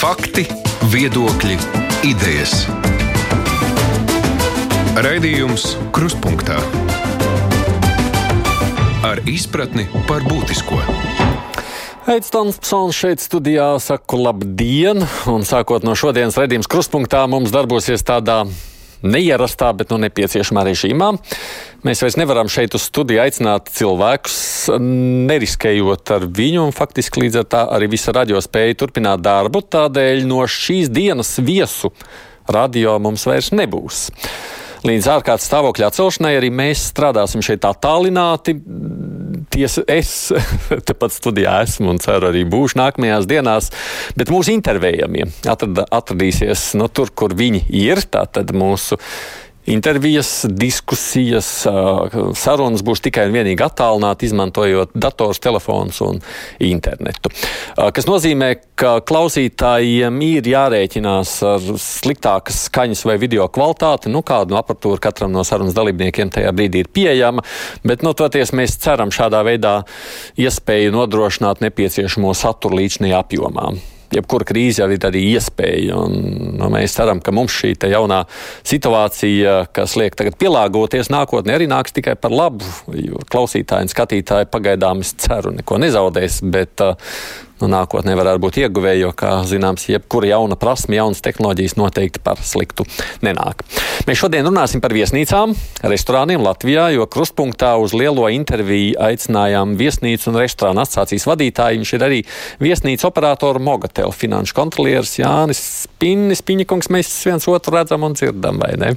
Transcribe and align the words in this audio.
Fakti, 0.00 0.46
viedokļi, 0.88 1.58
idejas. 2.08 2.62
Raidījums 4.96 5.74
Krustpunktā 5.92 6.56
ar 9.04 9.20
izpratni 9.28 9.84
par 10.08 10.24
būtisko. 10.24 10.80
Heits 12.06 12.32
Tomsons 12.32 12.96
šeit 12.96 13.20
studijā 13.20 13.74
saku 13.76 14.22
labdien, 14.24 15.04
un 15.28 15.44
sākot 15.44 15.84
no 15.84 15.92
šodienas 15.92 16.40
redzījums 16.40 16.70
Krustpunktā 16.72 17.26
mums 17.28 17.52
darbosies 17.52 18.00
tādā 18.00 18.46
neierastā, 19.02 19.70
bet 19.76 19.92
nu, 19.92 19.98
nepieciešamā 20.04 20.64
režīmā. 20.70 21.10
Mēs 21.86 22.02
vairs 22.04 22.18
nevaram 22.20 22.50
šeit 22.52 22.74
uz 22.76 22.84
studiju 22.88 23.22
aicināt 23.22 23.70
cilvēkus, 23.72 24.38
neriskējot 25.30 26.14
ar 26.16 26.26
viņu, 26.28 26.66
un 26.68 26.76
faktiski 26.76 27.24
līdz 27.24 27.42
ar 27.42 27.50
tā 27.54 27.64
arī 27.76 27.90
visa 27.94 28.14
radio 28.16 28.40
spēja 28.44 28.78
turpināt 28.82 29.24
darbu. 29.24 29.64
Tādēļ 29.72 30.26
no 30.28 30.42
šīs 30.44 30.92
dienas 30.92 31.38
viesu 31.40 31.92
radio 32.50 32.98
mums 33.02 33.26
vairs 33.28 33.52
nebūs. 33.56 34.08
Līdz 34.80 35.10
ārkārtas 35.12 35.44
stāvokļa 35.50 35.90
atcelšanai 35.90 36.36
arī 36.38 36.48
mēs 36.56 36.86
strādāsim 36.88 37.42
šeit 37.44 37.66
attālināti. 37.68 38.54
Tiesa, 39.60 39.82
es 39.92 40.10
tepat 40.88 41.12
studijā 41.12 41.58
esmu 41.66 41.90
un 41.92 41.98
ceru 42.00 42.30
arī 42.30 42.46
būšu 42.48 42.78
nākamajās 42.80 43.26
dienās, 43.28 43.66
bet 44.16 44.32
mūsu 44.32 44.54
intervējamie 44.54 45.26
atrad, 45.52 45.82
atradīsies 45.84 46.70
no 46.78 46.86
nu, 46.86 46.92
tur, 46.96 47.12
kur 47.12 47.34
viņi 47.36 47.66
ir. 47.76 48.00
Tātad 48.08 48.54
mūsu 48.56 48.96
intervijas, 49.68 50.44
diskusijas, 50.48 51.48
sarunas 52.38 52.84
būs 52.86 53.02
tikai 53.04 53.26
un 53.28 53.36
vienīgi 53.36 53.64
attālināti, 53.64 54.28
izmantojot 54.30 54.94
dators, 54.94 55.40
telefons 55.42 56.00
un 56.04 56.20
internetu. 56.64 57.32
Tas 57.76 58.08
nozīmē, 58.08 58.54
ka 58.80 58.96
klausītājiem 59.06 60.20
ir 60.26 60.50
jārēķinās 60.54 61.34
ar 61.50 61.70
sliktākas 61.82 62.64
skaņas 62.70 63.04
vai 63.08 63.18
video 63.20 63.46
kvalitāti. 63.52 64.12
Nu, 64.12 64.24
kādu 64.26 64.54
no 64.54 64.60
aparatūru 64.62 65.00
katram 65.02 65.32
no 65.34 65.44
sarunas 65.46 65.76
dalībniekiem 65.76 66.32
tajā 66.32 66.52
brīdī 66.56 66.84
ir 66.84 66.92
pieejama, 66.92 67.44
bet, 67.84 68.04
nu, 68.06 68.14
toties 68.16 68.54
mēs 68.56 68.78
ceram 68.80 69.12
šādā 69.14 69.44
veidā 69.46 69.80
iespēju 70.40 70.96
nodrošināt 70.96 71.64
nepieciešamo 71.64 72.34
saturu 72.36 72.80
līdšanai 72.80 73.16
apjomā 73.20 73.72
jebkura 74.14 74.46
krīze 74.48 74.82
jau 74.82 74.88
ir 74.92 75.04
arī 75.06 75.22
iespēja. 75.34 75.98
Un, 75.98 76.16
nu, 76.58 76.70
mēs 76.72 76.96
ceram, 76.98 77.22
ka 77.24 77.34
mums 77.34 77.54
šī 77.60 77.74
jaunā 77.90 78.22
situācija, 78.66 79.56
kas 79.76 79.96
liek 80.00 80.16
tagad 80.18 80.38
pielāgoties 80.40 81.12
nākotnē, 81.12 81.56
arī 81.56 81.68
nāks 81.70 81.94
tikai 81.96 82.16
par 82.20 82.34
labu. 82.34 82.66
Klausītāji 83.30 83.88
un 83.88 83.92
skatītāji 83.92 84.50
pagaidām 84.50 85.04
es 85.04 85.14
ceru, 85.20 85.54
neko 85.56 85.78
nezaudēs, 85.82 86.40
bet 86.50 86.84
uh, 86.84 86.96
nu, 87.62 87.70
nākotnē 87.72 88.14
varētu 88.18 88.42
būt 88.42 88.58
ieguvēji, 88.64 89.02
jo, 89.04 89.10
kā 89.16 89.32
zināms, 89.48 89.88
jebkura 89.90 90.30
jauna 90.32 90.58
prasme, 90.60 90.98
jaunas 90.98 91.22
tehnoloģijas 91.24 91.76
noteikti 91.80 92.22
par 92.24 92.40
sliktu 92.44 92.86
nenāk. 93.24 93.64
Mēs 94.08 94.22
šodien 94.22 94.48
runāsim 94.48 94.82
par 94.82 94.94
viesnīcām, 94.96 95.54
restorāniem 95.92 96.42
Latvijā, 96.44 96.88
jo 96.94 97.06
krustpunktā 97.10 97.74
uz 97.82 97.94
lielo 97.96 98.28
interviju 98.32 98.96
aicinājām 99.10 99.76
viesnīcu 99.80 100.32
un 100.32 100.40
restorānu 100.40 100.84
asociācijas 100.84 101.28
vadītāju. 101.30 101.82
Viņš 101.82 101.94
ir 101.96 102.06
arī 102.06 102.22
viesnīcu 102.62 103.08
operatoru 103.10 103.62
Mogatel 103.62 104.14
finanšu 104.14 104.56
kontrolieris 104.56 105.18
Jānis 105.20 105.62
Spinnis. 105.84 106.44
Piņakungs, 106.46 106.90
mēs 106.92 107.12
viens 107.26 107.48
otru 107.50 107.78
redzam 107.78 108.08
un 108.08 108.16
dzirdam, 108.18 108.60
vai 108.62 108.74
ne? 108.80 108.96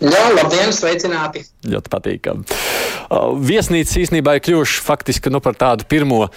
Jā, 0.00 0.20
labdien, 0.32 0.70
sveicināti! 0.72 1.42
Ļoti 1.68 1.90
patīkami. 1.92 2.44
Uh, 3.10 3.34
viesnīcas 3.44 3.98
īstenībā 4.00 4.36
ir 4.38 4.42
kļuvuši 4.46 4.80
faktiski 4.86 5.32
nu, 5.34 5.42
par 5.44 5.58
tādu 5.60 5.84
pirmo 5.90 6.22
uh, 6.24 6.30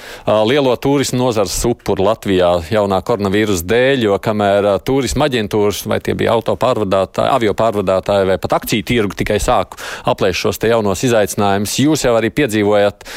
lielo 0.50 0.74
turismu 0.82 1.22
nozares 1.22 1.56
upuru 1.70 2.04
Latvijā 2.10 2.50
jaunā 2.74 3.00
koronavīrusa 3.08 3.64
dēļ, 3.70 4.04
jo 4.10 4.18
kamēr 4.26 4.68
uh, 4.68 4.80
turisma 4.84 5.30
aģentūras, 5.30 5.84
vai 5.88 6.02
tie 6.04 6.18
bija 6.20 6.34
auto 6.36 6.58
pārvadātāji, 6.60 7.32
avio 7.38 7.54
pārvadātāji 7.56 8.28
vai 8.34 8.38
pat 8.42 8.58
akciju 8.60 8.88
tirgu 8.90 9.20
tikai 9.22 9.40
sāku 9.44 9.80
aplēst 10.12 10.44
šos 10.44 10.60
te 10.60 10.74
jaunos 10.74 11.06
izaicinājumus, 11.08 11.78
jūs 11.86 12.04
jau 12.04 12.18
arī 12.18 12.34
piedzīvojat 12.36 13.08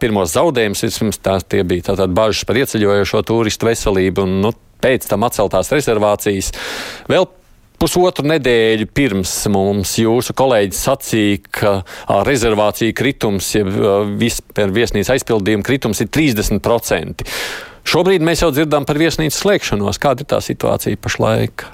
pirmos 0.00 0.32
zaudējumus, 0.32 0.86
vismaz 0.86 1.20
tās 1.20 1.44
tie 1.44 1.66
bija 1.68 1.90
tātad 1.90 2.16
bažas 2.16 2.46
par 2.48 2.62
ieceļojošo 2.62 3.26
turistu 3.28 3.68
veselību 3.68 4.24
un, 4.24 4.40
nu, 4.46 4.56
pēc 4.82 5.10
tam 5.10 5.28
atceltās 5.28 5.74
rezervācijas. 5.74 6.54
Vēl 7.10 7.28
pusotru 7.82 8.28
nedēļu 8.30 8.86
pirms 8.94 9.32
mums 9.50 9.96
jūsu 9.98 10.36
kolēģis 10.38 10.82
sacīja, 10.86 11.42
ka 11.50 11.74
rezervācija 12.28 12.94
kritums, 12.94 13.50
ja 13.56 13.64
vispār 14.06 14.70
viesnīcas 14.74 15.16
aizpildījuma 15.16 15.66
kritums 15.66 16.02
ir 16.04 16.10
30%. 16.14 17.26
Šobrīd 17.82 18.22
mēs 18.22 18.44
jau 18.44 18.52
dzirdam 18.54 18.86
par 18.86 19.00
viesnīcas 19.02 19.40
slēgšanos. 19.42 19.98
Kāda 20.02 20.22
ir 20.22 20.30
tā 20.30 20.38
situācija 20.44 21.00
pašlaik? 21.02 21.64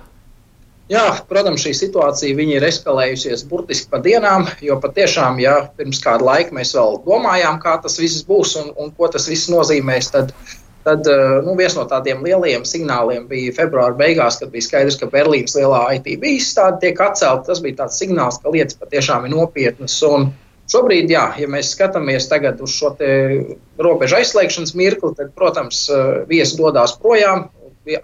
Jā, 0.88 1.04
protams, 1.28 1.60
šī 1.66 1.74
situācija 1.76 2.46
ir 2.48 2.64
eskalējusies 2.64 3.42
burtiski 3.50 3.90
pa 3.92 4.00
dienām, 4.00 4.46
jo 4.64 4.78
patiešām, 4.80 5.36
ja 5.44 5.58
pirms 5.76 6.00
kāda 6.00 6.24
laika 6.24 6.56
mēs 6.56 6.72
vēl 6.78 7.02
domājām, 7.04 7.60
kā 7.60 7.76
tas 7.84 8.00
viss 8.00 8.24
būs 8.24 8.56
un, 8.62 8.72
un 8.80 8.94
ko 8.96 9.10
tas 9.12 9.28
viss 9.28 9.52
nozīmēs, 9.52 10.08
tad 10.14 10.32
uh, 10.32 10.56
Tad 10.88 11.04
eh, 11.06 11.40
nu, 11.44 11.52
viens 11.58 11.74
no 11.76 11.82
tādiem 11.84 12.22
lielajiem 12.24 12.62
signāliem 12.64 13.26
bija 13.28 13.52
februāra 13.58 13.92
beigās, 13.98 14.38
kad 14.40 14.48
bija 14.54 14.64
skaidrs, 14.64 14.96
ka 14.96 15.10
Berlīnas 15.12 15.52
lielā 15.58 15.82
IT 15.98 16.06
izstāde 16.16 16.80
tiek 16.86 17.02
atcelta. 17.04 17.50
Tas 17.50 17.60
bija 17.64 17.82
tāds 17.82 17.98
signāls, 18.00 18.38
ka 18.40 18.52
lietas 18.54 18.78
patiešām 18.80 19.26
ir 19.28 19.34
nopietnas. 19.34 19.98
Un 20.08 20.30
šobrīd, 20.72 21.12
jā, 21.12 21.26
ja 21.36 21.50
mēs 21.52 21.74
skatāmies 21.74 22.30
uz 22.64 22.72
šo 22.72 22.94
robežu 23.84 24.16
aizslēgšanas 24.16 24.72
mirkli, 24.80 25.12
tad, 25.18 25.34
protams, 25.36 25.84
eh, 25.92 26.24
viesi 26.30 26.56
dodas 26.56 26.96
projām, 26.96 27.50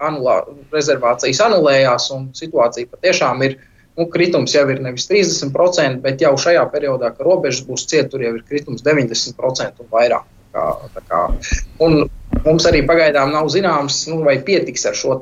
anulā, 0.01 0.39
rezervācijas 0.73 1.41
anulējās, 1.45 2.11
un 2.13 2.29
situācija 2.37 2.91
patiešām 2.93 3.43
ir. 3.49 3.57
Nu, 3.95 4.09
kritums 4.11 4.51
jau 4.51 4.65
ir 4.69 4.81
nevis 4.83 5.05
30%, 5.07 6.01
bet 6.03 6.21
jau 6.21 6.33
šajā 6.35 6.65
periodā, 6.73 7.13
kad 7.15 7.25
robežas 7.25 7.63
būs 7.63 7.85
cieta, 7.87 8.09
tur 8.11 8.25
jau 8.25 8.33
ir 8.35 8.41
kritums 8.43 8.83
90% 8.83 9.79
un 9.79 9.93
vairāk. 9.93 10.25
Kā, 10.55 10.69
kā. 11.09 11.25
Un 11.83 12.05
mums 12.45 12.65
arī 12.69 12.85
pagaidām 12.87 13.33
nav 13.35 13.49
zināms, 13.51 14.05
nu, 14.07 14.21
vai 14.23 14.37
pietiks 14.45 14.87
ar 14.87 14.95
šo 14.95 15.17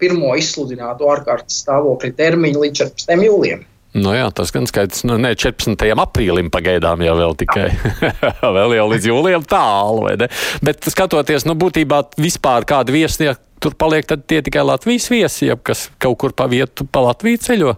pirmo 0.00 0.34
izsludināto 0.34 1.06
ārkārtas 1.12 1.60
stāvokļa 1.62 2.12
termiņu 2.18 2.64
līdz 2.64 2.82
14. 2.82 3.26
jūlijam. 3.28 3.64
Nu 3.96 4.12
jā, 4.12 4.26
tas 4.34 4.50
gan 4.52 4.66
skaidrs. 4.68 5.06
Nu, 5.08 5.16
ne 5.20 5.30
14. 5.32 5.86
aprīlim 6.02 6.50
pagaidām 6.52 7.00
jau 7.06 7.14
vēl 7.16 7.36
tikai. 7.40 7.70
vēl 8.58 8.76
jau 8.76 8.86
līdz 8.92 9.08
jūlijam 9.08 9.46
tālu, 9.48 10.02
vai 10.04 10.16
ne? 10.20 10.28
Bet 10.66 10.84
skatoties, 10.92 11.46
nu 11.48 11.56
būtībā 11.56 12.02
vispār 12.20 12.66
kādi 12.68 12.98
viesi, 12.98 13.24
ja 13.30 13.36
tur 13.62 13.76
paliek, 13.78 14.04
tad 14.08 14.26
tie 14.28 14.42
tikai 14.44 14.66
Latvijas 14.66 15.08
viesi, 15.12 15.48
ja 15.48 15.56
kas 15.56 15.86
kaut 16.02 16.18
kur 16.20 16.36
pa 16.36 16.48
vietu 16.50 16.84
pa 16.84 17.06
Latviju 17.06 17.40
ceļo. 17.46 17.76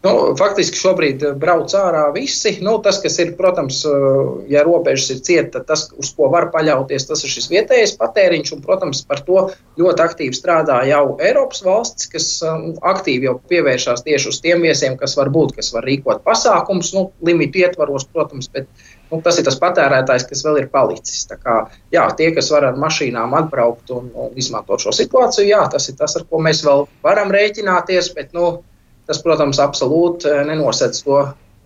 Nu, 0.00 0.12
faktiski 0.32 0.78
šobrīd 0.80 1.22
eh, 1.28 1.32
brauc 1.36 1.72
ārā 1.76 2.06
visi. 2.14 2.54
Nu, 2.64 2.78
tas, 2.80 3.02
kas 3.04 3.18
ir, 3.20 3.34
protams, 3.36 3.82
eh, 3.84 4.20
ja 4.48 4.62
robežas 4.64 5.10
ir 5.12 5.18
cieta, 5.26 5.60
tas, 5.66 5.90
uz 6.00 6.14
ko 6.16 6.30
var 6.32 6.46
paļauties, 6.54 7.04
tas 7.10 7.20
ir 7.26 7.32
šis 7.34 7.50
vietējais 7.52 7.98
patēriņš. 8.00 8.54
Un, 8.56 8.62
protams, 8.64 9.02
par 9.08 9.20
to 9.26 9.42
ļoti 9.80 10.04
aktīvi 10.06 10.38
strādā 10.38 10.78
jau 10.88 11.18
Eiropas 11.20 11.60
valsts, 11.66 12.08
kas 12.14 12.30
um, 12.48 12.70
aktīvi 12.92 13.28
jau 13.28 13.34
pievēršās 13.52 14.06
tieši 14.06 14.32
uz 14.32 14.38
tiem 14.40 14.64
viesiem, 14.64 14.96
kas 15.00 15.18
var 15.20 15.28
būt, 15.34 15.52
kas 15.58 15.68
var 15.74 15.84
rīkot 15.84 16.24
pasākumus, 16.24 16.94
nu, 16.96 17.04
limitu 17.26 17.60
ietvaros, 17.60 18.08
protams. 18.08 18.48
Bet, 18.56 18.72
nu, 19.12 19.20
tas 19.20 19.36
ir 19.36 19.44
tas 19.50 19.60
patērētājs, 19.60 20.24
kas 20.32 20.46
vēl 20.48 20.62
ir 20.62 20.70
palicis. 20.72 21.26
Tā 21.28 21.36
kā, 21.44 21.58
jā, 21.92 22.08
tie, 22.16 22.30
kas 22.32 22.48
var 22.54 22.70
ar 22.70 22.80
mašīnām 22.80 23.36
atbraukt 23.36 23.92
un, 23.92 24.08
un 24.16 24.32
izmantot 24.40 24.80
šo 24.80 24.96
situāciju, 24.96 25.52
jā, 25.52 25.60
tas 25.76 25.92
ir 25.92 26.00
tas, 26.00 26.16
ar 26.16 26.24
ko 26.24 26.40
mēs 26.40 26.64
vēl 26.64 26.86
varam 27.04 27.36
rēķināties. 27.36 28.14
Bet, 28.16 28.32
nu, 28.32 28.62
Tas, 29.10 29.18
protams, 29.26 29.58
absolūti 29.58 30.30
eh, 30.30 30.44
nenosedz 30.46 31.02
to 31.02 31.24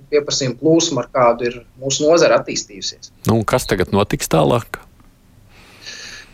pieprasījumu 0.09 0.57
plūsmu, 0.63 1.03
ar 1.03 1.11
kādu 1.13 1.51
ir 1.51 1.59
mūsu 1.81 2.07
nozara 2.07 2.39
attīstījusies. 2.41 3.11
Nu, 3.29 3.43
kas 3.49 3.69
tagad 3.69 3.93
notiks 3.93 4.31
tālāk? 4.33 4.79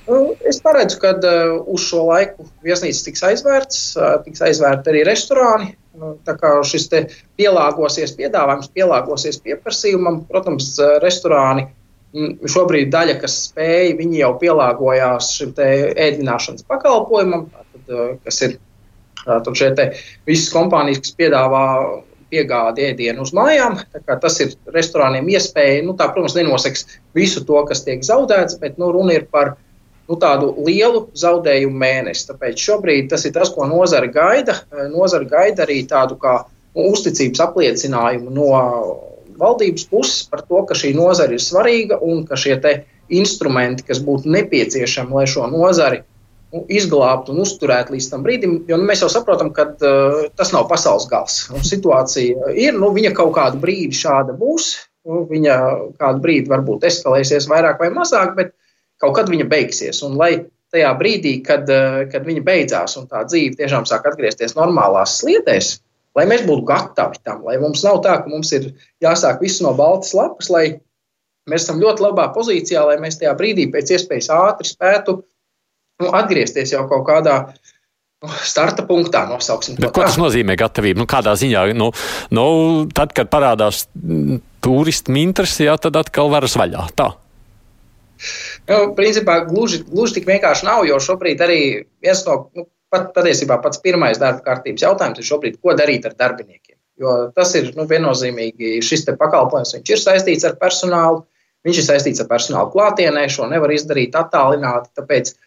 Nu, 0.07 0.21
es 0.47 0.61
paredzu, 0.63 1.01
ka 1.03 1.13
uh, 1.19 1.57
uz 1.71 1.83
šo 1.89 2.05
laiku 2.09 2.47
viesnīcas 2.67 3.03
tiks 3.07 3.27
aizvērts, 3.27 3.83
uh, 3.99 4.15
tiks 4.23 4.43
aizvērti 4.47 4.91
arī 4.93 5.03
restorāni. 5.07 5.73
Uh, 5.99 6.15
tā 6.27 6.37
kā 6.39 6.55
šis 6.67 6.87
pielāgosies 7.39 8.15
piedāvājums, 8.19 8.71
pielāgosies 8.75 9.43
pieprasījumam, 9.43 10.23
protams, 10.31 10.73
restorāni 11.03 11.67
mm, 12.15 12.51
šobrīd 12.55 12.91
daļa, 12.95 13.19
kas 13.23 13.39
spēja, 13.49 13.99
viņi 13.99 14.23
jau 14.23 14.33
pielāgojās 14.43 15.35
šim 15.41 15.55
ēdināšanas 15.59 16.67
pakalpojumam, 16.71 17.49
tad, 17.51 17.95
kas 18.27 18.45
ir 18.47 18.61
Tad 19.25 19.51
šeit 19.59 19.81
visas 20.29 20.53
kompānijas, 20.55 21.03
kas 21.05 21.17
piedāvā 21.19 21.65
piegādi 22.31 22.87
ēdienu 22.87 23.25
uz 23.25 23.33
mājām, 23.37 23.81
tas 24.07 24.39
ir 24.43 24.55
restorāniem 24.75 25.29
iespēja. 25.35 25.83
Nu, 25.87 25.97
tā, 25.99 26.09
protams, 26.15 26.37
nenosaks 26.39 26.87
visu 27.17 27.43
to, 27.47 27.59
kas 27.69 27.83
tiek 27.87 28.05
zaudēts, 28.07 28.59
bet 28.63 28.79
nu, 28.81 28.93
runa 28.95 29.17
ir 29.19 29.27
par 29.33 29.57
nu, 30.11 30.19
tādu 30.21 30.53
lielu 30.67 31.09
zaudējumu 31.19 31.83
mēnesi. 31.83 32.29
Tāpēc 32.31 32.67
šobrīd 32.69 33.11
tas 33.13 33.27
ir 33.27 33.35
tas, 33.37 33.53
ko 33.55 33.67
nozara 33.71 34.11
gaida. 34.11 34.61
Nozara 34.93 35.27
gaida 35.31 35.67
arī 35.67 35.83
tādu 35.91 36.19
kā 36.23 36.41
nu, 36.47 36.91
uzticības 36.93 37.43
apliecinājumu 37.49 38.35
no 38.35 38.51
valdības 39.41 39.87
puses 39.91 40.25
par 40.31 40.45
to, 40.47 40.63
ka 40.69 40.77
šī 40.77 40.93
nozara 40.97 41.35
ir 41.35 41.43
svarīga 41.43 41.99
un 42.05 42.25
ka 42.29 42.39
šie 42.39 42.59
instrumenti, 43.11 43.87
kas 43.89 43.99
būtu 44.05 44.31
nepieciešami, 44.31 45.17
lai 45.17 45.27
šo 45.27 45.49
nozari 45.51 46.05
izglābt 46.51 47.31
un 47.31 47.41
uzturēt 47.45 47.91
līdz 47.93 48.07
tam 48.11 48.25
brīdim, 48.27 48.55
jo 48.69 48.79
nu, 48.81 48.87
mēs 48.89 49.05
jau 49.05 49.11
saprotam, 49.13 49.53
ka 49.55 49.69
uh, 49.71 50.23
tas 50.39 50.51
nav 50.55 50.67
pasaules 50.71 51.07
gals. 51.11 51.43
Un 51.55 51.67
situācija 51.67 52.55
ir, 52.59 52.79
nu, 52.79 52.91
viņa 52.97 53.13
kaut 53.17 53.35
kādu 53.37 53.61
brīdi 53.63 53.97
šāda 53.97 54.35
būs, 54.39 54.73
nu, 55.07 55.25
viņa 55.31 55.59
kādu 56.01 56.25
brīdi 56.25 56.51
varbūt 56.51 56.89
eskalēsies 56.91 57.49
vairāk 57.51 57.83
vai 57.83 57.93
mazāk, 57.95 58.35
bet 58.39 58.55
kaut 59.03 59.15
kad 59.21 59.31
viņa 59.31 59.47
beigsies. 59.51 60.03
Un, 60.07 60.19
lai 60.21 60.33
tajā 60.75 60.91
brīdī, 60.99 61.37
kad, 61.47 61.71
uh, 61.71 62.03
kad 62.11 62.27
viņa 62.27 62.45
beidzās 62.47 62.99
un 62.99 63.07
tā 63.11 63.23
dzīve 63.29 63.59
tiešām 63.63 63.87
sāk 63.87 64.11
atgriezties 64.11 64.59
normālās 64.59 65.21
sliedēs, 65.23 65.77
lai 66.19 66.27
mēs 66.27 66.43
būtu 66.51 66.67
gatavi 66.67 67.23
tam, 67.23 67.45
lai 67.47 67.61
mums 67.63 67.87
nav 67.87 68.03
tā, 68.03 68.19
ka 68.25 68.31
mums 68.31 68.51
ir 68.59 68.73
jāsāk 69.03 69.43
viss 69.43 69.63
no 69.63 69.71
baltas 69.79 70.17
lapas, 70.19 70.51
lai 70.51 70.67
mēs 71.51 71.65
esam 71.65 71.79
ļoti 71.83 72.11
labā 72.11 72.31
pozīcijā, 72.35 72.83
lai 72.91 72.99
mēs 73.03 73.23
tajā 73.23 73.39
brīdī 73.39 73.71
pēc 73.71 73.95
iespējas 73.95 74.33
ātri 74.35 74.75
spētu 74.75 75.21
nu, 76.01 76.11
atgriezties 76.17 76.75
jau 76.75 76.87
kaut 76.91 77.05
kādā 77.09 77.37
nu, 78.21 78.33
starta 78.45 78.85
punktā, 78.89 79.25
nosauksim 79.31 79.79
to. 79.79 79.91
Ko 79.95 80.05
tas 80.05 80.19
nozīmē 80.21 80.57
gatavība? 80.61 81.03
Nu, 81.03 81.09
kādā 81.11 81.35
ziņā? 81.39 81.65
Nu, 81.77 81.91
nu, 82.37 82.45
tad, 82.97 83.15
kad 83.17 83.31
parādās 83.33 83.87
turistu 84.65 85.17
interesi, 85.21 85.65
jā, 85.69 85.77
tad 85.81 85.99
atkal 86.01 86.33
varas 86.33 86.57
vaļā. 86.61 86.87
Tā. 86.99 87.11
Nu, 88.69 88.83
principā 88.97 89.41
gluži, 89.47 89.81
gluži 89.89 90.19
tik 90.19 90.29
vienkārši 90.29 90.69
nav, 90.69 90.85
jo 90.89 91.01
šobrīd 91.01 91.41
arī 91.45 91.61
viens 92.05 92.21
no, 92.27 92.43
nu, 92.57 92.67
pat, 92.93 93.11
patiesībā 93.17 93.57
pats 93.65 93.81
pirmais 93.81 94.21
darba 94.21 94.45
kārtības 94.45 94.85
jautājums 94.85 95.23
ir 95.23 95.29
šobrīd, 95.31 95.61
ko 95.63 95.77
darīt 95.79 96.05
ar 96.09 96.17
darbiniekiem. 96.19 96.77
Jo 97.01 97.31
tas 97.33 97.55
ir 97.57 97.71
nu, 97.79 97.87
viennozīmīgi, 97.89 98.77
šis 98.85 99.07
pakalpojums 99.17 99.79
ir 99.81 100.03
saistīts 100.03 100.45
ar 100.45 100.59
personālu, 100.61 101.23
viņš 101.65 101.79
ir 101.81 101.87
saistīts 101.87 102.21
ar 102.21 102.29
personālu 102.29 102.69
klātienē, 102.75 103.25
šo 103.33 103.49
nevar 103.49 103.73
izdarīt 103.73 104.19
attālināti. 104.21 104.93
Tāpēc 105.01 105.33
uh, 105.33 105.39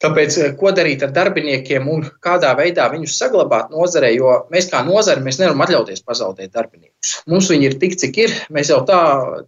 Tāpēc, 0.00 0.36
eh, 0.40 0.52
ko 0.56 0.70
darīt 0.72 1.02
ar 1.04 1.10
darbiniekiem 1.12 1.88
un 1.92 2.06
kādā 2.24 2.54
veidā 2.56 2.86
viņus 2.92 3.18
saglabāt 3.20 3.72
nozarē, 3.74 4.14
jo 4.14 4.46
mēs 4.52 4.70
kā 4.72 4.80
nozare 4.86 5.20
mēs 5.20 5.40
nevaram 5.42 5.60
atļauties 5.66 6.06
pazaudēt 6.06 6.54
darbiniekus. 6.56 7.18
Mums 7.28 7.50
viņi 7.52 7.68
ir 7.68 7.76
tik, 7.82 7.98
cik 8.00 8.22
ir. 8.22 8.32
Mēs 8.50 8.72
jau 8.72 8.80
tā 8.88 9.00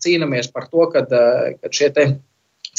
cīnāmies 0.05 0.53
par 0.53 0.69
to, 0.69 0.91
ka 0.93 1.07
eh, 1.09 1.57
šie 1.73 1.89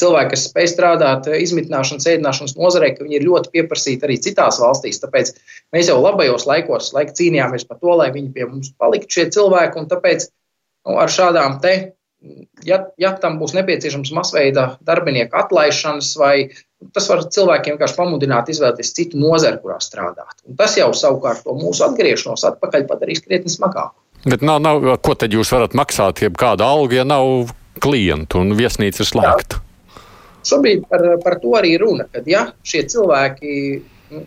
cilvēki, 0.00 0.30
kas 0.34 0.46
spēj 0.48 0.68
strādāt 0.70 1.26
eh, 1.30 1.40
izmitināšanas, 1.42 2.06
ēdināšanas 2.12 2.54
nozarē, 2.58 2.92
ka 2.94 3.06
viņi 3.06 3.18
ir 3.18 3.26
ļoti 3.26 3.52
pieprasīti 3.56 4.06
arī 4.06 4.20
citās 4.22 4.60
valstīs. 4.62 5.02
Tāpēc 5.02 5.34
mēs 5.74 5.90
jau 5.90 5.98
labajos 6.02 6.46
laikos 6.50 6.92
laik 6.94 7.14
cīnījāmies 7.18 7.66
par 7.66 7.82
to, 7.82 7.94
lai 7.98 8.10
viņi 8.14 8.32
pie 8.36 8.48
mums 8.50 8.70
paliktu 8.78 9.18
šie 9.18 9.28
cilvēki. 9.34 9.82
Un 9.82 9.90
tāpēc 9.90 10.28
nu, 10.30 10.94
ar 11.02 11.10
šādām 11.10 11.58
te, 11.64 11.74
ja, 12.66 12.84
ja 13.00 13.14
tam 13.20 13.38
būs 13.42 13.54
nepieciešams 13.58 14.14
masveida 14.16 14.74
darbinieku 14.86 15.42
atlaišanas 15.42 16.14
vai 16.20 16.36
tas 16.92 17.08
var 17.10 17.24
cilvēkiem 17.36 17.74
vienkārši 17.74 17.96
pamudināt 17.98 18.50
izvēlēties 18.52 18.94
citu 18.96 19.20
nozari, 19.20 19.60
kurā 19.62 19.78
strādāt. 19.82 20.36
Un 20.48 20.58
tas 20.58 20.76
jau 20.78 20.90
savukārt 20.96 21.44
to 21.46 21.56
mūsu 21.58 21.86
atgriešanos 21.86 22.46
atpakaļ 22.50 22.88
padarīs 22.90 23.24
krietni 23.24 23.52
smagāku. 23.52 23.96
Bet 24.24 24.44
nav, 24.44 24.60
nav, 24.64 24.84
ko 25.04 25.14
tad 25.20 25.34
jūs 25.36 25.52
varat 25.52 25.76
maksāt, 25.76 26.22
ja 26.24 26.32
kāda 26.32 26.66
alga, 26.66 27.02
ja 27.02 27.04
nav 27.08 27.52
klientu 27.84 28.40
un 28.40 28.54
viesnīca 28.56 29.02
ir 29.02 29.10
slēgta? 29.10 29.60
Šobrīd 30.44 30.84
par, 30.88 31.04
par 31.24 31.38
to 31.40 31.54
arī 31.56 31.74
runa, 31.80 32.06
ka 32.12 32.22
ja 32.28 32.46
šie 32.68 32.84
cilvēki 32.92 33.52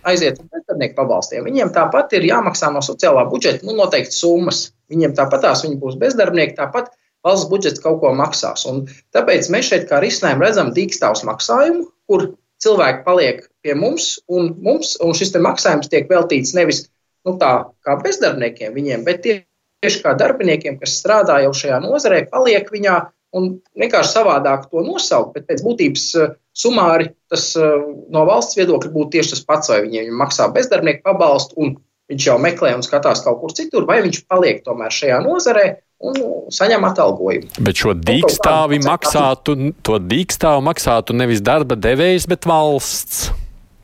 aiziet 0.08 0.40
uz 0.42 0.48
bezdarbnieku 0.52 0.98
pabalstiem, 0.98 1.46
viņiem 1.48 1.72
tāpat 1.76 2.16
ir 2.18 2.26
jāmaksā 2.28 2.72
no 2.74 2.82
sociālā 2.86 3.28
budžeta 3.30 3.66
nu, 3.68 3.76
noteikti 3.78 4.16
summas. 4.16 4.68
Viņiem 4.92 5.14
tāpat 5.18 5.44
tās 5.44 5.64
viņi 5.66 5.78
būs 5.82 5.98
bezdarbnieki, 6.00 6.56
tāpat 6.58 6.90
valsts 7.26 7.50
budžets 7.52 7.84
kaut 7.84 8.00
ko 8.02 8.14
maksās. 8.16 8.66
Un 8.70 8.86
tāpēc 9.16 9.50
mēs 9.54 9.72
šeit 9.72 9.88
kā 9.90 10.00
risinājumu 10.04 10.46
redzam 10.46 10.72
dīkstāvs 10.76 11.26
maksājumu, 11.28 11.88
kur 12.10 12.30
cilvēki 12.64 13.04
paliek 13.06 13.44
pie 13.66 13.76
mums, 13.78 14.18
un, 14.28 14.54
mums, 14.64 14.96
un 15.04 15.14
šis 15.18 15.36
maksājums 15.42 15.92
tiek 15.92 16.10
veltīts 16.10 16.56
nevis 16.58 16.86
nu, 17.28 17.36
tā 17.42 17.52
kā 17.86 17.98
bezdarbniekiem, 18.02 18.74
viņiem, 18.74 19.04
bet 19.08 19.26
tieši 19.26 20.02
kā 20.04 20.16
darbiniekiem, 20.18 20.80
kas 20.82 20.98
strādā 21.02 21.42
jau 21.44 21.54
šajā 21.56 21.82
nozarē, 21.84 22.24
paliek 22.32 22.70
viņā 22.74 22.98
un 23.38 23.50
vienkārši 23.78 24.14
savādāk 24.16 24.70
to 24.72 24.84
nosaukt. 24.86 25.34
Bet 25.36 25.48
pēc 25.50 25.64
būtības 25.66 26.06
eh, 26.22 26.36
sumāri 26.56 27.12
tas 27.32 27.50
eh, 27.60 27.76
no 28.14 28.24
valsts 28.30 28.58
viedokļa 28.60 28.94
būtu 28.94 29.18
tieši 29.18 29.36
tas 29.36 29.44
pats, 29.48 29.72
vai 29.74 29.84
viņiem 29.86 30.14
maksā 30.18 30.48
bezdarbnieku 30.56 31.04
pabalstu, 31.06 31.60
un 31.62 31.76
viņš 32.08 32.30
jau 32.30 32.38
meklē 32.42 32.74
un 32.78 32.86
skatās 32.86 33.24
kaut 33.26 33.42
kur 33.42 33.54
citur, 33.56 33.86
vai 33.90 34.00
viņš 34.06 34.24
paliek 34.32 34.64
tomēr 34.66 34.94
šajā 34.96 35.20
nozarē 35.26 35.68
un 36.04 36.18
saņem 36.54 36.86
atalgojumu. 36.88 37.50
Bet 37.66 37.82
šo 37.82 37.96
dīkstāvi 37.98 38.80
maksātu, 38.86 39.58
to 39.86 39.98
dīkstāvu 40.04 40.64
maksātu 40.68 41.16
nevis 41.18 41.42
darba 41.46 41.78
devējs, 41.80 42.28
bet 42.30 42.48
valsts. 42.50 43.28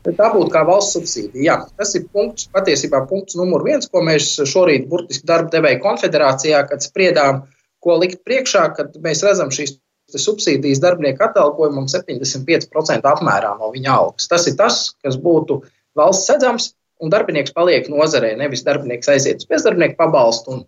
Bet 0.04 0.18
tā 0.20 0.28
būtu 0.34 0.52
kā 0.52 0.60
valsts 0.68 0.98
subsīdija. 0.98 1.44
Jā, 1.46 1.56
tas 1.80 1.94
ir 1.96 2.04
punkts, 2.12 2.50
patiesībā 2.52 3.00
punkts 3.08 3.38
numur 3.40 3.64
viens, 3.64 3.88
ko 3.88 4.02
mēs 4.04 4.34
šorīt 4.50 4.84
burtiski 4.90 5.24
darba 5.26 5.48
devēja 5.54 5.80
konfederācijā, 5.84 6.60
kad 6.68 6.84
spriedām, 6.84 7.44
ko 7.84 7.96
likt 8.02 8.20
priekšā, 8.26 8.66
kad 8.76 8.98
mēs 9.04 9.24
redzam 9.24 9.52
šīs 9.54 9.78
subsīdijas 10.20 10.82
darbinieku 10.84 11.24
atalgojumam 11.24 11.88
75% 11.90 13.08
apmērā 13.08 13.54
no 13.58 13.70
viņa 13.72 13.94
algas. 13.96 14.28
Tas 14.30 14.44
ir 14.50 14.58
tas, 14.60 14.90
kas 15.02 15.16
būtu 15.20 15.62
valsts 15.96 16.28
sedzams, 16.28 16.68
un 17.02 17.10
darbinieks 17.10 17.54
paliek 17.56 17.88
nozarē, 17.90 18.34
nevis 18.38 18.62
darbinieks 18.66 19.08
aiziet 19.10 19.42
uz 19.42 19.48
bezdarbnieku 19.50 19.96
pabalstu 19.98 20.52
un 20.52 20.62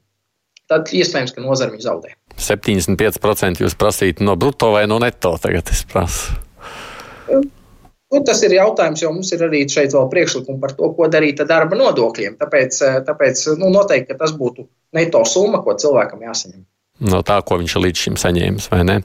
tad 0.71 0.93
iespējams, 0.95 1.35
ka 1.35 1.45
nozara 1.45 1.75
viņu 1.75 1.87
zaudē. 1.87 2.15
75% 2.41 3.63
jūs 3.65 3.77
prasītu 3.79 4.27
no 4.27 4.37
brutto 4.41 4.73
vai 4.75 4.85
no 4.91 4.99
neto 5.03 5.37
tagad 5.41 5.73
es 5.73 5.85
prasu? 5.89 6.37
Nu, 7.27 8.21
tas 8.23 8.39
ir 8.47 8.55
jautājums, 8.55 9.03
jo 9.03 9.11
mums 9.13 9.33
ir 9.35 9.43
arī 9.49 9.65
šeit 9.71 9.95
vēl 9.97 10.07
priekšlikumi 10.13 10.61
par 10.63 10.77
to, 10.79 10.93
ko 10.95 11.09
darīt 11.11 11.41
ar 11.43 11.49
darba 11.51 11.79
nodokļiem. 11.79 12.37
Tāpēc, 12.39 12.79
tāpēc 13.09 13.43
nu, 13.59 13.73
noteikti 13.75 14.15
tas 14.19 14.35
būtu 14.37 14.69
neto 14.97 15.25
summa, 15.27 15.63
ko 15.65 15.75
cilvēkam 15.75 16.23
jāsaņem. 16.29 16.63
No 17.11 17.21
tā, 17.27 17.41
ko 17.45 17.59
viņš 17.61 17.75
līdz 17.83 18.05
šim 18.07 18.21
saņēmis, 18.21 18.71
vai 18.73 18.85
ne? 18.87 19.01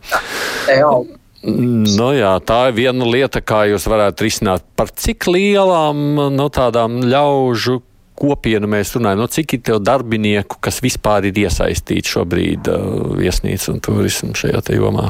Jā, 0.70 0.94
Nu, 1.42 2.12
jā, 2.14 2.36
tā 2.46 2.68
ir 2.70 2.76
viena 2.78 3.06
lieta, 3.10 3.42
kā 3.42 3.64
jūs 3.72 3.88
varētu 3.90 4.28
risināt. 4.28 4.66
Par 4.78 4.92
cik 4.94 5.26
lielām 5.26 6.04
no 6.20 6.28
nu, 6.36 6.46
tādām 6.54 7.00
ļaužu 7.02 7.80
kopienu 8.22 8.70
mēs 8.70 8.94
runājam, 8.96 9.24
no 9.24 9.28
cik 9.32 9.58
ir 9.58 9.66
tev 9.72 9.82
darbinieku, 9.84 10.60
kas 10.64 10.80
vispār 10.86 11.28
ir 11.32 11.42
iesaistīti 11.44 12.14
šobrīd 12.14 12.70
uh, 12.72 13.12
viesnīcu 13.18 13.74
un 13.74 13.84
turismu 13.84 14.38
šajā 14.38 14.64
jomā? 14.78 15.10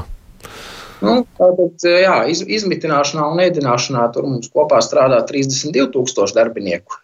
Nu, 1.01 1.21
tātad, 1.37 1.81
jā, 1.81 2.17
iz, 2.29 2.43
izmitināšanā 2.45 3.25
un 3.33 3.41
ēdināšanā 3.41 4.03
tur 4.13 4.27
mums 4.29 4.51
kopā 4.53 4.81
strādā 4.85 5.23
32,000 5.29 6.37
darbinieku. 6.37 6.99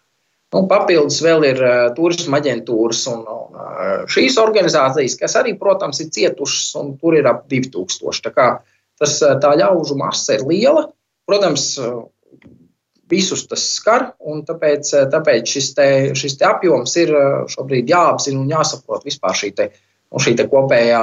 Nu, 0.54 0.62
papildus 0.70 1.18
vēl 1.20 1.44
ir 1.50 1.58
uh, 1.60 1.78
turisma 1.96 2.38
aģentūras 2.40 3.02
un, 3.12 3.24
un 3.28 3.58
uh, 3.58 4.04
šīs 4.08 4.38
organizācijas, 4.40 5.18
kas 5.20 5.34
arī, 5.40 5.52
protams, 5.60 6.00
ir 6.00 6.12
cietušas, 6.14 6.70
un 6.80 6.94
tur 7.00 7.18
ir 7.18 7.28
ap 7.28 7.42
2000. 7.52 8.22
Tā, 8.24 8.32
kā, 8.32 8.46
tas, 9.00 9.18
uh, 9.26 9.34
tā 9.42 9.52
ļaužu 9.60 9.98
masa 10.00 10.38
ir 10.38 10.46
liela. 10.48 10.86
Protams, 11.28 11.66
uh, 11.82 12.06
visus 13.10 13.46
tas 13.48 13.64
skar, 13.76 14.12
un 14.20 14.42
tāpēc, 14.46 14.92
eh, 14.94 15.06
tāpēc 15.12 15.54
šis, 15.54 15.70
te, 15.76 15.88
šis 16.18 16.38
te 16.40 16.48
apjoms 16.48 16.96
ir 17.00 17.14
eh, 17.14 17.30
šobrīd 17.54 17.90
jāapzina 17.90 18.42
un 18.42 18.50
jāsaprot 18.52 19.06
vispār 19.08 19.36
šī, 19.38 19.54
te, 19.56 19.70
nu, 20.12 20.20
šī 20.22 20.36
te 20.38 20.48
kopējā, 20.50 21.00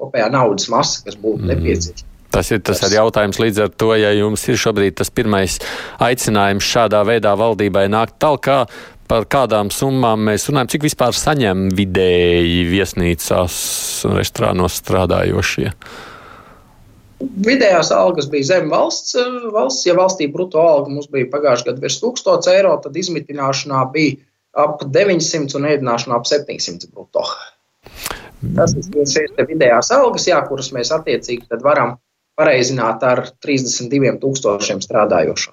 kopējā 0.00 0.30
naudas 0.32 0.70
masa, 0.72 1.04
kas 1.06 1.18
būtu 1.20 1.44
mm. 1.44 1.52
nepieciešama. 1.52 2.08
Tas 2.32 2.48
ir 2.48 2.62
tas 2.64 2.80
ir 2.86 2.94
jautājums 2.96 3.36
līdz 3.36 3.58
ar 3.66 3.72
to, 3.76 3.90
ja 4.00 4.08
jums 4.16 4.46
ir 4.48 4.56
šobrīd 4.56 4.96
tas 4.96 5.10
pirmais 5.12 5.58
aicinājums 6.00 6.64
šādā 6.64 7.02
veidā 7.04 7.34
valdībai 7.36 7.90
nākt 7.92 8.16
tālāk, 8.24 8.70
par 9.12 9.26
kādām 9.28 9.68
summām 9.68 10.22
mēs 10.30 10.48
runājam, 10.48 10.70
cik 10.72 10.86
vispār 10.86 11.12
saņem 11.12 11.66
vidēji 11.76 12.62
viesnīcās 12.70 13.58
un 14.08 14.16
restorānos 14.16 14.78
strādājošie. 14.80 15.74
Vidējās 17.22 17.92
algas 17.94 18.28
bija 18.32 18.48
zem 18.48 18.70
valsts, 18.72 19.14
eh, 19.18 19.48
valsts. 19.54 19.86
Ja 19.86 19.94
valstī 19.98 20.28
brutto 20.32 20.60
alga 20.60 20.90
mums 20.90 21.08
bija 21.12 21.30
pagājušajā 21.32 21.70
gadā 21.70 21.84
virs 21.84 22.00
1000 22.02 22.50
eiro, 22.54 22.76
tad 22.82 22.98
izmitināšanā 22.98 23.82
bija 23.94 24.18
ap 24.58 24.82
900 24.84 25.56
un 25.58 25.68
ēdināšanā 25.70 26.18
ap 26.18 26.28
700 26.28 26.90
brutto. 26.92 27.24
Tas 28.56 28.74
ir 28.74 29.06
šīs 29.06 29.36
vidējās 29.38 29.92
algas, 29.94 30.26
jā, 30.26 30.40
kuras 30.48 30.72
mēs 30.74 30.90
attiecīgi 30.94 31.62
varam 31.62 31.96
pareizināt 32.38 33.02
ar 33.06 33.26
32 33.44 34.18
tūkstošiem 34.22 34.82
strādājošo. 34.82 35.52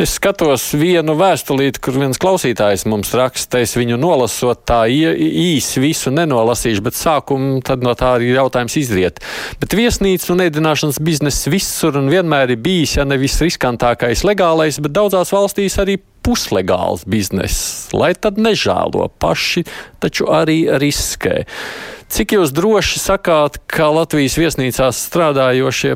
Es 0.00 0.16
skatos 0.18 0.64
vienu 0.78 1.14
vēstulīti, 1.18 1.80
kur 1.82 1.98
viens 2.00 2.20
klausītājs 2.20 2.86
mums 2.90 3.12
raksta, 3.16 3.60
es 3.62 3.76
viņu 3.78 3.98
nolasot 4.00 4.64
tā 4.68 4.82
īsi 4.90 5.82
visu 5.82 6.12
nenolasīšu, 6.14 6.84
bet 6.86 6.98
sākumu 6.98 7.60
tad 7.66 7.84
no 7.86 7.94
tā 7.98 8.14
arī 8.18 8.32
jautājums 8.34 8.78
izriet. 8.80 9.20
Bet 9.62 9.76
viesnīca 9.76 10.32
un 10.34 10.44
ēdināšanas 10.46 11.00
bizness 11.04 11.50
visur 11.50 11.98
un 12.00 12.10
vienmēr 12.12 12.54
ir 12.54 12.62
bijis, 12.62 12.98
ja 12.98 13.08
nevis 13.08 13.40
riskantākais 13.44 14.24
legālais, 14.26 14.80
bet 14.82 14.96
daudzās 14.96 15.34
valstīs 15.34 15.78
arī 15.82 15.98
puslegāls 16.26 17.06
bizness, 17.08 17.88
lai 17.96 18.12
tad 18.14 18.38
nežēlo 18.40 19.08
paši, 19.22 19.64
taču 20.02 20.28
arī 20.32 20.62
riskē. 20.80 21.44
Cik 22.10 22.34
jūs 22.34 22.50
droši 22.50 22.98
sakāt, 22.98 23.60
ka 23.70 23.86
Latvijas 23.94 24.34
viesnīcās 24.40 24.98
strādājošie 25.06 25.92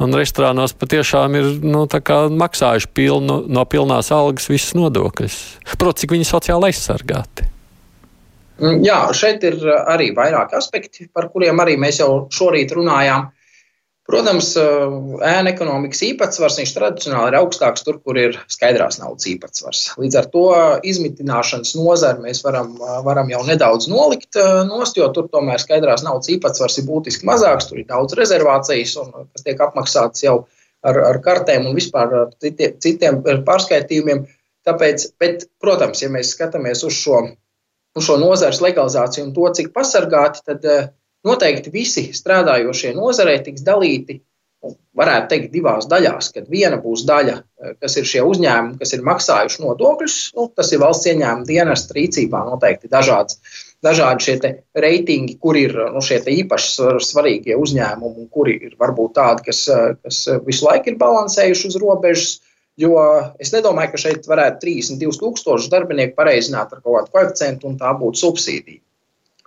un 0.00 0.16
restorānos 0.16 0.72
patiešām 0.72 1.36
ir 1.36 1.48
nu, 1.60 1.84
maksājuši 1.84 2.88
pilnu, 2.96 3.42
no 3.44 3.64
pilnās 3.68 4.08
algas 4.16 4.48
visas 4.48 4.72
nodokļus? 4.78 5.36
Protams, 5.74 6.00
cik 6.00 6.16
viņi 6.16 6.30
sociāli 6.30 6.70
aizsargāti? 6.70 7.50
Mm, 8.60 8.80
jā, 8.84 9.02
šeit 9.16 9.44
ir 9.48 9.60
arī 9.88 10.10
vairāki 10.16 10.56
aspekti, 10.56 11.06
par 11.12 11.28
kuriem 11.32 11.60
arī 11.60 11.76
mēs 11.80 12.00
jau 12.00 12.10
šorīt 12.32 12.72
runājām. 12.76 13.28
Protams, 14.10 14.48
eh, 14.58 14.94
ēna 15.28 15.52
ekonomikas 15.52 16.00
īpatsvars 16.02 16.58
tradicionāli 16.74 17.30
ir 17.30 17.36
augstāks 17.38 17.84
tur, 17.86 18.00
kur 18.02 18.18
ir 18.18 18.38
skaidrās 18.50 18.98
naudas 18.98 19.28
īpatsvars. 19.30 19.82
Līdz 20.02 20.16
ar 20.18 20.26
to 20.32 20.46
izmitināšanas 20.90 21.76
nozari 21.78 22.24
mēs 22.24 22.42
varam, 22.42 22.72
eh, 22.74 22.96
varam 23.06 23.30
jau 23.30 23.44
nedaudz 23.46 23.86
nolikt 23.92 24.36
eh, 24.40 24.64
nost, 24.66 24.98
jo 24.98 25.06
tur 25.14 25.28
tomēr 25.30 25.62
skaidrās 25.62 26.02
naudas 26.06 26.32
īpatsvars 26.34 26.80
ir 26.80 26.88
būtiski 26.90 27.28
mazāks, 27.28 27.70
tur 27.70 27.78
ir 27.78 27.86
daudz 27.86 28.18
rezervācijas, 28.18 28.96
un, 29.04 29.28
kas 29.30 29.46
tiek 29.46 29.62
apmaksātas 29.68 30.26
jau 30.26 30.36
ar, 30.82 31.02
ar 31.12 31.22
kartēm 31.22 31.70
un 31.70 31.78
vispār 31.78 32.14
ar 32.24 32.34
citiem, 32.42 32.78
citiem 32.82 33.22
pārskaitījumiem. 33.22 34.26
Tāpēc, 34.66 35.06
bet, 35.22 35.46
protams, 35.62 36.02
ja 36.02 36.10
mēs 36.12 36.34
skatāmies 36.34 36.82
uz 36.84 36.98
šo, 36.98 37.22
uz 37.96 38.04
šo 38.04 38.18
nozares 38.20 38.60
legalizāciju 38.60 39.28
un 39.28 39.36
to, 39.38 39.46
cik 39.56 39.70
pasargāti, 39.76 40.42
tad 40.50 40.66
noteikti 41.26 41.72
visi 41.74 42.08
strādājošie 42.16 42.94
nozarē 42.96 43.38
tiks 43.44 43.64
dalīti, 43.66 44.20
varētu 44.96 45.30
teikt, 45.30 45.48
divās 45.54 45.88
daļās. 45.90 46.30
Kad 46.34 46.50
viena 46.52 46.78
būs 46.82 47.06
daļa, 47.08 47.36
eh, 47.38 47.74
kas 47.80 47.96
ir 47.96 48.08
šie 48.08 48.22
uzņēmumi, 48.26 48.78
kas 48.80 48.92
ir 48.96 49.06
maksājuši 49.06 49.62
nodokļus, 49.64 50.16
nu, 50.36 50.48
tas 50.56 50.72
ir 50.72 50.82
valsts 50.82 51.08
ieņēmuma 51.12 51.48
dienesta 51.48 51.96
rīcībā 51.96 52.44
noteikti 52.50 52.92
dažāds. 52.92 53.40
Dažādi 53.80 54.26
šie 54.26 54.36
reitingi, 54.76 55.38
kur 55.40 55.56
ir 55.56 55.72
nu, 55.94 56.02
šie 56.04 56.20
īpaši 56.20 57.00
svarīgie 57.06 57.56
uzņēmumi, 57.56 58.28
kuri 58.30 58.58
ir 58.68 58.76
varbūt 58.80 59.16
tādi, 59.16 59.46
kas, 59.48 59.68
eh, 59.68 59.96
kas 60.04 60.28
visu 60.44 60.68
laiku 60.68 60.92
ir 60.92 61.00
balansējuši 61.00 61.66
uz 61.66 61.76
robežas. 61.80 62.38
Jo 62.80 62.96
es 63.38 63.50
nedomāju, 63.52 63.92
ka 63.92 63.98
šeit 63.98 64.28
varētu 64.28 64.60
32,000 64.60 65.68
darbinieku 65.68 66.14
pareizināt 66.16 66.72
ar 66.72 66.80
kaut 66.80 66.96
kādu 66.96 67.10
koeficientu, 67.12 67.66
un 67.68 67.76
tā 67.76 67.92
būtu 67.98 68.16
subsīdija. 68.16 68.80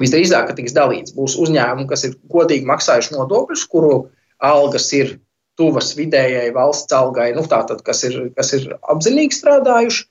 Visdrīzāk, 0.02 0.48
ka 0.50 0.56
tiks 0.58 0.74
dalīts. 0.76 1.14
Būs 1.18 1.36
uzņēmumi, 1.42 1.90
kas 1.90 2.08
ir 2.08 2.16
godīgi 2.32 2.66
maksājuši 2.70 3.14
nodokļus, 3.16 3.66
kuru 3.70 3.94
algas 4.44 4.88
ir 4.98 5.18
tuvas 5.60 5.92
vidējai 5.98 6.50
valsts 6.56 6.96
algai, 6.98 7.30
nu, 7.38 7.44
tātad, 7.50 7.84
kas, 7.86 8.02
ir, 8.08 8.18
kas 8.38 8.54
ir 8.58 8.72
apzinīgi 8.82 9.38
strādājuši. 9.38 10.08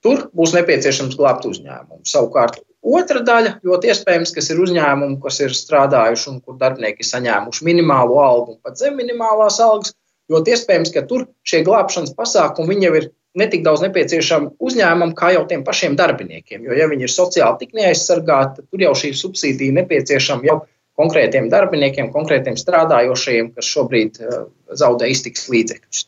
Tur 0.00 0.24
būs 0.36 0.54
nepieciešams 0.56 1.16
glābt 1.20 1.44
uzņēmumu. 1.44 2.02
Savukārt, 2.08 2.62
otra 2.80 3.20
daļa 3.24 3.58
ļoti 3.66 3.90
iespējams, 3.92 4.32
kas 4.32 4.48
ir 4.50 4.62
uzņēmumi, 4.64 5.18
kas 5.22 5.42
ir 5.44 5.54
strādājuši 5.56 6.30
un 6.32 6.38
kur 6.40 6.56
darbinieki 6.60 7.04
saņēmuši 7.04 7.66
minimālo 7.68 8.16
algu 8.24 8.56
un 8.56 8.62
pat 8.64 8.80
zem 8.80 8.96
minimālās 8.96 9.60
algas, 9.60 9.92
ļoti 10.32 10.56
iespējams, 10.56 10.94
ka 10.94 11.04
tur 11.10 11.26
šie 11.44 11.60
glābšanas 11.66 12.16
pasākumi 12.16 12.80
jau 12.80 12.94
ir 12.96 13.10
netik 13.38 13.62
daudz 13.66 13.84
nepieciešama 13.84 14.54
uzņēmumam, 14.58 15.14
kā 15.18 15.32
jau 15.36 15.44
tiem 15.50 15.62
pašiem 15.66 15.96
darbiniekiem. 15.98 16.64
Jo, 16.66 16.76
ja 16.78 16.88
viņi 16.90 17.06
ir 17.06 17.12
sociāli 17.12 17.60
tik 17.62 17.76
neaizsargāti, 17.78 18.60
tad 18.60 18.70
tur 18.70 18.86
jau 18.86 18.94
šī 18.98 19.12
subsīdija 19.16 19.76
nepieciešama 19.80 20.48
jau 20.48 20.60
konkrētiem 21.00 21.48
darbiniekiem, 21.52 22.10
konkrētiem 22.12 22.58
strādājošajiem, 22.60 23.52
kas 23.56 23.68
šobrīd 23.70 24.18
uh, 24.20 24.42
zaudē 24.76 25.08
iztiks 25.12 25.46
līdzekļus. 25.52 26.02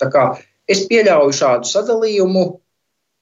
Es 0.71 0.85
pieļauju 0.91 1.39
šādu 1.39 1.71
sadalījumu. 1.71 2.45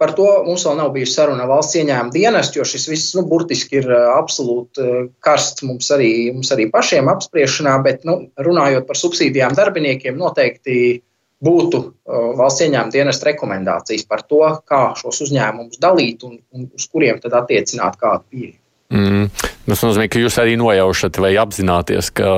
Par 0.01 0.15
to 0.17 0.27
mums 0.47 0.63
vēl 0.65 0.79
nav 0.79 0.95
bijusi 0.95 1.13
saruna 1.13 1.45
valsts 1.45 1.77
ieņēmuma 1.77 2.15
dienestu, 2.15 2.57
jo 2.57 2.65
šis 2.65 2.87
viss 2.89 3.11
nu, 3.19 3.27
burtiski 3.29 3.83
ir 3.83 3.91
uh, 3.93 4.15
absolūti 4.17 4.81
uh, 4.81 5.03
karsts 5.21 5.67
mums 5.69 5.93
arī, 5.93 6.33
mums 6.33 6.49
arī 6.57 6.71
pašiem 6.73 7.13
apspriešanā. 7.13 7.77
Bet, 7.85 8.09
nu, 8.09 8.17
runājot 8.41 8.89
par 8.89 8.97
subsīdijām 8.97 9.53
darbiniekiem, 9.59 10.17
noteikti 10.17 10.79
uh, 10.97 11.05
būtu 11.45 11.81
uh, 11.81 12.31
valsts 12.39 12.67
ieņēmuma 12.67 12.95
dienesta 12.95 13.31
rekomendācijas 13.31 14.07
par 14.09 14.25
to, 14.29 14.43
kā 14.69 14.83
šos 14.99 15.23
uzņēmumus 15.27 15.81
dalīt 15.81 16.25
un, 16.29 16.39
un 16.55 16.69
uz 16.77 16.89
kuriem 16.91 17.21
tad 17.23 17.37
attiecināt 17.41 17.97
kādu 18.01 18.27
pieeju. 18.29 18.57
Mm. 18.91 19.29
Tas 19.71 19.85
nozīmē, 19.87 20.09
ka 20.11 20.19
jūs 20.19 20.37
arī 20.43 20.57
nojaušat 20.59 21.21
vai 21.23 21.37
apzināties, 21.39 22.11
ka 22.11 22.31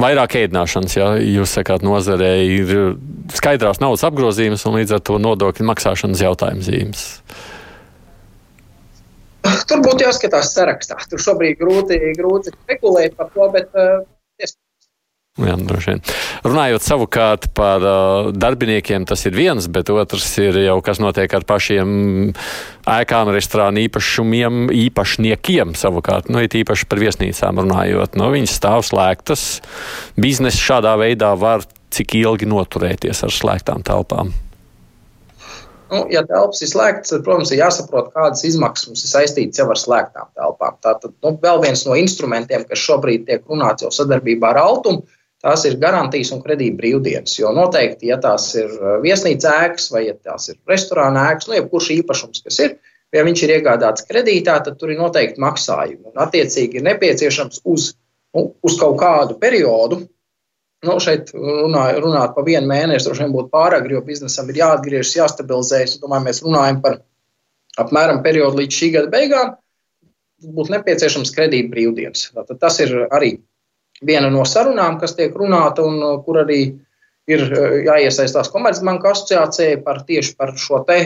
vairāk 0.00 0.38
ēdināšanas, 0.40 0.94
ja 0.96 1.10
jūs 1.20 1.52
sakāt, 1.58 1.84
nozarē 1.84 2.32
ir 2.48 2.72
skaidrās 3.36 3.82
naudas 3.82 4.06
apgrozījums 4.08 4.64
un 4.68 4.78
līdz 4.80 4.96
ar 4.96 5.04
to 5.04 5.20
nodokļu 5.20 5.68
maksāšanas 5.68 6.24
jautājums 6.24 6.70
zīmes. 6.70 7.04
Tur 9.68 9.82
būtu 9.84 10.06
jāskatās 10.06 10.50
sarakstā. 10.56 10.96
Tur 11.10 11.22
šobrīd 11.22 11.60
grūti, 11.60 11.98
grūti 12.18 12.54
spekulēt 12.54 13.14
par 13.18 13.28
to, 13.34 13.46
bet 13.52 13.76
uh, 13.78 14.00
Jā, 15.36 15.52
droši 15.60 15.90
vien. 15.90 15.98
Runājot 16.48 16.84
savukārt 16.84 17.50
par 17.56 17.82
uh, 17.84 18.28
darbiniekiem, 18.32 19.04
tas 19.04 19.26
ir 19.28 19.34
viens, 19.36 19.66
bet 19.68 19.90
otrs 19.92 20.30
ir 20.40 20.56
jau 20.62 20.78
kas 20.84 20.96
notiek 21.02 21.34
ar 21.36 21.44
pašiem 21.44 21.90
ēkām, 22.88 23.32
restorānu 23.36 23.82
īpašumiem, 23.84 24.70
īpašniekiem 24.72 25.76
savukārt. 25.76 26.30
Nu, 26.32 26.40
it 26.40 26.56
īpaši 26.56 26.88
par 26.88 27.02
viesnīcām 27.04 27.60
runājot. 27.60 28.16
Nu, 28.16 28.30
viņas 28.32 28.56
stāv 28.56 28.86
slēgtas. 28.88 29.44
Biznesa 30.16 30.62
šādā 30.70 30.96
veidā 31.04 31.34
var 31.36 31.68
cik 31.92 32.16
ilgi 32.16 32.48
noturēties 32.48 33.20
ar 33.28 33.36
slēgtām 33.36 33.84
telpām. 33.84 34.32
Nu, 35.92 36.00
ja 36.10 36.24
telpas 36.26 36.64
ir 36.64 36.70
slēgtas, 36.72 37.12
tad, 37.12 37.22
protams, 37.26 37.52
ir 37.52 37.60
jāsaprot, 37.60 38.08
kādas 38.14 38.42
izmaksas 38.48 38.88
mums 38.88 39.04
ir 39.04 39.12
saistītas 39.12 39.60
jau 39.60 39.68
ar 39.70 39.78
slēgtām 39.78 40.32
telpām. 40.34 40.80
Tātad 40.82 41.12
nu, 41.12 41.36
vēl 41.44 41.60
viens 41.62 41.84
no 41.86 41.94
instrumentiem, 42.00 42.64
kas 42.66 42.82
šobrīd 42.82 43.28
tiek 43.28 43.44
runāts 43.46 43.86
jau 43.86 43.92
sadarbībā 43.94 44.50
ar 44.50 44.64
Altumu, 44.64 45.04
tās 45.46 45.64
ir 45.68 45.78
garantijas 45.82 46.32
un 46.34 46.42
kredīta 46.42 46.80
brīvdienas. 46.80 47.36
Jo 47.38 47.52
noteikti, 47.54 48.10
ja 48.10 48.18
tās 48.22 48.48
ir 48.58 48.72
uh, 48.80 48.96
viesnīca 49.04 49.54
ēkas 49.66 49.88
vai 49.94 50.06
ja 50.08 50.16
tās 50.18 50.50
ir 50.50 50.58
restorāna 50.70 51.28
ēkas, 51.32 51.50
nu, 51.50 51.56
jebkurš 51.60 51.92
īpašums, 52.00 52.42
kas 52.46 52.58
ir, 52.64 52.76
ja 53.14 53.22
viņš 53.26 53.44
ir 53.46 53.54
iegādāts 53.60 54.06
kredītā, 54.08 54.58
tad 54.66 54.80
tur 54.80 54.92
ir 54.92 55.00
noteikti 55.00 55.42
maksājumi. 55.42 56.10
Un, 56.10 56.18
attiecīgi, 56.26 56.80
ir 56.80 56.86
nepieciešams 56.88 57.62
uz, 57.72 57.92
nu, 58.36 58.50
uz 58.66 58.78
kaut 58.80 58.98
kādu 59.02 59.38
periodu. 59.42 60.02
Nu, 60.86 60.98
šeit 61.02 61.30
runāt, 61.32 61.96
runāt 62.02 62.34
par 62.36 62.44
vienu 62.46 62.68
mēnesi 62.68 63.06
droši 63.08 63.24
vien 63.24 63.34
būtu 63.34 63.48
pārāk, 63.54 63.86
jo 63.90 64.02
biznesam 64.04 64.50
ir 64.52 64.60
jāatgriežas, 64.60 65.14
jāstabilizējas. 65.16 65.96
Domāju, 66.02 66.26
mēs 66.28 66.42
runājam 66.44 66.82
par 66.84 67.00
apmēram 67.80 68.20
periodu 68.26 68.60
līdz 68.60 68.80
šī 68.80 68.90
gada 68.98 69.12
beigām. 69.14 69.54
Būtu 70.56 70.74
nepieciešams 70.74 71.32
kredīt 71.32 71.70
brīvdienas. 71.72 72.28
Tad 72.36 72.58
tas 72.60 72.76
ir 72.84 72.92
arī 73.08 73.38
viena 74.04 74.30
no 74.32 74.44
sarunām, 74.48 74.98
kas 75.00 75.16
tiek 75.16 75.34
runāta 75.36 75.84
un 75.86 76.00
uh, 76.02 76.16
kur 76.24 76.42
arī 76.42 76.60
ir 77.26 77.44
uh, 77.46 77.76
jāiesaistās 77.86 78.50
Komercbanka 78.52 79.12
asociācijai 79.12 79.80
par 79.84 80.02
tieši 80.08 80.34
par 80.38 80.54
šo 80.60 80.82
te 80.88 80.98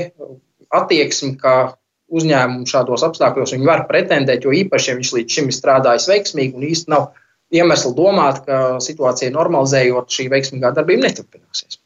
attieksmi, 0.71 1.37
kā 1.41 1.75
uzņēmumu 2.11 2.67
šādos 2.67 3.05
apstākļos 3.07 3.55
viņi 3.55 3.69
var 3.69 3.85
pretendēt, 3.91 4.45
jo 4.45 4.55
īpaši, 4.55 4.91
ja 4.91 4.99
viņš 4.99 5.13
līdz 5.17 5.37
šim 5.37 5.51
ir 5.51 5.57
strādājis 5.57 6.09
veiksmīgi 6.11 6.59
un 6.59 6.67
īsti 6.67 6.91
nav 6.91 7.13
iemesli 7.55 7.95
domāt, 7.95 8.43
ka 8.47 8.81
situācija 8.83 9.31
normalizējot, 9.35 10.11
šī 10.11 10.27
veiksmīgā 10.33 10.75
darbība 10.75 11.07
neturpināsies. 11.07 11.79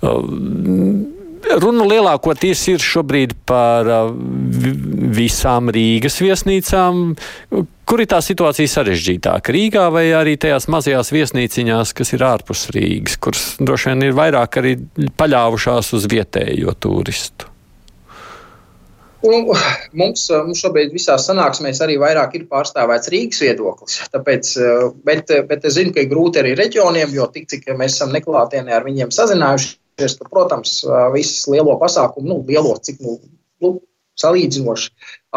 Um 0.00 1.19
Runa 1.58 1.86
lielākoties 1.88 2.62
ir 2.70 2.82
šobrīd 2.84 3.34
par 3.48 3.88
uh, 3.90 4.10
visām 5.16 5.70
Rīgas 5.74 6.20
viesnīcām. 6.22 7.14
Kur 7.90 8.02
ir 8.02 8.10
tā 8.10 8.20
situācija 8.22 8.70
sarežģītāka? 8.70 9.54
Rīgā 9.56 9.88
vai 9.90 10.04
arī 10.14 10.36
tajās 10.38 10.68
mazajās 10.70 11.10
viesnīciņās, 11.14 11.94
kas 11.98 12.14
ir 12.14 12.26
ārpus 12.26 12.68
Rīgas, 12.76 13.18
kuras 13.18 13.46
droši 13.58 13.90
vien 13.90 14.06
ir 14.06 14.18
vairāk 14.18 14.60
arī 14.62 14.76
paļāvušās 15.18 15.94
uz 15.98 16.06
vietējo 16.12 16.76
turistu? 16.78 17.50
Un 19.26 19.50
mums, 19.50 20.22
mums 20.30 20.62
šobrīd 20.62 20.94
visās 20.94 21.26
sanāksmēs 21.28 21.82
arī 21.84 21.98
vairāk 22.00 22.38
ir 22.38 22.46
pārstāvēts 22.48 23.10
Rīgas 23.12 23.42
viedoklis. 23.44 23.98
Tāpēc, 24.14 24.54
bet, 25.04 25.34
bet 25.50 25.66
es 25.68 25.76
zinu, 25.76 25.92
ka 25.96 26.04
ir 26.04 26.08
grūti 26.12 26.40
arī 26.40 26.54
reģioniem, 26.56 27.12
jo 27.18 27.26
tik 27.34 27.50
cik 27.50 27.68
mēs 27.74 27.98
esam 27.98 28.14
neklātienē 28.14 28.78
ar 28.78 28.86
viņiem 28.86 29.12
sazinājušies, 29.12 29.79
ka, 30.00 30.28
protams, 30.32 30.80
visas 31.14 31.46
lielo 31.50 31.76
pasākumu, 31.80 32.26
nu, 32.28 32.38
lielo, 32.48 32.74
cik 32.82 33.00
nu, 33.04 33.18
nu, 33.62 33.72
salīdzinoši 34.20 34.90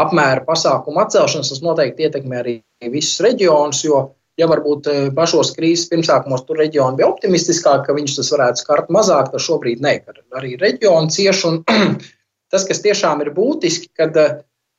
apmēra 0.04 0.44
pasākumu 0.48 1.04
atcelšanas, 1.04 1.52
tas 1.54 1.64
noteikti 1.64 2.08
ietekmē 2.08 2.42
arī 2.42 2.56
visus 2.92 3.22
reģionus, 3.24 3.84
jo, 3.86 4.02
ja 4.40 4.48
varbūt 4.50 4.90
pašos 5.16 5.54
krīzes 5.58 5.90
pirmsākumos 5.92 6.46
tur 6.48 6.60
reģioni 6.62 7.00
bija 7.00 7.12
optimistiskāki, 7.12 7.88
ka 7.88 7.98
viņš 7.98 8.18
tas 8.20 8.32
varētu 8.34 8.64
skart 8.64 8.92
mazāk, 8.94 9.32
tad 9.32 9.46
šobrīd 9.46 9.84
ne, 9.84 10.00
arī 10.40 10.56
reģioni 10.62 11.14
cieš, 11.14 11.46
un 11.52 11.62
tas, 12.52 12.66
kas 12.70 12.84
tiešām 12.84 13.24
ir 13.26 13.34
būtiski, 13.36 13.92
kad 13.98 14.18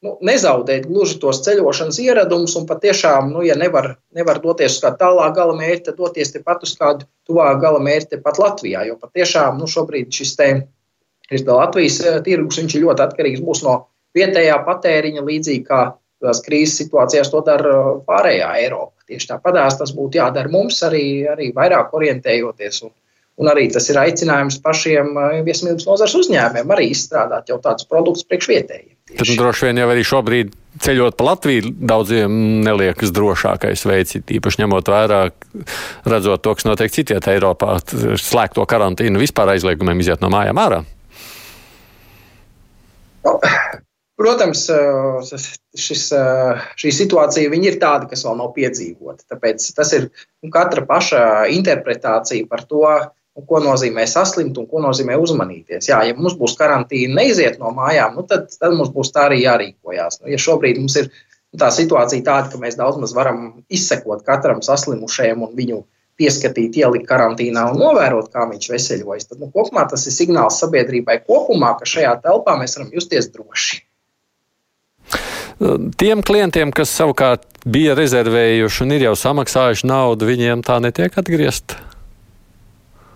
nu, 0.05 0.15
nezaudēt 0.25 0.87
gluži 0.91 1.17
tos 1.23 1.41
ceļošanas 1.47 1.99
ieradumus, 2.05 2.55
un 2.61 2.69
patiešām, 2.69 3.33
nu, 3.33 3.43
ja 3.47 3.57
nevar, 3.59 3.95
nevar 4.15 4.41
doties 4.45 4.77
uz 4.77 4.85
kādu 4.85 5.01
tālāku 5.01 5.39
gala 5.39 5.57
mērķi, 5.59 5.87
tad 5.89 5.99
doties 6.01 6.35
tepat 6.35 6.67
uz 6.67 6.75
kādu 6.81 7.09
tuvāku 7.29 7.63
gala 7.65 7.81
mērķi 7.85 8.17
tepat 8.17 8.41
Latvijā. 8.43 8.85
Jo 8.89 8.99
patiešām 9.01 9.59
nu, 9.61 9.71
šobrīd 9.71 10.13
šis 10.15 10.37
te 10.39 10.49
Latvijas 11.33 12.03
tirgus 12.27 12.61
viņš 12.61 12.77
ir 12.77 12.85
ļoti 12.85 13.05
atkarīgs 13.07 13.63
no 13.65 13.77
vietējā 14.15 14.59
patēriņa, 14.67 15.25
līdzīgi 15.25 15.65
kā 15.67 15.81
tās 16.25 16.43
krīzes 16.45 16.77
situācijās 16.83 17.31
to 17.33 17.41
dara 17.47 17.79
pārējā 18.07 18.51
Eiropa. 18.61 19.01
Tieši 19.09 19.33
tāpatās 19.33 19.79
tas 19.81 19.93
būtu 19.97 20.21
jādara 20.21 20.53
mums, 20.53 20.81
arī, 20.87 21.25
arī 21.29 21.51
vairāk 21.57 21.93
orientējoties. 21.97 22.83
Un, 22.87 22.93
un 23.41 23.51
arī 23.53 23.67
tas 23.73 23.89
ir 23.91 24.01
aicinājums 24.01 24.61
pašiem 24.65 25.17
viesmīlības 25.49 25.89
nozares 25.89 26.17
uzņēmumiem 26.21 26.77
arī 26.77 26.91
izstrādāt 26.93 27.51
jau 27.53 27.59
tādus 27.65 27.89
produktus 27.91 28.29
priekšvietējiem. 28.29 28.94
Tad 29.05 29.29
nu, 29.29 29.35
droši 29.37 29.67
vien 29.67 29.79
jau 29.83 29.89
arī 29.93 30.03
šobrīd 30.09 30.55
ceļot 30.81 31.17
pa 31.19 31.27
Latviju 31.29 31.75
daudziem 31.77 32.37
neliekas 32.65 33.13
drošākais 33.13 33.85
veids, 33.85 34.17
īpaši 34.17 34.63
ņemot 34.63 34.89
vērā, 34.89 35.19
redzot 36.09 36.43
to, 36.45 36.55
kas 36.57 36.65
notiek 36.65 36.95
citvietā 36.95 37.35
Eiropā, 37.37 37.77
slēgto 38.21 38.65
karantīnu 38.71 39.21
vispār 39.21 39.53
aizliegumiem 39.53 40.01
iziet 40.01 40.25
no 40.25 40.33
mājām 40.33 40.61
ārā. 40.63 40.81
Protams, 44.15 44.65
šis, 45.85 46.07
šī 46.81 46.95
situācija 46.95 47.53
ir 47.61 47.77
tāda, 47.83 48.09
kas 48.09 48.25
vēl 48.25 48.41
nav 48.41 48.53
piedzīvota. 48.57 49.27
Tāpēc 49.35 49.69
tas 49.77 49.93
ir 49.99 50.09
nu, 50.09 50.49
katra 50.55 50.87
paša 50.89 51.23
interpretācija 51.53 52.49
par 52.49 52.65
to, 52.71 52.87
ko 53.43 53.59
nozīmē 53.63 54.05
saslimt 54.07 54.59
un 54.61 54.67
ko 54.71 54.83
nozīmē 54.85 55.17
uzmanīties. 55.19 55.89
Jā, 55.91 56.03
ja 56.07 56.15
mums 56.15 56.37
būs 56.39 56.55
karantīna, 56.59 57.17
neiziet 57.19 57.59
no 57.59 57.73
mājām, 57.75 58.15
nu, 58.19 58.23
tad, 58.31 58.53
tad 58.55 58.77
mums 58.79 58.93
būs 58.95 59.11
tā 59.15 59.27
arī 59.29 59.41
jārīkojās. 59.43 60.21
Nu, 60.23 60.31
ja 60.31 60.39
šobrīd 60.39 60.79
mums 60.79 60.95
ir 61.01 61.09
nu, 61.11 61.59
tā 61.59 61.73
situācija 61.75 62.23
tāda, 62.27 62.53
ka 62.53 62.61
mēs 62.63 62.79
daudz 62.79 63.01
maz 63.03 63.15
varam 63.17 63.65
izsekot 63.67 64.23
katram 64.27 64.63
saslimušajam 64.63 65.43
un 65.49 65.57
viņu 65.59 65.81
pieskatīt, 66.21 66.77
ielikt 66.79 67.09
karantīnā 67.09 67.65
un 67.73 67.81
novērot, 67.83 68.29
kā 68.31 68.47
viņš 68.51 68.69
veseļojas, 68.71 69.27
tad 69.31 69.41
nu, 69.43 69.51
kopumā 69.55 69.83
tas 69.91 70.07
ir 70.07 70.15
signāls 70.15 70.61
sabiedrībai 70.63 71.19
kopumā, 71.27 71.73
ka 71.81 71.89
šajā 71.91 72.15
telpā 72.23 72.55
mēs 72.61 72.79
varam 72.79 72.95
justies 72.95 73.33
droši. 73.35 73.83
Tiem 75.99 76.23
klientiem, 76.27 76.71
kas 76.75 76.93
savukārt 76.95 77.45
bija 77.67 77.95
rezervējuši 77.99 78.87
un 78.87 78.95
ir 78.95 79.09
jau 79.09 79.17
samaksājuši 79.19 79.91
naudu, 79.91 80.27
viņiem 80.31 80.63
tā 80.67 80.81
netiek 80.83 81.19
atgriezta. 81.19 81.79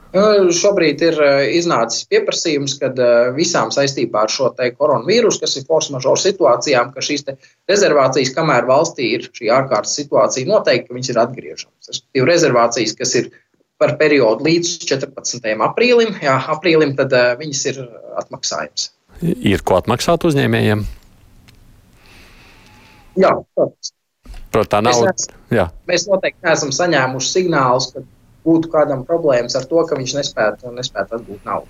Šobrīd 0.09 1.03
ir 1.05 1.19
iznācis 1.53 2.07
pieprasījums, 2.09 2.79
kad 2.81 2.97
visām 3.37 3.69
saistībā 3.75 4.23
ar 4.25 4.33
šo 4.33 4.49
koronavīrusu, 4.57 5.43
kas 5.43 5.59
ir 5.61 5.67
force 5.69 5.93
majeure 5.93 6.23
situācijām, 6.23 6.95
ka 6.95 7.05
šīs 7.05 7.27
rezervācijas, 7.69 8.33
kamēr 8.37 8.65
valstī 8.71 9.11
ir 9.19 9.29
šī 9.29 9.51
ārkārtas 9.53 9.99
situācija, 10.01 10.49
noteikti 10.49 10.97
viņas 10.97 11.13
ir 11.13 11.21
atgriežamas. 11.25 11.91
Respektīvi, 11.93 12.31
rezervācijas, 12.31 12.97
kas 12.97 13.15
ir 13.21 13.31
par 13.79 13.99
periodu 14.01 14.49
līdz 14.49 14.79
14. 14.89 15.45
aprīlim, 15.69 16.17
jā, 16.25 16.41
aprīlim 16.57 16.97
tad 16.97 17.13
viņas 17.39 17.65
ir 17.75 17.85
atmaksājums. 18.19 18.91
Ir 19.21 19.61
ko 19.67 19.77
atmaksāt 19.77 20.25
uzņēmējiem? 20.25 20.89
Jā, 23.19 23.37
protams. 23.55 23.93
Protams, 24.49 24.71
tā 24.73 24.81
nav. 24.81 25.03
Mēs, 25.05 25.29
neesam, 25.53 25.73
mēs 25.91 26.07
noteikti 26.09 26.47
neesam 26.49 26.71
saņēmuši 26.73 27.35
signālus, 27.35 27.91
ka 27.93 28.03
būtu 28.47 28.71
kādam 28.73 29.05
problēmas 29.09 29.57
ar 29.59 29.67
to, 29.69 29.83
ka 29.89 29.99
viņš 29.99 30.15
nespētu, 30.21 30.75
nespētu 30.77 31.19
atgūt 31.19 31.49
naudu. 31.49 31.69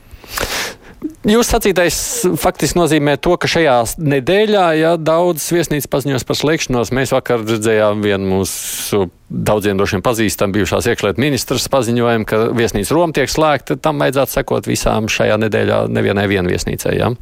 Jūs 1.29 1.51
sacītais 1.53 1.97
faktiski 2.41 2.79
nozīmē 2.79 3.15
to, 3.23 3.37
ka 3.39 3.47
šajā 3.51 3.77
nedēļā, 4.03 4.65
ja 4.81 4.93
daudzas 4.99 5.53
viesnīcas 5.55 5.91
paziņos 5.91 6.27
par 6.27 6.39
slēgšanos, 6.41 6.91
mēs 6.95 7.13
vakar 7.15 7.45
redzējām 7.47 8.03
vienu 8.03 8.33
mūsu 8.33 9.05
daudziem 9.29 9.79
droši 9.79 9.99
vien 9.99 10.05
pazīstam 10.07 10.55
bijušās 10.57 10.89
iekšlietu 10.91 11.23
ministras 11.23 11.69
paziņojumu, 11.71 12.27
ka 12.27 12.41
viesnīca 12.57 12.97
Roma 12.97 13.15
tiek 13.15 13.31
slēgta, 13.31 13.79
tam 13.83 14.03
vajadzētu 14.03 14.39
sekot 14.41 14.71
visām 14.71 15.11
šajā 15.13 15.39
nedēļā 15.45 15.85
nevienai 15.93 16.27
vienviesnīcai. 16.33 16.97
Ja? 16.99 17.13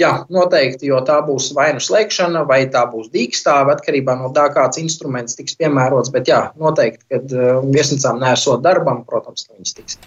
Jā, 0.00 0.10
noteikti, 0.32 0.90
jo 0.90 0.98
tā 1.08 1.16
būs 1.24 1.48
vai 1.56 1.70
nu 1.72 1.80
slēgšana, 1.80 2.42
vai 2.48 2.66
tā 2.72 2.82
būs 2.90 3.08
dīkstāve, 3.14 3.72
atkarībā 3.72 4.16
no 4.20 4.28
tā, 4.36 4.50
kāds 4.52 4.80
instruments 4.82 5.38
tiks 5.38 5.56
piemērots. 5.56 6.12
Bet 6.12 6.28
jā, 6.28 6.42
noteikti, 6.60 7.04
kad 7.14 7.32
uh, 7.32 7.62
viesnīcām 7.64 8.20
nesot 8.20 8.60
darbam, 8.66 9.02
protams, 9.08 9.48
viņas 9.48 9.76
tiks. 9.78 9.98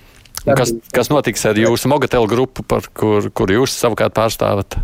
Darbīgi. 0.46 0.55
Kas, 0.60 0.93
kas 0.96 1.10
notiks 1.12 1.46
ar 1.50 1.58
jūsu 1.60 1.89
Mogatelu 1.91 2.29
grupu, 2.29 2.63
par 2.63 2.86
kur, 2.93 3.31
kur 3.34 3.51
jūs 3.51 3.74
savukārt 3.75 4.13
pārstāvat? 4.15 4.77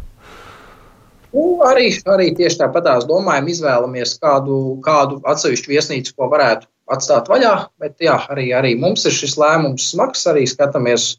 Nu, 1.35 1.59
arī, 1.67 1.89
arī 2.09 2.29
tieši 2.35 2.61
tāpatās 2.63 3.05
domājam, 3.09 3.49
izvēlamies 3.51 4.15
kādu, 4.23 4.79
kādu 4.83 5.19
atsevišķu 5.27 5.73
viesnīcu, 5.73 6.15
ko 6.15 6.29
varētu 6.31 6.67
atstāt 6.95 7.29
vaļā. 7.31 7.53
Bet 7.81 8.01
jā, 8.03 8.17
arī, 8.31 8.49
arī 8.55 8.73
mums 8.79 9.05
ir 9.05 9.13
šis 9.15 9.35
lēmums 9.41 9.89
smags, 9.91 10.25
arī 10.31 10.45
skatāmies 10.49 11.13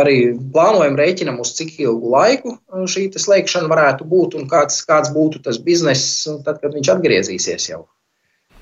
arī 0.00 0.16
plānojam 0.52 0.96
rēķinam, 0.98 1.40
uz 1.42 1.54
cik 1.56 1.78
ilgu 1.82 2.12
laiku 2.12 2.54
uh, 2.56 2.84
šī 2.90 3.08
slēgšana 3.16 3.70
varētu 3.72 4.06
būt 4.08 4.36
un 4.38 4.48
kāds, 4.50 4.82
kāds 4.88 5.12
būtu 5.14 5.42
tas 5.46 5.58
bizness, 5.62 6.26
tad, 6.46 6.60
kad 6.62 6.76
viņš 6.76 6.92
atgriezīsies 6.96 7.70
jau. 7.70 7.84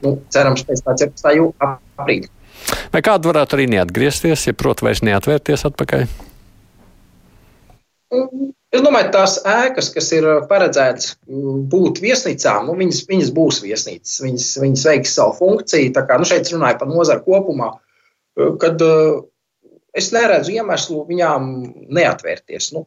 Nu, 0.05 0.19
cerams, 0.35 0.65
pēc 0.67 0.83
tā 0.85 0.97
14. 1.07 1.55
aprīļa. 1.99 2.31
Vai 2.93 3.03
kāda 3.05 3.31
varētu 3.31 3.59
arī 3.59 3.67
neatgriezties, 3.73 4.47
ja 4.49 4.55
proti, 4.57 4.87
vairs 4.87 5.03
neatvērties 5.07 5.67
atpakaļ? 5.69 6.05
Mm, 8.15 8.51
es 8.75 8.85
domāju, 8.85 9.11
tās 9.15 9.37
ēkas, 9.49 9.91
kas 9.95 10.11
ir 10.15 10.27
paredzētas 10.51 11.15
mm, 11.27 11.65
būt 11.73 12.01
viesnīcām, 12.05 12.69
nu, 12.69 12.77
viņas, 12.79 13.05
viņas 13.11 13.33
būs 13.35 13.61
viesnīcas. 13.65 14.17
Viņas, 14.25 14.49
viņas 14.63 14.87
veiks 14.91 15.15
savu 15.19 15.37
funkciju. 15.41 15.93
Tā 15.97 16.05
kā 16.09 16.19
nu, 16.21 16.29
šeit 16.29 16.51
runāja 16.55 16.79
par 16.81 16.91
nozaru 16.91 17.25
kopumā, 17.27 17.73
kad 18.63 18.83
uh, 18.85 19.25
es 19.95 20.11
neredzu 20.15 20.55
iemeslu 20.57 21.05
viņām 21.09 21.49
neatvērties. 21.95 22.73
Nu, 22.75 22.85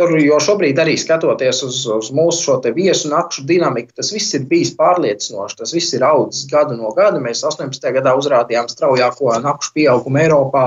tur, 0.00 0.14
jo 0.20 0.38
šobrīd 0.42 0.80
arī 0.82 0.96
skatoties 1.00 1.62
uz, 1.66 1.82
uz 1.92 2.10
mūsu 2.16 2.48
šo 2.48 2.56
viesu 2.76 3.10
nakšu 3.12 3.46
dinamiku, 3.48 3.94
tas 3.96 4.12
viss 4.14 4.34
ir 4.38 4.46
bijis 4.48 4.74
pārliecinoši. 4.78 5.60
Tas 5.60 5.74
viss 5.76 5.94
ir 5.96 6.04
audzis 6.06 6.48
gadu 6.50 6.76
no 6.78 6.92
gada. 6.96 7.20
Mēs 7.22 7.44
18. 7.46 7.92
gadā 7.98 8.16
uzrādījām 8.18 8.68
straujāko 8.72 9.36
nakšu 9.44 9.72
pieaugumu 9.76 10.22
Eiropā. 10.24 10.66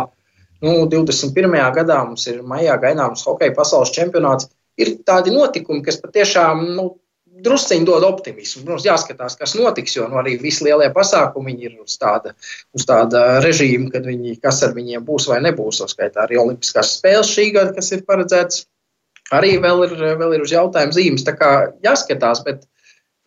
Nu, 0.66 0.86
21. 0.92 1.54
gadā 1.76 2.02
mums 2.04 2.26
ir 2.28 2.42
maijā 2.44 2.76
gaidāms 2.82 3.24
hokeja 3.28 3.56
pasaules 3.56 3.94
čempionāts. 3.96 4.50
Ir 4.80 4.98
tādi 5.08 5.32
notikumi, 5.32 5.84
kas 5.84 6.00
patiešām 6.00 6.66
nu, 6.76 6.90
drusciņi 7.46 7.88
dod 7.88 8.06
optimismu. 8.08 8.64
Mums 8.68 8.88
jāskatās, 8.88 9.38
kas 9.40 9.56
notiks, 9.58 9.96
jo 9.98 10.08
nu, 10.12 10.20
arī 10.22 10.38
visi 10.42 10.66
lielie 10.68 10.90
pasākumi 10.96 11.56
ir 11.66 11.78
uz 11.84 11.98
tāda, 12.02 12.34
uz 12.76 12.88
tāda 12.90 13.40
režīma, 13.46 13.90
kad 13.94 14.08
viņi, 14.08 14.38
kas 14.44 14.64
ar 14.68 14.76
viņiem 14.78 15.06
būs 15.08 15.30
vai 15.32 15.40
nebūs. 15.46 15.84
Uzskaitā 15.86 16.26
arī 16.26 16.40
Olimpiskās 16.42 16.98
spēles 16.98 17.32
šī 17.32 17.50
gada, 17.56 17.76
kas 17.78 17.92
ir 17.96 18.04
paredzētas, 18.08 18.66
arī 19.36 19.56
vēl 19.62 19.86
ir, 19.88 19.96
vēl 20.20 20.38
ir 20.38 20.44
uz 20.46 20.54
jautājumu 20.56 20.96
zīmes. 20.96 21.26
Tā 21.28 21.36
kā 21.40 21.54
jāskatās, 21.86 22.44
bet, 22.48 22.66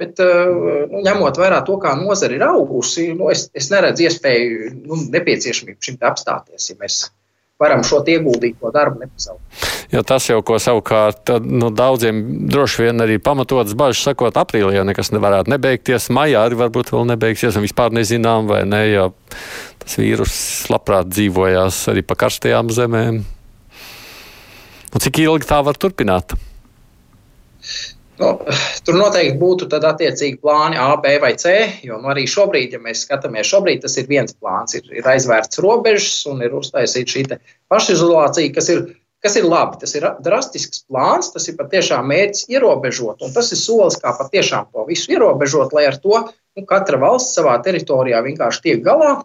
bet 0.01 0.21
nu, 0.23 1.03
ņemot 1.05 1.41
vērā 1.41 1.63
to, 1.67 1.79
kā 1.83 1.95
nozara 1.99 2.39
ir 2.39 2.47
augusi, 2.47 3.11
nu, 3.17 3.31
es, 3.33 3.49
es 3.57 3.71
neredzu 3.73 4.09
iespēju, 4.09 4.73
nu, 4.83 5.03
nepieciešamību 5.15 5.89
šim 5.89 6.01
apstāties. 6.13 6.71
Ja 6.73 6.79
mēs, 6.83 7.05
varam 7.63 7.85
šo 7.87 8.03
ieguldīto 8.09 8.73
darbu 8.75 9.05
nepasaukt. 9.05 9.67
Jo 9.93 10.03
tas 10.07 10.27
jau, 10.29 10.39
ko 10.47 10.59
savukārt 10.63 11.35
nu, 11.45 11.69
daudziem 11.77 12.23
droši 12.51 12.87
vien 12.87 13.05
arī 13.05 13.19
pamatotas 13.23 13.77
bažas 13.79 14.03
sakot, 14.09 14.39
aprīlī 14.41 14.79
jau 14.79 14.87
nekas 14.89 15.13
nevarētu 15.15 15.53
nebeigties, 15.53 16.09
maijā 16.15 16.47
arī 16.47 16.59
varbūt 16.63 16.95
vēl 16.95 17.07
nebeigsies, 17.13 17.59
un 17.59 17.67
vispār 17.67 17.95
nezinām, 17.95 18.49
vai 18.51 18.63
ne, 18.69 18.83
jo 18.91 19.11
tas 19.83 19.99
vīrus 20.01 20.37
labprāt 20.73 21.11
dzīvojās 21.13 21.85
arī 21.93 22.05
pa 22.07 22.19
karstajām 22.25 22.73
zemēm. 22.73 23.23
Un 24.93 25.01
cik 25.01 25.23
ilgi 25.25 25.49
tā 25.49 25.61
var 25.65 25.79
turpināt? 25.81 26.35
Nu, 28.21 28.33
tur 28.85 28.97
noteikti 28.99 29.39
būtu 29.41 29.69
attiecīgi 29.73 30.41
plāni 30.43 30.77
A, 30.81 30.91
B 31.01 31.15
vai 31.23 31.33
C. 31.41 31.53
Jo 31.87 31.97
nu, 32.01 32.11
arī 32.13 32.27
šobrīd, 32.29 32.75
ja 32.77 32.81
mēs 32.83 33.07
skatāmies, 33.07 33.49
šobrīd 33.49 33.81
tas 33.85 33.97
ir 34.01 34.09
viens 34.11 34.35
plāns. 34.37 34.77
Ir, 34.77 34.91
ir 35.01 35.09
aizvērts 35.15 35.63
robežas 35.65 36.27
un 36.29 36.45
ir 36.45 36.53
uztaisīta 36.59 37.15
šī 37.15 37.25
pašizolācija, 37.73 38.53
kas 38.53 38.69
ir, 38.75 38.85
kas 39.25 39.39
ir 39.41 39.49
labi. 39.49 39.81
Tas 39.81 39.97
ir 39.97 40.07
drastisks 40.25 40.85
plāns, 40.91 41.33
tas 41.33 41.49
ir 41.49 41.57
patiešām 41.57 42.05
mērķis 42.13 42.51
ierobežot. 42.53 43.25
Un 43.25 43.33
tas 43.33 43.49
ir 43.55 43.61
solis, 43.63 43.97
kā 44.03 44.13
patiešām 44.21 44.69
to 44.69 44.85
visu 44.91 45.17
ierobežot, 45.17 45.73
lai 45.73 45.89
ar 45.89 45.97
to 46.03 46.21
nu, 46.21 46.67
katra 46.69 47.01
valsts 47.01 47.39
savā 47.39 47.57
teritorijā 47.65 48.21
vienkārši 48.29 48.67
tiek 48.69 48.85
galā 48.85 49.23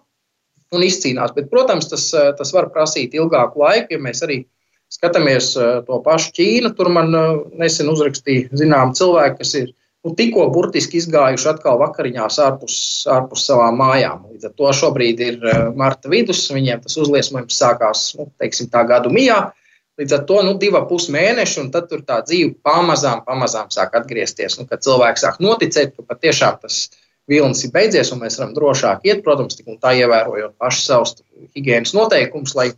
un 0.72 0.84
izcīnās. 0.84 1.36
Bet, 1.36 1.52
protams, 1.52 1.92
tas, 1.92 2.08
tas 2.40 2.56
var 2.56 2.72
prasīt 2.72 3.20
ilgāku 3.20 3.64
laiku, 3.64 3.98
ja 3.98 4.04
mēs 4.04 4.24
arī 4.24 4.46
Skatāmies 4.94 5.52
eh, 5.60 5.82
to 5.88 6.00
pašu 6.04 6.32
Ķīnu. 6.38 6.72
Tur 6.78 6.90
man 6.96 7.12
eh, 7.16 7.28
nesen 7.60 7.92
uzrakstīja 7.92 8.56
zinām 8.56 8.94
cilvēki, 8.98 9.38
kas 9.42 9.54
ir 9.60 9.68
nu, 9.72 10.14
tikko 10.16 10.48
burtiski 10.54 11.02
izgājuši 11.02 11.50
atkal 11.52 11.80
vakariņās 11.82 12.40
ārpus, 12.46 12.78
ārpus 13.12 13.44
savām 13.50 13.80
mājām. 13.82 14.24
Līdz 14.32 14.50
ar 14.50 14.56
to 14.62 14.72
šobrīd 14.82 15.24
ir 15.26 15.44
eh, 15.44 15.64
marta 15.76 16.12
vidus, 16.14 16.46
viņiem 16.56 16.86
tas 16.86 16.96
uzliesmojums 17.04 17.60
sākās 17.60 18.10
nu, 18.20 18.30
teiksim, 18.40 18.72
tā 18.72 18.86
gadu 18.88 19.12
mijā. 19.14 19.50
Līdz 19.98 20.14
ar 20.14 20.24
to 20.30 20.40
nu, 20.46 20.56
divi 20.62 20.80
pus 20.88 21.10
mēneši, 21.12 21.60
un 21.66 21.70
tad 21.74 21.92
tā 21.92 22.22
dzīve 22.24 22.54
pamazām, 22.64 23.26
pamazām 23.26 23.72
sāk 23.74 23.96
atgriezties. 23.98 24.60
Nu, 24.62 24.68
kad 24.70 24.86
cilvēks 24.86 25.26
sāk 25.26 25.40
noticēt, 25.44 25.96
ka 25.98 26.06
patiešām 26.14 26.60
tas 26.62 26.84
vilnis 27.28 27.66
ir 27.66 27.74
beidzies, 27.74 28.14
un 28.14 28.22
mēs 28.22 28.38
varam 28.40 28.54
drošāk 28.56 29.08
iet, 29.10 29.24
protams, 29.26 29.58
tik 29.58 29.74
un 29.74 29.82
tā 29.82 29.98
ievērojot 29.98 30.54
pašu 30.62 30.84
savus 30.86 31.18
higiēnas 31.58 31.98
noteikumus, 31.98 32.54
lai 32.56 32.70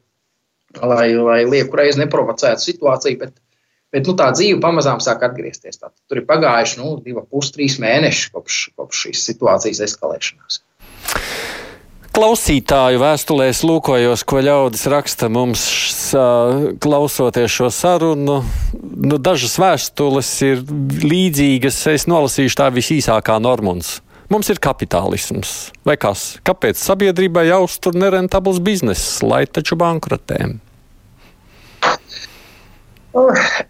lai, 0.78 1.14
lai 1.16 1.44
lieku 1.50 1.80
reizi 1.80 2.02
neprovocētu 2.04 2.66
situāciju. 2.66 3.20
Bet, 3.24 3.36
bet 3.94 4.10
nu, 4.10 4.16
tā 4.20 4.30
dzīve 4.36 4.62
pamazām 4.64 5.02
sāk 5.04 5.26
atgriezties. 5.28 5.80
Tātad, 5.82 5.98
tur 6.10 6.22
ir 6.22 6.28
pagājuši 6.30 6.82
nu, 6.82 6.96
divi, 7.04 7.26
pus, 7.30 7.54
trīs 7.56 7.80
mēneši 7.82 8.34
kopš, 8.36 8.64
kopš 8.80 9.06
šīs 9.06 9.30
situācijas 9.32 9.86
eskalēšanās. 9.90 10.64
Klausītāju 12.20 13.00
vēstulēs 13.00 13.62
lūkojos, 13.64 14.26
ko 14.28 14.42
ļaudis 14.44 14.82
raksta 14.92 15.30
mums, 15.32 15.62
klausoties 16.84 17.54
šo 17.54 17.70
sarunu. 17.72 18.42
Nu, 18.82 19.20
dažas 19.22 19.56
vēstules 19.62 20.32
ir 20.44 20.66
līdzīgas. 21.06 21.78
Es 21.94 22.10
nolasīšu 22.12 22.60
tā 22.60 22.68
visīsākā 22.76 23.38
Normunds. 23.40 24.00
Mums 24.30 24.52
ir 24.54 24.60
kapitālisms. 24.62 25.52
Vai 25.88 25.96
kas? 25.98 26.36
Kāpēc 26.46 26.78
sabiedrībai 26.78 27.48
jāuztur 27.48 27.96
nerentabls 27.98 28.60
bizness, 28.62 29.24
lai 29.26 29.48
taču 29.50 29.78
bankrotēm? 29.80 30.60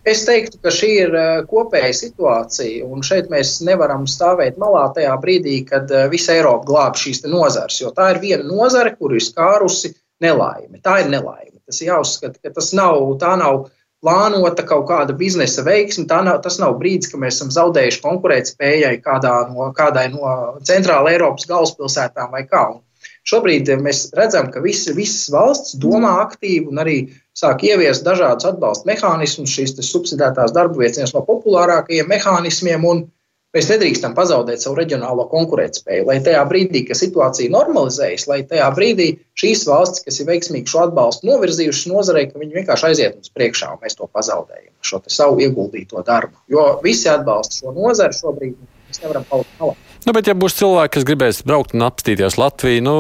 Es 0.04 0.26
teiktu, 0.28 0.60
ka 0.60 0.72
šī 0.74 0.90
ir 1.06 1.16
kopēja 1.48 1.94
situācija, 1.96 2.84
un 2.92 3.06
šeit 3.08 3.30
mēs 3.32 3.54
nevaram 3.64 4.04
stāvēt 4.04 4.60
malā 4.60 4.90
tajā 4.98 5.16
brīdī, 5.24 5.62
kad 5.70 5.92
visa 6.12 6.36
Eiropa 6.36 6.68
glāb 6.68 7.00
šīs 7.00 7.24
nozares. 7.24 7.80
Jo 7.80 7.94
tā 7.96 8.12
ir 8.14 8.20
viena 8.26 8.44
nozare, 8.44 8.98
kur 9.00 9.16
ir 9.16 9.24
skārusi 9.24 9.94
nelaime. 10.20 10.82
Tā 10.84 11.00
ir 11.06 11.14
nelaime. 11.14 11.56
Tas 11.70 11.80
ir 11.80 11.94
jāuzskata, 11.94 12.36
ka 12.44 12.52
tas 12.60 12.74
nav, 12.76 13.00
tā 13.22 13.38
nav 13.40 13.70
plānota 14.04 14.64
kaut 14.68 14.88
kāda 14.90 15.16
biznesa 15.18 15.64
veiksme. 15.68 16.08
Nav, 16.10 16.42
tas 16.44 16.60
nav 16.62 16.78
brīdis, 16.80 17.12
kad 17.12 17.22
mēs 17.24 17.40
esam 17.40 17.52
zaudējuši 17.56 18.04
konkurētspējai 18.04 19.00
kādā 19.06 19.34
no, 19.52 19.72
kādai 19.76 20.08
no 20.14 20.60
centrāla 20.68 21.14
Eiropas 21.14 21.48
galvaspilsētām 21.50 22.32
vai 22.36 22.46
kā. 22.48 22.66
Un 22.76 23.10
šobrīd 23.30 23.72
mēs 23.84 24.08
redzam, 24.18 24.50
ka 24.54 24.64
visi, 24.64 24.94
visas 24.96 25.30
valsts 25.34 25.78
domā 25.82 26.16
aktīvi 26.24 26.72
un 26.72 26.82
arī 26.84 26.98
sāk 27.38 27.64
ieviest 27.68 28.08
dažādus 28.08 28.48
atbalsta 28.50 28.90
mehānismus. 28.90 29.54
Šīs 29.54 29.76
subsidētās 29.86 30.56
darba 30.56 30.82
vietas 30.82 31.02
viens 31.02 31.16
no 31.16 31.24
populārākajiem 31.28 32.10
mehānismiem. 32.12 32.88
Un, 32.88 33.08
Mēs 33.50 33.66
nedrīkstam 33.66 34.14
pazaudēt 34.14 34.62
savu 34.62 34.76
reģionālo 34.78 35.24
konkurētspēju, 35.32 36.04
lai 36.06 36.20
tajā 36.22 36.44
brīdī, 36.46 36.84
kad 36.86 37.00
situācija 37.00 37.50
normalizējas, 37.50 38.28
lai 38.30 38.44
tajā 38.46 38.68
brīdī 38.76 39.08
šīs 39.42 39.64
valstis, 39.66 40.04
kas 40.06 40.22
ir 40.22 40.28
veiksmīgi 40.28 40.70
šo 40.70 40.84
atbalstu 40.84 41.26
novirzījušas 41.32 41.90
nozarei, 41.90 42.28
ka 42.30 42.38
viņi 42.38 42.60
vienkārši 42.60 42.88
aiziet 42.92 43.18
mums 43.18 43.34
priekšā 43.34 43.72
un 43.74 43.82
mēs 43.82 43.98
to 43.98 44.06
pazaudējam, 44.14 44.76
šo 44.86 45.02
savu 45.10 45.42
ieguldīto 45.42 46.06
darbu. 46.06 46.38
Jo 46.54 46.76
visi 46.86 47.10
atbalsta 47.10 47.64
šo 47.64 47.74
nozari 47.74 48.20
šobrīd, 48.20 48.54
mēs 48.86 49.02
nevaram 49.02 49.26
palikt 49.34 49.58
malā. 49.58 49.78
Nu, 50.06 50.14
bet, 50.16 50.30
ja 50.30 50.38
būs 50.38 50.56
cilvēki, 50.62 50.94
kas 50.94 51.10
gribēs 51.10 51.42
braukt 51.44 51.74
un 51.76 51.84
apstīties 51.90 52.38
Latviju, 52.40 52.86
nu, 52.86 52.96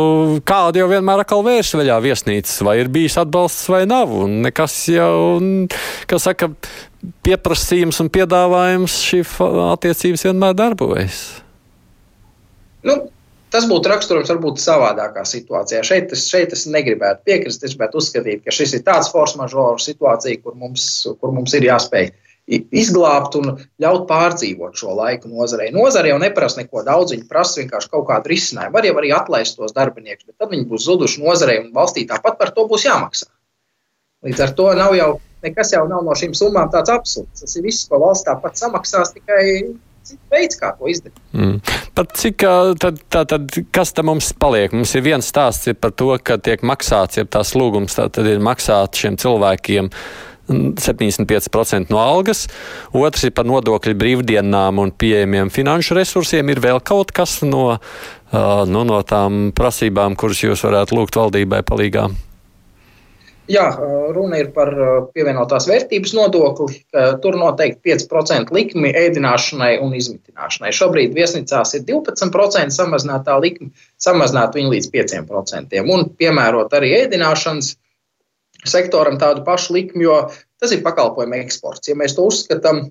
kāda 0.50 0.82
jau 0.82 0.90
vienmēr 0.90 1.22
atkal 1.22 1.46
vērš 1.46 1.76
vaļā 1.80 2.02
viesnīcas, 2.04 2.58
vai 2.66 2.80
ir 2.82 2.90
bijis 2.92 3.22
atbalsts 3.22 3.70
vai 3.72 3.86
nav, 3.90 4.12
un 4.26 4.42
nekas 4.44 4.82
jau, 4.92 5.14
kas 6.10 6.28
saka, 6.28 6.52
pieprasījums 7.26 8.00
un 8.04 8.10
piedāvājums 8.14 8.98
šī 9.10 9.22
attiecības 9.70 10.26
vienmēr 10.28 10.58
darbojas. 10.58 11.20
Nu, 12.86 12.96
tas 13.54 13.68
būtu 13.70 13.92
raksturojams 13.92 14.32
varbūt 14.34 14.64
savādākā 14.64 15.26
situācijā. 15.28 15.84
Šeit 15.88 16.16
es, 16.16 16.28
šeit 16.32 16.56
es 16.56 16.66
negribētu 16.72 17.26
piekrist. 17.28 17.64
Es 17.64 17.76
gribētu 17.76 18.02
uzskatīt, 18.02 18.44
ka 18.46 18.56
šis 18.56 18.78
ir 18.78 18.86
tāds 18.88 19.12
force 19.14 19.40
majeure 19.40 19.80
situācija, 19.84 20.42
kur 20.44 20.56
mums, 20.60 20.90
kur 21.20 21.36
mums 21.36 21.56
ir 21.58 21.68
jāspēj 21.70 22.12
izglābt 22.50 23.36
un 23.38 23.52
ļaut 23.82 24.08
pārdzīvot 24.10 24.80
šo 24.80 24.96
laiku 24.98 25.30
nozarei. 25.30 25.70
Nozare 25.76 26.10
jau 26.10 26.20
neprasa 26.22 26.64
neko 26.64 26.82
daudz, 26.88 27.14
viņi 27.14 27.28
prasa 27.30 27.62
vienkārši 27.62 27.92
kaut 27.92 28.08
kādu 28.10 28.32
risinājumu. 28.32 28.74
Var 28.74 28.88
jau 28.90 28.96
arī 29.02 29.12
atlaist 29.14 29.60
tos 29.60 29.76
darbiniekus, 29.76 30.26
bet 30.26 30.40
tad 30.42 30.54
viņi 30.56 30.66
būs 30.72 30.88
zuduši 30.88 31.22
nozarei 31.22 31.60
un 31.62 31.70
valstī 31.76 32.08
tāpat 32.10 32.40
par 32.42 32.54
to 32.56 32.66
būs 32.70 32.88
jāmaksā. 32.88 33.30
Līdz 34.26 34.42
ar 34.48 34.56
to 34.58 34.72
nav 34.76 34.96
jau 34.98 35.12
nekas 35.45 35.73
jau 35.75 35.86
nav 35.89 36.04
no 36.06 36.15
šīm 36.17 36.34
summām 36.38 36.71
tāds 36.73 36.91
absurds. 36.93 37.43
Tas 37.43 37.56
ir 37.56 37.65
viss, 37.65 37.88
ko 37.89 38.02
valsts 38.02 38.28
tāpat 38.28 38.60
samaksās, 38.60 39.13
tikai 39.15 39.43
veids, 40.32 40.58
kā 40.60 40.71
to 40.78 40.89
izdarīt. 40.89 41.19
Mm. 41.36 41.60
Pat 41.97 42.15
cik 42.17 42.45
tad, 42.82 43.02
tā, 43.12 43.25
tad, 43.30 43.60
kas 43.75 43.93
tam 43.95 44.10
mums 44.12 44.32
paliek? 44.39 44.73
Mums 44.75 44.95
ir 44.97 45.06
viens 45.06 45.28
stāsts 45.30 45.69
ir 45.69 45.78
par 45.80 45.93
to, 45.93 46.12
ka 46.23 46.39
tiek 46.41 46.63
maksāts, 46.65 47.19
ja 47.19 47.28
tās 47.28 47.54
lūgums 47.58 47.97
tā, 47.97 48.08
tad 48.13 48.30
ir 48.30 48.41
maksāt 48.43 48.99
šiem 48.99 49.19
cilvēkiem. 49.19 49.93
75% 50.49 51.91
no 51.93 51.99
algas, 52.02 52.47
otrs 52.97 53.28
ir 53.28 53.34
par 53.38 53.45
nodokļu 53.45 53.93
brīvdienām 53.99 54.80
un 54.82 54.89
pieejamiem 54.89 55.52
finanšu 55.54 55.99
resursiem. 55.99 56.49
Ir 56.49 56.63
vēl 56.63 56.82
kaut 56.82 57.13
kas 57.13 57.43
no, 57.45 57.67
uh, 57.78 58.63
nu, 58.65 58.82
no 58.82 59.04
tām 59.06 59.52
prasībām, 59.54 60.17
kuras 60.17 60.41
jūs 60.41 60.65
varētu 60.65 60.97
lūgt 60.97 61.21
valdībai 61.21 61.62
palīdzīgām? 61.69 62.17
Jā, 63.50 63.66
runa 64.14 64.38
ir 64.38 64.52
par 64.54 64.70
pievienotās 65.16 65.66
vērtības 65.66 66.12
nodokli. 66.14 66.84
Tur 67.24 67.38
noteikti 67.40 67.96
5% 67.96 68.54
likmi 68.54 68.92
ēdināšanai 68.94 69.72
un 69.82 69.96
izmitināšanai. 69.98 70.70
Šobrīd 70.76 71.16
viesnīcās 71.18 71.74
ir 71.80 71.88
12% 71.88 72.76
samazinātā 72.76 73.40
likme, 73.42 73.72
samazināt 73.98 74.54
viņu 74.54 74.76
līdz 74.76 74.92
5% 74.94 75.82
un 75.82 76.06
piemērot 76.22 76.78
arī 76.78 76.94
ēdināšanas 77.00 77.74
sektoram 78.70 79.18
tādu 79.18 79.42
pašu 79.48 79.74
likmi, 79.80 80.06
jo 80.06 80.22
tas 80.62 80.76
ir 80.76 80.86
pakalpojumu 80.86 81.40
eksports. 81.42 81.90
Ja 81.90 81.98
mēs 81.98 82.14
to 82.18 82.28
uzskatām, 82.30 82.90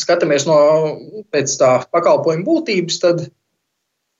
skatāmies 0.00 0.48
no 0.48 0.58
pēc 1.34 1.58
tā 1.60 1.74
pakalpojumu 1.92 2.46
būtības, 2.46 3.00
tad 3.04 3.26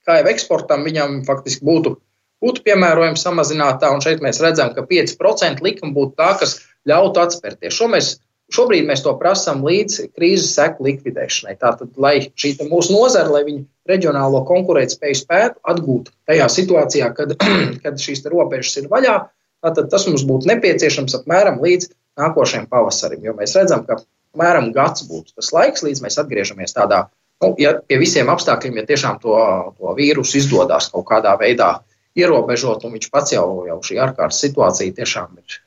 kā 0.05 0.19
jau 0.21 0.29
eksportam 0.29 0.85
viņam 0.85 1.23
faktiski 1.25 1.65
būtu 1.65 1.97
būtu 2.45 2.63
piemērojams 2.67 3.25
samazinātā, 3.25 3.89
un 3.93 4.03
šeit 4.05 4.21
mēs 4.23 4.41
redzam, 4.43 4.71
ka 4.75 4.85
5% 4.85 5.65
likuma 5.65 5.95
būtu 5.95 6.15
tā, 6.19 6.31
kas 6.41 6.59
ļautu 6.89 7.23
atspērties. 7.23 7.73
Šo 7.73 7.89
mēs, 7.91 8.11
šobrīd 8.53 8.85
mēs 8.87 9.01
to 9.05 9.15
prasām 9.19 9.63
līdz 9.65 10.11
krīzes 10.13 10.53
seku 10.57 10.85
likvidēšanai. 10.85 11.57
Tātad, 11.61 11.95
lai 11.97 12.29
šī 12.37 12.55
mūsu 12.69 12.93
nozara, 12.93 13.31
lai 13.33 13.43
viņi 13.47 13.65
reģionālo 13.89 14.43
konkurētspēju 14.49 15.21
spētu 15.21 15.61
atgūt 15.73 16.11
tajā 16.29 16.49
situācijā, 16.57 17.11
kad, 17.17 17.35
kad 17.83 18.01
šīs 18.01 18.25
robežas 18.31 18.77
ir 18.81 18.89
vaļā, 18.91 19.17
tad 19.65 19.85
tas 19.89 20.05
mums 20.09 20.25
būtu 20.29 20.49
nepieciešams 20.51 21.17
apmēram 21.21 21.61
līdz 21.63 21.89
nākošajam 22.21 22.69
pavasarim. 22.71 23.23
Jo 23.25 23.33
mēs 23.37 23.55
redzam, 23.57 23.85
ka 23.87 23.99
apmēram 24.35 24.71
gads 24.75 25.07
būtu 25.09 25.33
tas 25.39 25.51
laiks, 25.55 25.83
līdz 25.85 26.03
mēs 26.05 26.19
atgriežamies 26.21 26.75
tādā, 26.75 27.07
nu, 27.41 27.53
ja 27.59 27.73
pie 27.81 27.97
visiem 28.01 28.29
apstākļiem, 28.31 28.81
ja 28.81 28.89
tiešām 28.91 29.19
to, 29.23 29.35
to 29.79 29.95
vīrusu 29.97 30.39
izdodas 30.41 30.91
kaut 30.93 31.07
kādā 31.09 31.33
veidā 31.41 31.79
ierobežot, 32.19 32.85
un 32.87 32.95
viņš 32.95 33.09
pats 33.13 33.35
jau, 33.35 33.47
jau 33.69 33.79
šī 33.85 33.99
ārkārtas 34.07 34.43
situācija 34.45 34.95
tiešām 34.99 35.39
ir 35.41 35.59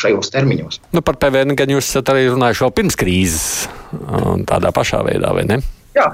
šajos 0.00 0.30
termiņos. 0.30 0.80
Nu, 0.94 1.02
par 1.02 1.18
PVN 1.20 1.56
gan 1.58 1.72
jūs 1.72 1.90
esat 1.90 2.12
arī 2.12 2.28
runājuši 2.30 2.64
vēl 2.66 2.72
pirms 2.78 2.96
krīzes, 2.98 3.44
tādā 4.50 4.72
pašā 4.74 5.02
veidā, 5.06 5.34
vai 5.34 5.46
ne? 5.50 5.60
Jā, 5.90 6.04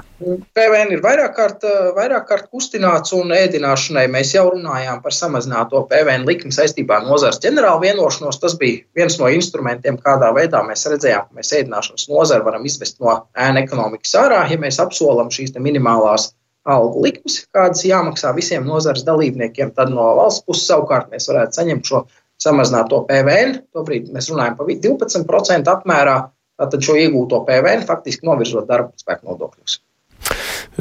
PVN 0.57 0.89
ir 0.95 1.01
vairāk 1.03 1.35
kārt, 1.37 1.65
vairāk 1.93 2.23
kārt 2.25 2.47
kustināts, 2.49 3.13
un 3.13 3.29
ēdināšanai 3.35 4.07
mēs 4.09 4.31
jau 4.33 4.47
runājām 4.49 5.03
par 5.03 5.13
samazināto 5.13 5.83
PVN 5.91 6.25
likmi 6.25 6.49
saistībā 6.55 6.97
ar 6.97 7.05
nozares 7.05 7.37
ģenerālu 7.43 7.83
vienošanos. 7.83 8.39
Tas 8.41 8.57
bija 8.57 8.81
viens 8.97 9.19
no 9.21 9.29
instrumentiem, 9.29 9.99
kādā 10.01 10.31
veidā 10.33 10.63
mēs 10.65 10.87
redzējām, 10.89 11.29
ka 11.29 11.37
mēs 11.37 11.53
ēdināšanas 11.59 12.09
nozari 12.09 12.47
varam 12.49 12.65
izvest 12.65 12.97
no 12.97 13.13
ēna 13.37 13.61
ekonomikas 13.67 14.17
ārā, 14.17 14.41
ja 14.49 14.57
mēs 14.57 14.81
apsolam 14.81 15.29
šīs 15.29 15.53
minimālās 15.61 16.31
algu 16.67 17.03
likmes, 17.05 17.41
kādas 17.55 17.85
jāmaksā 17.87 18.33
visiem 18.35 18.67
nozares 18.67 19.05
dalībniekiem. 19.07 19.73
Tad 19.77 19.91
no 19.93 20.07
valsts 20.19 20.45
puses 20.47 20.67
savukārt 20.69 21.11
mēs 21.13 21.29
varētu 21.31 21.59
saņemt 21.59 21.91
šo 21.91 22.03
samazināto 22.43 23.03
PVN. 23.09 23.61
Tobrīd 23.75 24.11
mēs 24.13 24.29
runājam 24.33 24.57
par 24.59 24.71
12% 24.71 25.73
apmērā, 25.73 26.17
tad 26.61 26.79
šo 26.83 26.97
iegūto 26.99 27.43
PVN 27.47 27.87
faktiski 27.89 28.27
novirzot 28.27 28.67
darba 28.69 28.93
spēku 28.99 29.31
nodokļus. 29.31 29.79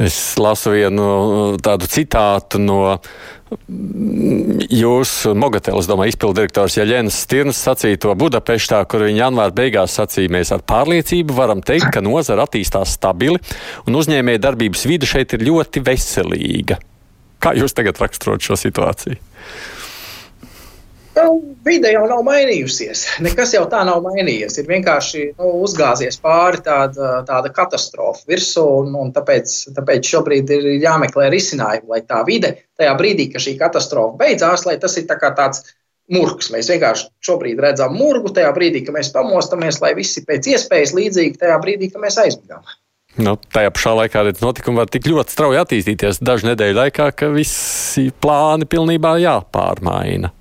Es 0.01 0.19
lasu 0.41 0.75
vienu 0.75 1.07
tādu 1.62 1.89
citātu 1.91 2.61
no 2.62 2.81
jūsu 4.75 5.37
Mogatēlas, 5.39 5.87
domāju, 5.87 6.15
izpildirektors 6.15 6.79
Jaļens 6.81 7.19
Stirns 7.27 7.61
sacīja 7.62 8.01
to 8.03 8.15
Budapeštā, 8.19 8.81
kur 8.91 9.07
viņa 9.07 9.23
janvāra 9.23 9.55
beigās 9.55 9.95
sacīja, 10.01 10.33
mēs 10.35 10.51
ar 10.57 10.65
pārliecību 10.67 11.37
varam 11.37 11.62
teikt, 11.62 11.93
ka 11.95 12.03
nozara 12.03 12.49
attīstās 12.49 12.97
stabili 12.99 13.39
un 13.87 14.01
uzņēmēja 14.01 14.43
darbības 14.49 14.87
vide 14.91 15.07
šeit 15.09 15.37
ir 15.37 15.47
ļoti 15.47 15.85
veselīga. 15.87 16.81
Kā 17.43 17.55
jūs 17.55 17.77
tagad 17.77 18.01
raksturot 18.03 18.43
šo 18.43 18.59
situāciju? 18.59 19.21
Nu, 21.16 21.55
vide 21.64 21.88
jau 21.94 22.02
nav 22.11 22.20
mainījusies. 22.26 23.07
Nekas 23.24 23.55
jau 23.55 23.62
tā 23.72 23.81
nav 23.88 24.02
mainījies. 24.05 24.59
Ir 24.61 24.68
vienkārši 24.68 25.22
nu, 25.38 25.52
uzgāzies 25.64 26.18
pāri 26.20 26.61
tāda, 26.66 27.22
tāda 27.29 27.52
katastrofa 27.57 28.26
virsū, 28.29 28.64
un, 28.83 28.92
un 29.00 29.14
tāpēc, 29.16 29.55
tāpēc 29.79 30.12
šobrīd 30.12 30.52
ir 30.59 30.68
jāmeklē 30.83 31.31
risinājumi, 31.33 31.88
lai 31.94 32.02
tā 32.05 32.20
vide 32.29 32.52
tajā 32.76 32.92
brīdī, 33.00 33.31
kad 33.33 33.46
šī 33.46 33.57
katastrofa 33.62 34.20
beidzās, 34.20 34.66
lai 34.68 34.76
tas 34.83 34.98
ir 35.00 35.09
tā 35.09 35.16
tāds 35.24 35.64
murgs. 36.12 36.52
Mēs 36.52 36.68
vienkārši 36.70 37.09
šobrīd 37.24 37.64
redzam 37.64 37.96
murgu 37.96 38.35
tajā 38.37 38.52
brīdī, 38.57 38.85
kad 38.85 38.98
mēs 38.98 39.12
pamostamies, 39.16 39.81
lai 39.83 39.94
visi 39.96 40.24
pēc 40.26 40.52
iespējas 40.52 40.94
līdzīgi 40.96 41.40
tajā 41.40 41.57
brīdī, 41.64 41.90
kad 41.94 42.05
mēs 42.05 42.20
aizmigām. 42.22 42.61
Nu, 43.16 43.38
tajā 43.57 43.72
pašā 43.72 43.94
laikā 43.96 44.26
notikumi 44.42 44.83
var 44.83 44.90
tik 44.92 45.09
ļoti 45.09 45.33
strauji 45.33 45.62
attīstīties 45.62 46.20
dažu 46.20 46.50
nedēļu 46.50 46.76
laikā, 46.76 47.09
ka 47.16 47.33
visi 47.33 48.11
plāni 48.20 48.68
pilnībā 48.68 49.16
jāpārmaina. 49.22 50.37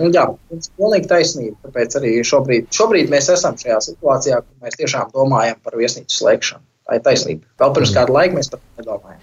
Un, 0.00 0.12
jā, 0.14 0.24
jums 0.52 0.70
ir 0.70 0.80
pilnīgi 0.80 1.10
taisnība. 1.10 1.56
Tāpēc 1.66 1.96
arī 2.00 2.12
šobrīd, 2.26 2.70
šobrīd 2.74 3.12
mēs 3.12 3.28
esam 3.34 3.58
šajā 3.60 3.78
situācijā, 3.90 4.40
kur 4.44 4.66
mēs 4.66 4.78
tiešām 4.80 5.12
domājam 5.14 5.60
par 5.64 5.76
viesnīcu 5.80 6.16
slēgšanu. 6.16 6.64
Tā 6.88 6.98
ir 6.98 7.04
taisnība. 7.04 7.46
Vēl 7.60 7.74
pirms 7.76 7.94
kāda 7.94 8.16
laika 8.16 8.38
mēs 8.38 8.50
par 8.52 8.62
to 8.62 8.82
nedomājam. 8.82 9.20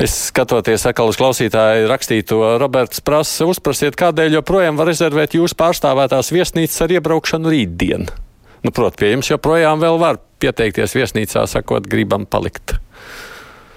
Es 0.00 0.14
skatoties 0.30 0.84
atkal 0.86 1.10
uz 1.10 1.18
klausītāju 1.18 1.88
rakstīto, 1.90 2.38
Roberts 2.62 3.02
prasa, 3.04 3.48
uzprasiet, 3.50 3.98
kādēļ 3.98 4.38
joprojām 4.38 4.78
var 4.78 4.86
rezervēt 4.88 5.34
jūsu 5.34 5.58
pārstāvētās 5.58 6.30
viesnīcas 6.32 6.84
ar 6.86 6.94
iebraukšanu 6.94 7.50
rītdien. 7.50 8.06
Nu, 8.60 8.70
Protams, 8.70 9.00
pie 9.00 9.10
jums 9.14 9.32
joprojām 9.32 9.82
vēl 9.82 9.98
var 10.00 10.20
pieteikties 10.40 10.94
viesnīcā, 10.96 11.42
sakot, 11.50 11.88
gribam 11.90 12.24
palikt. 12.28 12.76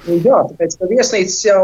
Jā, 0.04 0.42
tāpēc 0.50 0.76
ka 0.80 0.88
viesnīcas 0.90 1.40
jau 1.46 1.64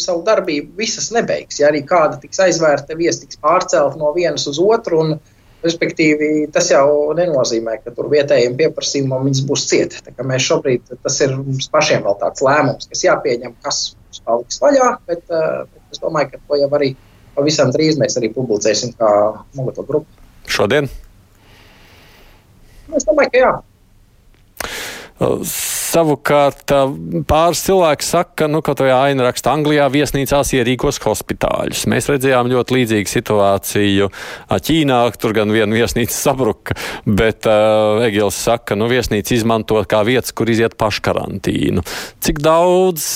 savu 0.00 0.24
darbību 0.26 0.74
visas 0.80 1.12
nebeigs. 1.14 1.60
Ja 1.60 1.70
arī 1.70 1.84
kāda 1.86 2.18
tiks 2.22 2.40
aizvērta, 2.42 2.96
viesi 2.98 3.22
tiks 3.22 3.38
pārcelt 3.42 3.94
no 4.00 4.10
vienas 4.16 4.46
uz 4.50 4.58
otru. 4.62 5.02
Un, 5.04 5.18
respektīvi, 5.66 6.46
tas 6.54 6.68
jau 6.70 7.14
nenozīmē, 7.16 7.78
ka 7.82 7.92
tur 7.96 8.10
vietējiem 8.12 8.56
pieprasījumam 8.58 9.24
viņas 9.26 9.44
būs 9.48 9.64
cieta. 9.70 10.14
Mēs 10.22 10.44
šobrīd 10.46 10.92
tas 10.94 11.16
ir 11.24 11.34
mums 11.38 11.70
pašiem 11.72 12.04
vēl 12.06 12.18
tāds 12.20 12.44
lēmums, 12.44 12.88
kas 12.90 13.02
jāpieņem, 13.06 13.56
kas 13.64 13.80
mums 13.96 14.22
paliks 14.26 14.60
vaļā. 14.62 14.90
Bet, 15.08 15.24
bet 15.26 15.94
es 15.94 16.02
domāju, 16.02 16.34
ka 16.34 16.42
to 16.42 16.60
jau 16.60 16.70
arī 16.78 16.92
pavisam 17.36 17.72
drīz 17.74 17.98
mēs 18.00 18.18
arī 18.20 18.30
publicēsim 18.34 18.94
kā 19.00 19.10
Mogoto 19.58 19.86
grupu. 19.88 20.08
Šodien? 20.50 20.90
Es 22.94 23.08
domāju, 23.08 23.32
ka 23.32 23.42
jā. 23.42 23.54
Savukārt 25.86 26.72
pāris 27.30 27.60
cilvēki 27.66 28.06
saka, 28.06 28.32
ka, 28.42 28.46
nu, 28.50 28.62
kaut 28.64 28.80
vai 28.82 28.90
aina 28.94 29.28
raksta, 29.28 29.52
Anglijā 29.54 29.86
viesnīcās 29.92 30.50
ierīkos 30.58 30.98
hospitāļus. 31.04 31.84
Mēs 31.92 32.08
redzējām 32.10 32.50
ļoti 32.50 32.78
līdzīgu 32.78 33.12
situāciju 33.12 34.08
Ķīnā, 34.66 34.98
tur 35.20 35.36
gan 35.36 35.52
viena 35.54 35.78
viesnīca 35.78 36.16
sabruka, 36.16 36.74
bet 37.06 37.46
uh, 37.50 38.02
Egils 38.06 38.38
saka, 38.48 38.78
nu, 38.78 38.90
viesnīca 38.90 39.36
izmanto 39.36 39.78
kā 39.86 40.02
vietas, 40.08 40.34
kur 40.36 40.50
iziet 40.50 40.74
paškarantīnu. 40.80 41.84
Cik 42.24 42.42
daudz 42.42 43.06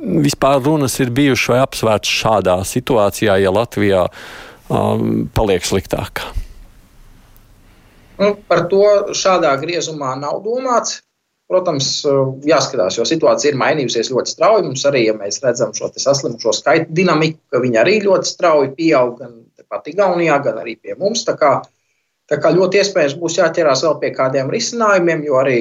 vispār 0.00 0.62
runas 0.62 0.94
ir 1.02 1.10
bijušas 1.14 1.50
vai 1.52 1.60
apsvērts 1.64 2.14
šādā 2.20 2.60
situācijā, 2.66 3.40
ja 3.42 3.50
Latvijā 3.54 4.06
um, 4.68 5.26
paliek 5.34 5.66
sliktāk? 5.66 6.22
Nu, 8.20 8.34
par 8.48 8.66
to 8.70 9.14
šādā 9.16 9.54
griezumā 9.62 10.14
nav 10.20 10.42
domāts. 10.44 11.00
Protams, 11.50 11.86
jāskatās, 12.46 12.94
jo 13.00 13.04
situācija 13.08 13.50
ir 13.50 13.58
mainījusies 13.58 14.12
ļoti 14.14 14.36
strauji. 14.36 14.68
Mums 14.68 14.84
arī, 14.86 15.08
ja 15.08 15.16
mēs 15.18 15.40
redzam 15.42 15.72
šo 15.74 15.88
saslimušo 15.98 16.52
skaitu 16.54 16.94
dinamiku, 16.94 17.40
ka 17.50 17.62
viņi 17.64 17.80
arī 17.82 17.96
ļoti 18.04 18.30
strauji 18.30 18.70
pieaug 18.76 19.16
gan 19.18 19.32
pat 19.70 19.86
Igaunijā, 19.90 20.40
gan 20.44 20.58
arī 20.62 20.76
pie 20.78 20.96
mums. 20.98 21.22
Tā 21.26 21.36
kā, 21.40 21.52
tā 22.30 22.40
kā 22.42 22.52
ļoti 22.54 22.82
iespējams 22.82 23.16
būs 23.20 23.38
jāķerās 23.38 23.84
vēl 23.86 23.96
pie 24.02 24.10
kādiem 24.16 24.50
risinājumiem, 24.52 25.22
jo 25.28 25.38
arī, 25.40 25.60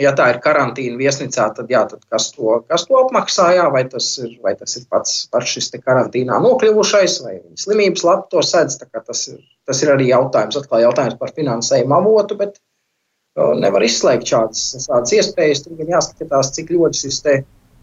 ja 0.00 0.14
tā 0.16 0.30
ir 0.32 0.40
karantīna 0.44 0.96
viesnīcā, 1.00 1.50
tad, 1.56 1.72
jā, 1.72 1.84
tad 1.90 2.04
kas, 2.12 2.30
to, 2.36 2.60
kas 2.70 2.86
to 2.88 2.96
apmaksā, 3.02 3.50
jā, 3.58 3.68
vai, 3.72 3.84
tas 3.92 4.08
ir, 4.22 4.32
vai 4.44 4.54
tas 4.56 4.76
ir 4.80 4.88
pats, 4.92 5.22
pats 5.32 5.56
šis 5.56 5.72
karantīnā 5.76 6.40
nokļuvušais, 6.44 7.20
vai 7.26 7.36
viņa 7.38 7.64
slimības 7.64 8.06
labi 8.08 8.28
to 8.32 8.44
sedz. 8.44 8.80
Tas 8.80 9.28
ir, 9.32 9.44
tas 9.68 9.84
ir 9.84 9.92
arī 9.92 10.08
jautājums, 10.12 10.60
atkal 10.60 10.84
jautājums 10.88 11.20
par 11.20 11.36
finansējumu 11.36 12.00
avotu. 12.00 12.40
Bet, 12.40 12.56
nevar 13.38 13.84
izslēgt 13.86 14.28
šādas, 14.30 14.66
šādas 14.86 15.14
iespējas. 15.18 15.64
Tur 15.64 15.78
gan 15.78 15.96
jāskatās, 15.96 16.52
cik 16.56 16.72
ļoti 16.74 17.04
šis 17.04 17.22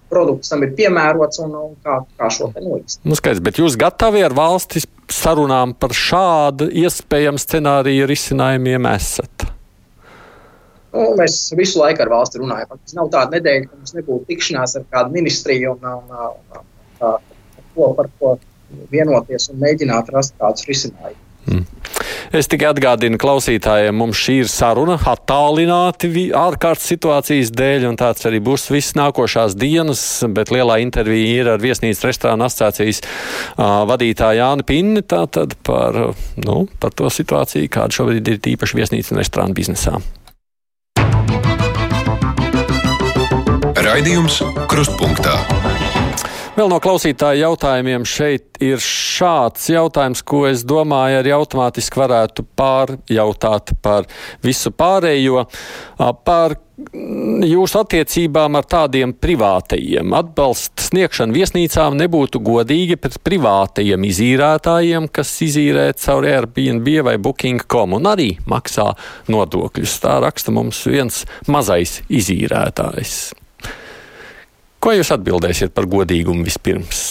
produkts 0.07 0.51
tam 0.51 0.63
ir 0.63 0.71
piemērots 0.77 1.41
un, 1.43 1.55
un 1.59 1.73
kā, 1.83 1.99
kā 2.19 2.29
šo 2.31 2.47
te 2.55 2.63
noīst. 2.63 3.01
Nu, 3.03 3.17
skaidrs, 3.19 3.43
bet 3.43 3.59
jūs 3.59 3.75
gatavi 3.79 4.23
ar 4.23 4.35
valstis 4.35 4.87
sarunām 5.11 5.73
par 5.75 5.95
šādu 5.95 6.69
iespējamu 6.71 7.41
scenāriju 7.41 8.07
risinājumiem 8.07 8.87
esat? 8.93 9.47
Nu, 10.95 11.11
mēs 11.19 11.35
visu 11.59 11.81
laiku 11.81 12.05
ar 12.05 12.13
valsti 12.13 12.39
runājam. 12.41 12.79
Tas 12.79 12.95
nav 12.95 13.11
tāda 13.13 13.37
nedēļa, 13.37 13.67
ka 13.67 13.75
mums 13.75 13.95
nebūtu 13.97 14.29
tikšanās 14.31 14.77
ar 14.79 14.87
kādu 14.95 15.15
ministriju 15.19 15.75
un, 15.75 15.87
un, 15.91 16.17
un, 16.31 16.61
un 16.61 16.67
tā, 17.01 17.13
ko, 17.75 17.91
par 17.99 18.09
ko 18.19 18.37
vienoties 18.91 19.51
un 19.51 19.59
mēģināt 19.61 20.09
rast 20.15 20.35
kādus 20.39 20.65
risinājumus. 20.69 21.26
Mm. 21.47 21.65
Es 22.35 22.49
tikai 22.51 22.69
atgādinu 22.73 23.17
klausītājiem, 23.21 23.95
mums 23.95 24.19
šī 24.19 24.41
ir 24.43 24.49
saruna 24.51 24.97
attālināti 25.07 26.27
ārkārtas 26.35 26.89
situācijas 26.91 27.53
dēļ, 27.55 27.87
un 27.91 27.99
tāds 27.99 28.27
arī 28.27 28.41
būs 28.43 28.67
viss 28.73 28.97
nākošās 28.99 29.55
dienas, 29.59 30.03
bet 30.35 30.51
lielā 30.53 30.79
intervija 30.83 31.41
ir 31.41 31.51
ar 31.53 31.63
viesnīcas 31.63 32.03
restorāna 32.09 32.49
asociācijas 32.51 33.01
uh, 33.03 33.87
vadītāju 33.89 34.41
Jāni 34.41 34.67
Pinni, 34.67 35.05
tātad 35.07 35.55
par, 35.67 35.97
nu, 36.43 36.59
par 36.81 36.95
to 36.97 37.09
situāciju, 37.13 37.71
kāda 37.71 38.01
šobrīd 38.01 38.33
ir 38.33 38.43
tīpaši 38.43 38.81
viesnīca 38.81 39.15
un 39.15 39.23
restorāna 39.23 39.57
biznesā. 39.57 39.97
Raidījums 43.87 44.41
Krustpunktā. 44.67 45.39
Vēl 46.57 46.71
no 46.71 46.79
klausītāju 46.81 47.43
jautājumiem 47.43 48.05
šeit 48.09 48.57
ir 48.65 48.81
šāds 48.81 49.67
jautājums, 49.69 50.23
ko 50.25 50.47
es 50.49 50.63
domāju, 50.65 51.19
arī 51.19 51.35
automātiski 51.35 52.01
varētu 52.01 52.47
pārjautāt 52.57 53.75
par 53.85 54.07
visu 54.41 54.71
pārējo, 54.73 55.43
par 56.25 56.57
jūsu 57.45 57.83
attiecībām 57.83 58.57
ar 58.57 58.65
tādiem 58.73 59.13
privātajiem. 59.13 60.17
Atbalsta 60.17 60.89
sniegšana 60.89 61.37
viesnīcām 61.37 62.01
nebūtu 62.01 62.41
godīga 62.41 62.97
pret 63.05 63.21
privātajiem 63.21 64.09
izīrētājiem, 64.09 65.11
kas 65.13 65.37
izīrē 65.45 65.91
caur 66.01 66.25
Airbnb 66.25 66.95
vai 67.05 67.19
Booking.com 67.21 67.99
un 68.01 68.15
arī 68.17 68.31
maksā 68.49 68.95
nodokļus. 69.29 69.99
Tā 70.01 70.17
raksta 70.25 70.57
mums 70.57 70.87
viens 70.89 71.27
mazais 71.45 71.99
izīrētājs. 72.09 73.19
Ko 74.83 74.93
jūs 74.93 75.09
atbildēsiet 75.15 75.73
par 75.75 75.87
godīgumu 75.89 76.45
vispirms? 76.45 77.01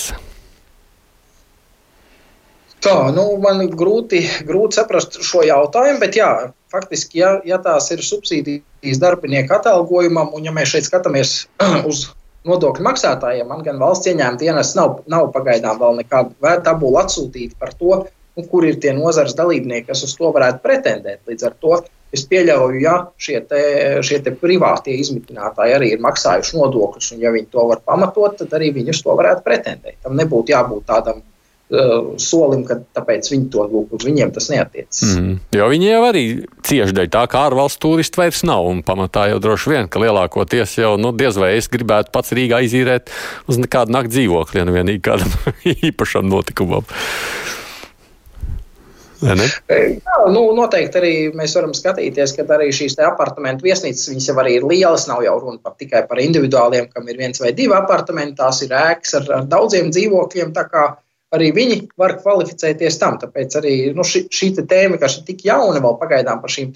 Tā, 2.87 2.95
nu, 3.11 3.25
man 3.43 3.65
ir 3.65 3.73
grūti, 3.75 4.21
grūti 4.47 4.79
saprast 4.79 5.17
šo 5.25 5.43
jautājumu, 5.47 5.99
bet 5.99 6.19
jā, 6.19 6.29
faktiski, 6.71 7.19
ja, 7.23 7.33
ja 7.49 7.59
tās 7.63 7.89
ir 7.91 8.05
subsīdijas 8.05 9.01
darbinieku 9.03 9.57
atalgojumam, 9.57 10.31
un 10.37 10.47
ja 10.47 10.53
mēs 10.55 10.75
šeit 10.75 10.87
skatāmies 10.87 11.33
uz 11.91 12.05
nodokļu 12.47 12.85
maksātājiem, 12.87 13.49
man 13.51 13.65
gan 13.67 13.81
valsts 13.83 14.07
ieņēmuma 14.13 14.39
dienas 14.39 14.75
nav, 14.79 15.01
nav 15.11 15.33
pagaidām 15.35 15.81
vēl 15.81 15.99
nekāda 16.05 16.61
tabula 16.69 17.03
atsūtīta 17.03 17.59
par 17.59 17.75
to, 17.81 18.05
nu, 18.37 18.47
kur 18.53 18.69
ir 18.69 18.79
tie 18.83 18.95
nozares 18.95 19.35
dalībnieki, 19.35 19.89
kas 19.89 20.05
uz 20.07 20.15
to 20.15 20.31
varētu 20.37 20.63
pretendēt. 20.63 21.25
Līdz 21.27 21.49
ar 21.49 21.57
to 21.59 21.81
Es 22.15 22.23
pieļauju, 22.31 22.81
ja 22.81 22.97
šie, 23.19 23.41
te, 23.51 23.61
šie 24.07 24.21
te 24.25 24.33
privātie 24.39 24.95
izmitinātāji 25.03 25.75
arī 25.75 25.89
ir 25.95 26.05
maksājuši 26.05 26.59
nodokļus, 26.61 27.15
un 27.17 27.25
ja 27.25 27.33
viņi 27.35 27.49
to 27.53 27.65
var 27.73 27.83
pamatot, 27.85 28.37
tad 28.39 28.55
arī 28.57 28.71
viņi 28.77 28.95
uz 28.95 29.01
to 29.03 29.17
varētu 29.19 29.43
pretendēt. 29.47 29.99
Tam 30.07 30.15
nebūtu 30.19 30.55
jābūt 30.55 30.87
tādam 30.87 31.19
uh, 31.19 32.15
solim, 32.23 32.63
ka 32.69 32.79
tāpēc 32.97 33.33
viņi 33.33 33.51
to 33.53 33.67
lūk, 33.67 33.99
uz 33.99 34.07
viņiem 34.07 34.31
tas 34.37 34.49
neatiecas. 34.53 35.03
Mm. 35.19 35.35
Jo 35.59 35.69
viņi 35.73 35.91
jau 35.91 36.01
arī 36.07 36.25
cieši 36.71 36.97
dēļ 37.01 37.11
tā, 37.19 37.27
ka 37.33 37.43
ārvalstu 37.49 37.83
turistu 37.89 38.23
vairs 38.23 38.47
nav. 38.47 38.71
Un 38.71 38.87
pamatā 38.87 39.27
jau 39.33 39.43
droši 39.43 39.75
vien, 39.75 39.91
ka 39.91 40.03
lielākoties 40.03 40.79
jau 40.79 40.95
nu, 41.01 41.11
diez 41.17 41.39
vai 41.43 41.57
es 41.59 41.71
gribētu 41.73 42.15
pats 42.15 42.35
Rīgā 42.39 42.63
izīrēt 42.69 43.11
uz 43.51 43.59
nekādu 43.61 43.99
nakts 43.99 44.15
dzīvokli, 44.15 44.63
ja 44.63 44.71
nu 44.71 44.99
kādam 45.03 45.37
īpašam 45.91 46.31
notikumam. 46.31 46.87
Jā, 49.71 50.19
nu, 50.33 50.43
noteikti 50.57 51.01
arī 51.01 51.13
mēs 51.37 51.55
varam 51.57 51.73
skatīties, 51.77 52.35
ka 52.37 52.45
arī 52.57 52.69
šīs 52.75 52.99
apartamentu 53.07 53.67
viesnīcas, 53.69 54.29
jau 54.29 54.37
arī 54.43 54.59
ir 54.59 54.69
lielas. 54.69 55.07
Nav 55.11 55.25
jau 55.25 55.39
runa 55.41 55.61
par, 55.63 55.77
tikai 55.81 56.05
par 56.11 56.21
individuāliem, 56.23 56.91
kam 56.93 57.09
ir 57.09 57.19
viens 57.21 57.41
vai 57.41 57.55
divi 57.57 57.75
apartamenti. 57.77 58.37
Tās 58.43 58.63
ir 58.67 58.77
ēkas 58.77 59.17
ar, 59.21 59.33
ar 59.41 59.51
daudziem 59.51 59.93
dzīvokļiem. 59.95 60.55
Arī 61.35 61.49
viņi 61.51 61.81
var 61.99 62.15
kvalificēties 62.21 63.01
tam. 63.01 63.17
Tāpēc 63.19 63.57
arī 63.59 63.75
nu, 63.97 64.05
šī, 64.07 64.27
šī 64.33 64.53
tēma, 64.63 65.01
kas 65.03 65.19
ir 65.19 65.27
tik 65.27 65.43
jauna 65.49 65.83
vēl 65.83 65.97
pagaidām 65.99 66.39
par 66.43 66.53
šīm 66.53 66.71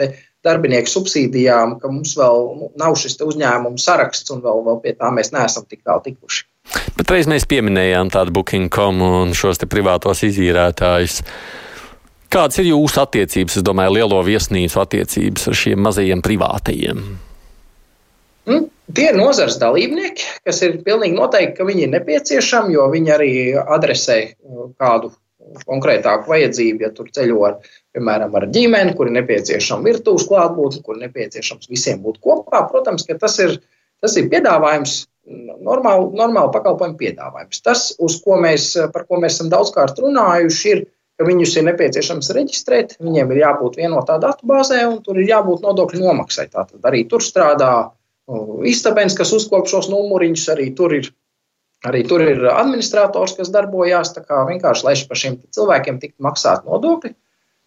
darbinieku 0.44 0.90
subsīdijām, 0.90 1.76
ka 1.80 1.90
mums 1.92 2.16
vēl 2.18 2.46
nu, 2.58 2.70
nav 2.80 2.96
šis 2.98 3.20
uzņēmumu 3.22 3.80
saraksts 3.80 4.32
un 4.34 4.42
vēl, 4.44 4.64
vēl 4.66 4.80
pie 4.82 4.96
tā 4.98 5.12
mēs 5.14 5.30
neesam 5.36 5.68
tik 5.70 5.84
tālu 5.86 6.02
tikuši. 6.08 6.46
Bet 6.98 7.12
reiz 7.14 7.30
mēs 7.30 7.46
pieminējām 7.50 8.10
tādu 8.12 8.34
booking.com 8.36 9.00
un 9.06 9.34
šos 9.36 9.62
privātos 9.70 10.24
izīrētājus. 10.26 11.20
Kādas 12.30 12.60
ir 12.62 12.68
jūsu 12.70 13.00
attiecības, 13.02 13.56
es 13.58 13.64
domāju, 13.66 13.96
lielo 13.96 14.20
viesnīcu 14.22 14.78
attiecības 14.78 15.48
ar 15.50 15.56
šiem 15.58 15.80
mazajiem 15.82 16.20
privātajiem? 16.22 17.00
Mm, 18.46 18.68
tie 18.94 19.08
ir 19.10 19.18
nozars 19.18 19.58
dalībnieki, 19.58 20.28
kas 20.46 20.62
ir 20.62 20.78
pilnīgi 20.86 21.18
noteikti, 21.18 21.56
ka 21.58 21.66
viņi 21.66 21.88
ir 21.88 21.90
nepieciešami, 21.96 22.76
jo 22.76 22.86
viņi 22.92 23.12
arī 23.16 23.32
adresē 23.58 24.20
uh, 24.30 24.68
kādu 24.78 25.10
konkrētāku 25.66 26.30
vajadzību, 26.30 26.84
ja 26.84 26.92
tur 26.94 27.10
ceļo 27.10 27.40
ar, 27.48 27.58
piemēram, 27.96 28.34
ar 28.38 28.46
ģimeni, 28.54 28.94
kur 28.94 29.10
ir 29.10 29.16
nepieciešama 29.18 29.88
virtuves 29.88 30.28
klātbūtne, 30.30 30.84
kur 30.86 30.98
ir 30.98 31.08
nepieciešams 31.08 31.70
visiem 31.70 31.98
būt 32.04 32.20
kopā. 32.22 32.62
Protams, 32.70 33.06
ka 33.08 33.18
tas 33.18 33.40
ir, 33.42 33.56
tas 34.02 34.14
ir 34.20 34.30
piedāvājums, 34.30 35.00
normāli, 35.66 36.06
normāli 36.18 36.54
pakalpojumu 36.54 36.98
piedāvājums. 37.00 37.62
Tas, 37.66 37.88
ko 37.98 38.38
mēs, 38.42 38.72
par 38.94 39.06
ko 39.10 39.18
mēs 39.22 39.38
esam 39.38 39.50
daudzkārt 39.52 39.98
runājuši, 40.02 40.74
ir 40.76 40.86
ka 41.20 41.26
viņus 41.28 41.54
ir 41.60 41.66
nepieciešams 41.66 42.30
reģistrēt, 42.32 42.94
viņiem 43.04 43.32
ir 43.34 43.42
jābūt 43.42 43.74
vienotā 43.76 44.14
datubāzē 44.22 44.86
un 44.88 45.02
tur 45.04 45.18
ir 45.20 45.28
jābūt 45.28 45.66
nodokļu 45.66 46.00
nomaksai. 46.00 46.46
Tātad 46.48 46.86
arī 46.88 47.02
tur 47.10 47.20
strādā 47.20 47.90
istabens, 48.64 49.12
kas 49.18 49.34
uzkop 49.36 49.68
šos 49.68 49.90
numuriņus, 49.92 50.46
arī 50.54 50.70
tur 50.78 50.96
ir. 50.96 51.10
Arī 51.84 52.02
tur 52.04 52.20
ir 52.20 52.42
administrators, 52.52 53.32
kas 53.38 53.48
darbojās. 53.52 54.10
Vienkārši, 54.28 54.84
lai 54.84 54.92
par 55.08 55.20
šiem 55.20 55.38
cilvēkiem 55.56 56.00
tiktu 56.00 56.24
maksāt 56.24 56.66
nodokļi, 56.68 57.14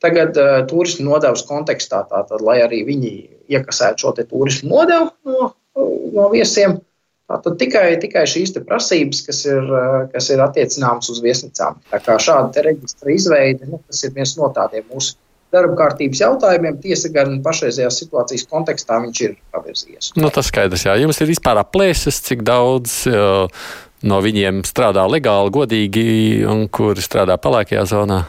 tagad 0.06 0.38
uh, 0.38 0.58
turismu 0.70 1.08
nodevas 1.08 1.42
kontekstā, 1.50 2.04
tātad, 2.10 2.42
lai 2.46 2.60
arī 2.62 2.84
viņi 2.86 3.14
iekasētu 3.54 4.06
šo 4.06 4.14
turismu 4.20 4.70
nodevu 4.70 5.10
no, 5.26 5.50
no 6.14 6.28
viesiem, 6.34 6.78
uh, 6.78 6.93
Tad 7.44 7.58
tikai, 7.62 7.88
tikai 8.02 8.26
šīs 8.30 8.54
prasības, 8.68 9.24
kas 9.28 9.44
ir, 9.50 9.74
kas 10.14 10.30
ir 10.34 10.44
attiecināmas 10.44 11.10
uz 11.14 11.22
viesnīcām. 11.24 11.80
Šāda 11.92 12.66
reģistra 12.66 13.14
izveide, 13.14 13.70
nu, 13.70 13.82
ir 13.82 14.16
viens 14.16 14.36
no 14.38 14.52
tādiem 14.54 14.86
mūsu 14.92 15.16
darba 15.54 15.78
kārtības 15.84 16.22
jautājumiem. 16.24 16.78
Tiesa 16.84 17.12
gan 17.14 17.40
pašreizējās 17.46 18.02
situācijas 18.04 18.46
kontekstā 18.50 19.00
viņš 19.04 19.24
ir 19.28 19.36
pavirzījies. 19.54 20.14
Nu, 20.20 20.30
tas 20.34 20.50
skaidrs, 20.52 20.86
jā. 20.88 20.98
Jums 21.02 21.22
ir 21.22 21.30
vispār 21.30 21.62
aplēses, 21.62 22.22
cik 22.26 22.46
daudz 22.48 23.04
uh, 23.12 23.66
no 24.04 24.22
viņiem 24.24 24.64
strādā 24.68 25.06
legāli, 25.10 25.54
godīgi 25.54 26.08
un 26.50 26.66
kuri 26.74 27.04
strādā 27.06 27.38
palākajā 27.42 27.86
zonā? 27.94 28.24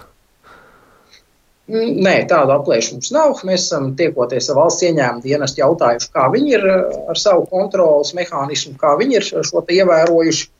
Nē, 1.64 2.12
tādu 2.28 2.52
aplēšu 2.58 2.98
mums 2.98 3.10
nav. 3.14 3.38
Mēs 3.48 3.62
esam 3.62 3.94
tiekoties 3.96 4.50
ar 4.52 4.58
valsts 4.58 4.84
ieņēmumu 4.84 5.24
dienestu 5.24 5.62
jautājuši, 5.62 6.10
kā 6.12 6.26
viņi 6.34 6.52
ir 6.58 6.66
eh, 6.68 6.82
ar 7.08 7.20
savu 7.20 7.46
kontrolas 7.48 8.12
mehānismu, 8.16 8.74
kā 8.80 8.92
viņi 9.00 9.16
ir 9.16 9.28
šo 9.48 9.62
ievērojuši. 9.64 10.50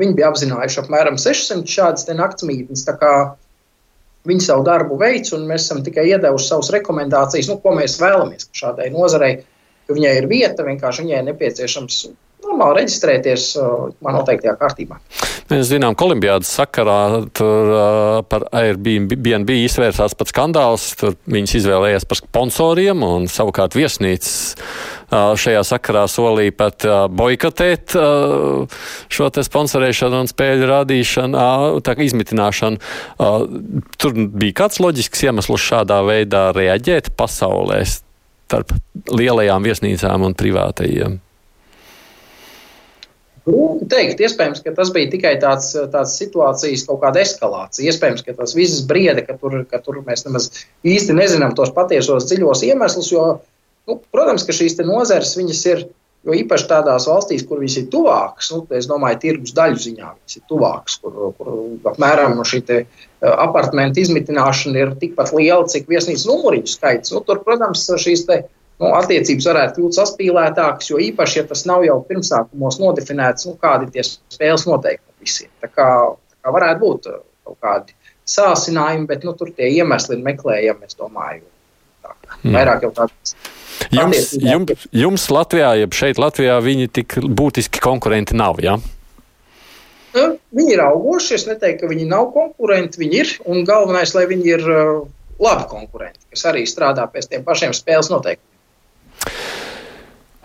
Viņi 0.00 0.16
bija 0.16 0.30
apzinājuši 0.32 0.80
apmēram 0.80 1.20
600 1.20 1.68
šādas 1.70 2.08
naktsmītnes. 2.08 2.86
Viņi 4.24 4.40
savu 4.40 4.64
darbu 4.64 4.96
veids, 4.96 5.34
un 5.36 5.44
mēs 5.44 5.66
esam 5.66 5.82
tikai 5.84 6.06
iedevuši 6.08 6.48
savas 6.48 6.72
rekomendācijas, 6.72 7.50
nu, 7.52 7.58
ko 7.60 7.74
mēs 7.76 7.98
vēlamies 8.00 8.48
šādai 8.56 8.88
nozarei. 8.94 9.34
Viņai 9.92 10.14
ir 10.22 10.30
vieta, 10.30 10.64
vienkārši 10.64 11.04
viņai 11.04 11.18
ir 11.20 11.26
nepieciešams 11.28 11.98
normāli 12.46 12.80
reģistrēties 12.80 13.50
uh, 13.60 13.90
man 14.00 14.16
noteiktajā 14.16 14.56
kārtībā. 14.56 14.96
Mēs 15.50 15.68
zinām, 15.68 15.92
ka 15.92 16.06
Olimpijādas 16.06 16.48
sakarā 16.56 17.26
tur 17.36 17.68
uh, 17.68 18.18
par 18.28 18.46
Airbnb 18.56 19.50
izvērsās 19.52 20.16
pats 20.16 20.32
skandāls. 20.32 20.86
Tur 20.96 21.18
viņas 21.28 21.56
izvēlējās 21.60 22.06
par 22.08 22.20
sponsoriem 22.22 23.04
un 23.04 23.26
savukārt 23.28 23.76
viesnīcas 23.76 24.54
uh, 24.54 25.34
šajā 25.36 25.60
sakarā 25.68 26.06
solīja 26.08 26.54
pat 26.56 26.86
boikotēt 27.12 27.94
šo 27.94 29.28
sponsorēšanu 29.48 30.22
un 30.24 30.30
spēļu 30.30 30.70
rādīšanu, 30.70 31.44
tā 31.84 31.94
kā 31.96 32.06
izmitināšanu. 32.06 32.80
Tur 34.00 34.16
bija 34.32 34.58
kāds 34.64 34.80
loģisks 34.82 35.26
iemesls 35.26 35.68
šādā 35.68 36.00
veidā 36.06 36.46
reaģēt 36.56 37.12
pasaulē 37.18 37.82
starp 37.88 38.74
lielajām 39.12 39.64
viesnīcām 39.66 40.26
un 40.28 40.36
privātajiem. 40.38 41.20
Grūti 43.44 43.86
teikt, 43.92 44.22
iespējams, 44.24 44.62
ka 44.64 44.72
tas 44.72 44.88
bija 44.94 45.10
tikai 45.12 45.34
tāds, 45.40 45.74
tāds 45.92 46.14
situācijas 46.16 46.86
kaut 46.88 47.02
kāda 47.02 47.20
eskalācija. 47.20 47.90
Iespējams, 47.90 48.22
ka 48.24 48.32
tas 48.38 48.54
viss 48.56 48.84
brieda, 48.88 49.20
ka 49.26 49.36
tur, 49.40 49.58
ka 49.68 49.82
tur 49.84 49.98
mēs 50.06 50.24
nemaz 50.24 50.48
īsti 50.80 51.16
nezinām 51.18 51.52
tos 51.58 51.74
patiesos 51.76 52.24
dziļos 52.30 52.64
iemeslus, 52.70 53.10
jo, 53.12 53.26
nu, 53.90 53.98
protams, 54.14 54.46
ka 54.48 54.56
šīs 54.56 54.80
nozares 54.84 55.36
viņas 55.40 55.62
ir. 55.74 55.84
Jo 56.24 56.32
īpaši 56.32 56.64
tādās 56.70 57.04
valstīs, 57.04 57.42
kur 57.44 57.58
viņas 57.60 57.74
ir 57.82 57.88
tuvākas, 57.92 58.46
nu, 58.54 58.62
es 58.72 58.86
domāju, 58.88 59.18
tirgus 59.20 59.52
daļu 59.52 59.76
ziņā 59.82 60.06
viņas 60.08 60.38
ir 60.38 60.44
tuvākas, 60.48 60.94
kur, 61.02 61.18
kur 61.36 61.90
apmēram 61.90 62.40
šī 62.48 62.62
apartamentu 63.28 64.00
izmitināšana 64.00 64.80
ir 64.80 64.94
tikpat 65.02 65.34
liela, 65.36 65.68
cik 65.68 65.84
viesnīcas 65.92 66.24
numuriņu 66.30 66.72
skaits. 66.72 67.12
Nu, 67.12 67.20
tur, 67.28 67.42
protams, 67.44 67.84
šīs 68.00 68.24
nu, 68.82 68.90
attiecības 68.98 69.48
varētu 69.50 69.80
kļūt 69.80 69.98
saspīlētākas, 69.98 70.90
jo 70.90 71.00
īpaši, 71.02 71.40
ja 71.40 71.46
tas 71.50 71.64
nav 71.70 71.84
jau 71.86 71.98
pirmsākumos 72.08 72.80
nodefinēts, 72.82 73.48
nu, 73.48 73.56
kādi 73.60 73.88
ir 73.88 73.94
tie 73.96 74.06
spēles 74.06 74.66
noteikumi 74.68 75.26
visiem. 75.26 75.50
Tā 75.64 75.70
kā, 75.70 75.88
tā 76.32 76.38
kā 76.40 76.54
varētu 76.58 76.82
būt 76.82 77.10
uh, 77.10 77.20
kaut 77.48 77.58
kādi 77.64 77.98
sācinājumi, 78.30 79.08
bet 79.10 79.26
nu, 79.26 79.36
tur 79.38 79.52
tie 79.54 79.68
iemesli 79.76 80.18
ir 80.18 80.24
meklējami, 80.24 80.88
es 80.88 80.98
domāju, 80.98 81.44
tā, 82.04 82.16
mm. 82.42 82.56
vairāk 82.56 82.88
jau 82.88 82.92
tādas. 83.02 83.36
Jums, 83.94 84.34
jums, 84.40 84.84
jums 84.94 85.24
Latvijā, 85.34 85.74
ja 85.82 85.88
šeit 85.92 86.18
Latvijā 86.22 86.56
viņi 86.62 86.90
tik 86.94 87.18
būtiski 87.20 87.82
konkurenti 87.84 88.36
nav, 88.38 88.62
jā? 88.64 88.78
Ja? 88.78 88.94
Nu, 90.14 90.24
viņi 90.54 90.76
ir 90.76 90.82
augoši, 90.84 91.34
es 91.34 91.44
neteiktu, 91.48 91.82
ka 91.82 91.90
viņi 91.90 92.06
nav 92.06 92.28
konkurenti, 92.34 93.00
viņi 93.02 93.18
ir, 93.18 93.30
un 93.50 93.64
galvenais, 93.66 94.14
lai 94.14 94.28
viņi 94.30 94.50
ir 94.52 94.66
uh, 94.70 95.06
labi 95.42 95.66
konkurenti, 95.70 96.22
kas 96.30 96.46
arī 96.50 96.62
strādā 96.70 97.06
pēc 97.10 97.32
tiem 97.32 97.46
pašiem 97.46 97.74
spēles 97.74 98.12
noteikumiem. 98.12 98.53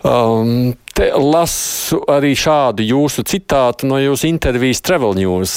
Um, 0.00 0.72
te 0.96 1.10
lasu 1.12 1.98
arī 2.08 2.32
šādu 2.38 2.84
jūsu 2.86 3.24
citātu 3.28 3.88
no 3.90 3.98
jūsu 4.00 4.30
intervijas 4.30 4.80
Travel 4.84 5.18
News. 5.18 5.52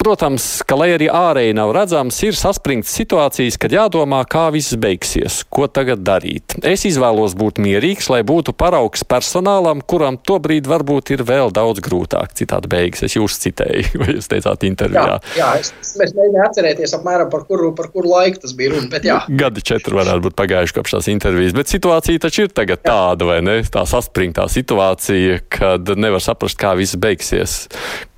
Protams, 0.00 0.44
ka, 0.64 0.78
lai 0.80 0.94
arī 0.94 1.10
ārēji 1.12 1.52
nav 1.58 1.74
redzams, 1.76 2.16
ir 2.24 2.36
saspringts 2.38 2.94
situācijas, 2.96 3.58
kad 3.60 3.74
jādomā, 3.74 4.22
kā 4.24 4.46
viss 4.54 4.72
beigsies, 4.80 5.42
ko 5.52 5.66
tagad 5.68 6.00
darīt. 6.06 6.56
Es 6.64 6.86
izvēlos 6.88 7.34
būt 7.36 7.60
mierīgs, 7.60 8.08
lai 8.08 8.22
būtu 8.24 8.54
paraugs 8.56 9.04
personālam, 9.04 9.82
kuram 9.84 10.16
tobrīd 10.16 10.70
varbūt 10.70 11.12
ir 11.12 11.24
vēl 11.28 11.52
daudz 11.52 11.84
grūtāk. 11.84 12.32
Citādi 12.38 12.72
beigas, 12.72 13.04
es 13.04 13.18
jūs 13.18 13.36
citēju, 13.44 13.92
vai 14.00 14.16
jūs 14.16 14.30
teicāt 14.32 14.64
intervijā. 14.70 15.20
Jā, 15.36 15.42
jā 15.42 15.52
es, 15.60 15.74
es 15.84 16.16
mēģināju 16.16 16.46
atcerēties 16.48 16.96
apmēram 16.96 17.28
par 17.36 17.44
kuru, 17.50 17.74
par 17.76 17.92
kuru 17.92 18.14
laiku 18.16 18.40
tas 18.46 18.56
bija 18.56 18.72
runa, 18.78 18.88
bet 18.96 19.04
jā. 19.04 19.20
Gadi 19.28 19.68
četri 19.68 20.00
varētu 20.00 20.30
būt 20.30 20.40
pagājuši 20.40 20.80
kopš 20.80 20.96
tās 20.96 21.10
intervijas, 21.12 21.52
bet 21.60 21.76
situācija 21.76 22.24
taču 22.24 22.48
ir 22.48 22.54
tagad 22.56 22.80
jā. 22.80 22.88
tāda, 22.88 23.28
vai 23.34 23.42
ne? 23.44 23.60
Tā 23.68 23.84
saspringtā 23.84 24.48
situācija, 24.48 25.42
kad 25.60 25.92
nevar 26.00 26.24
saprast, 26.24 26.56
kā 26.56 26.72
viss 26.80 26.96
beigsies. 26.96 27.66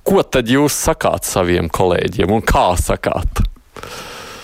Ko 0.03 0.23
tad 0.27 0.49
jūs 0.51 0.75
sakāt 0.85 1.27
saviem 1.27 1.69
kolēģiem 1.71 2.31
un 2.35 2.43
kā 2.43 2.73
sakāt? 2.79 3.43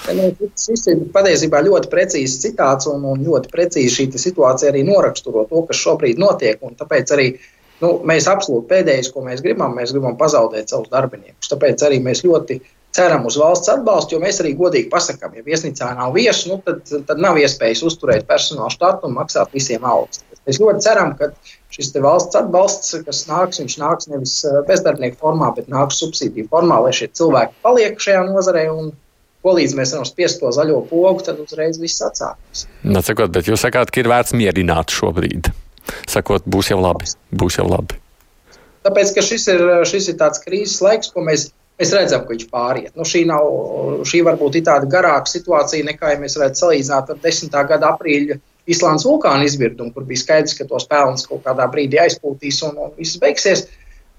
Nu, 0.09 0.29
šis 0.57 0.87
ir 0.89 1.01
patiesībā 1.13 1.59
ļoti 1.65 1.89
precīzs 1.91 2.39
citāts 2.41 2.87
un, 2.89 3.03
un 3.05 3.21
ļoti 3.25 3.51
precīzi 3.51 3.91
šī 3.97 4.05
situācija 4.23 4.71
arī 4.71 4.85
noraksturo 4.87 5.43
to, 5.49 5.65
kas 5.69 5.81
šobrīd 5.83 6.21
notiek. 6.21 6.63
Tāpēc 6.79 7.13
arī 7.13 7.27
nu, 7.83 7.91
mēs 8.07 8.29
absolūti 8.31 8.69
pēdējais, 8.71 9.11
ko 9.13 9.25
mēs 9.27 9.43
gribam, 9.45 9.75
mēs 9.77 9.93
gribam 9.93 10.17
pazaudēt 10.19 10.71
savus 10.71 10.89
darbiniekus. 10.93 11.51
Tāpēc 11.51 11.85
arī 11.85 11.99
mēs 12.07 12.23
ļoti 12.25 12.59
ceram 12.95 13.25
uz 13.29 13.37
valsts 13.39 13.69
atbalstu, 13.71 14.15
jo 14.15 14.23
mēs 14.23 14.41
arī 14.43 14.55
godīgi 14.57 14.89
pasakām, 14.91 15.35
ja 15.37 15.45
viesnīcā 15.45 15.91
nav 15.97 16.15
viesu, 16.15 16.53
nu, 16.53 16.59
tad, 16.65 16.81
tad 17.07 17.21
nav 17.21 17.37
iespējas 17.41 17.83
uzturēt 17.85 18.27
personāla 18.29 18.71
štatu 18.73 19.09
un 19.09 19.17
maksāt 19.17 19.53
visiem 19.55 19.85
algas. 19.85 20.23
Mēs 20.47 20.57
ļoti 20.61 20.81
ceram, 20.85 21.13
ka 21.19 21.29
šis 21.75 21.91
valsts 22.01 22.39
atbalsts, 22.39 22.95
kas 23.05 23.25
nāks, 23.29 23.61
viņš 23.61 23.75
nāks 23.81 24.09
nevis 24.09 24.39
eh, 24.47 24.61
bezdarbnieku 24.69 25.19
formā, 25.21 25.51
bet 25.57 25.69
nāks 25.69 26.01
subsīdiju 26.01 26.49
formā, 26.49 26.79
lai 26.85 26.95
šie 26.95 27.11
cilvēki 27.13 27.61
paliek 27.65 28.01
šajā 28.01 28.25
nozarē. 28.31 28.65
Ko 29.39 29.53
līdz 29.55 29.71
mēs 29.77 29.93
varam 29.95 30.03
spiest 30.03 30.41
to 30.41 30.49
zaļo 30.51 30.81
pogu, 30.89 31.21
tad 31.23 31.37
uzreiz 31.39 31.77
viss 31.79 32.01
atsāksies. 32.03 32.65
Nu, 32.83 32.99
sakot, 33.05 33.31
bet 33.31 33.47
jūs 33.47 33.61
sakāt, 33.63 33.87
ka 33.87 34.01
ir 34.01 34.09
vērts 34.11 34.35
mierināt 34.35 34.91
šobrīd. 34.91 35.47
Sakot, 36.11 36.43
būs 36.43 36.73
jau 36.73 36.81
labi. 36.81 37.07
Būs 37.31 37.55
jau 37.55 37.69
labi. 37.69 37.95
Tāpēc, 38.83 39.13
ka 39.15 39.23
šis 39.23 39.47
ir, 39.53 39.63
šis 39.87 40.09
ir 40.11 40.17
tāds 40.19 40.43
krīzes 40.43 40.81
laiks, 40.83 41.13
ko 41.13 41.23
mēs, 41.23 41.49
mēs 41.79 41.95
redzam, 41.95 42.25
ka 42.25 42.33
viņš 42.35 42.45
pāriet. 42.51 42.93
Nu, 42.99 43.07
šī, 43.07 43.23
nav, 43.29 43.49
šī 44.07 44.21
varbūt 44.27 44.59
ir 44.59 44.67
tāda 44.67 44.89
garāka 44.91 45.31
situācija, 45.31 45.87
nekā 45.87 46.13
ja 46.13 46.21
mēs 46.21 46.37
varētu 46.39 46.63
salīdzināt 46.63 47.13
ar 47.13 47.19
10. 47.23 47.59
gada 47.71 47.93
aprīļa 47.95 48.39
Islandes 48.69 49.05
vulkāna 49.07 49.47
izvirdumu, 49.47 49.93
kur 49.95 50.05
bija 50.05 50.21
skaidrs, 50.21 50.55
ka 50.57 50.67
tos 50.69 50.85
pelnus 50.89 51.25
kaut 51.29 51.41
kādā 51.45 51.65
brīdī 51.71 52.01
aizpūtīs 52.03 52.61
un, 52.67 52.77
un 52.83 52.91
viss 52.99 53.17
beigsies. 53.21 53.65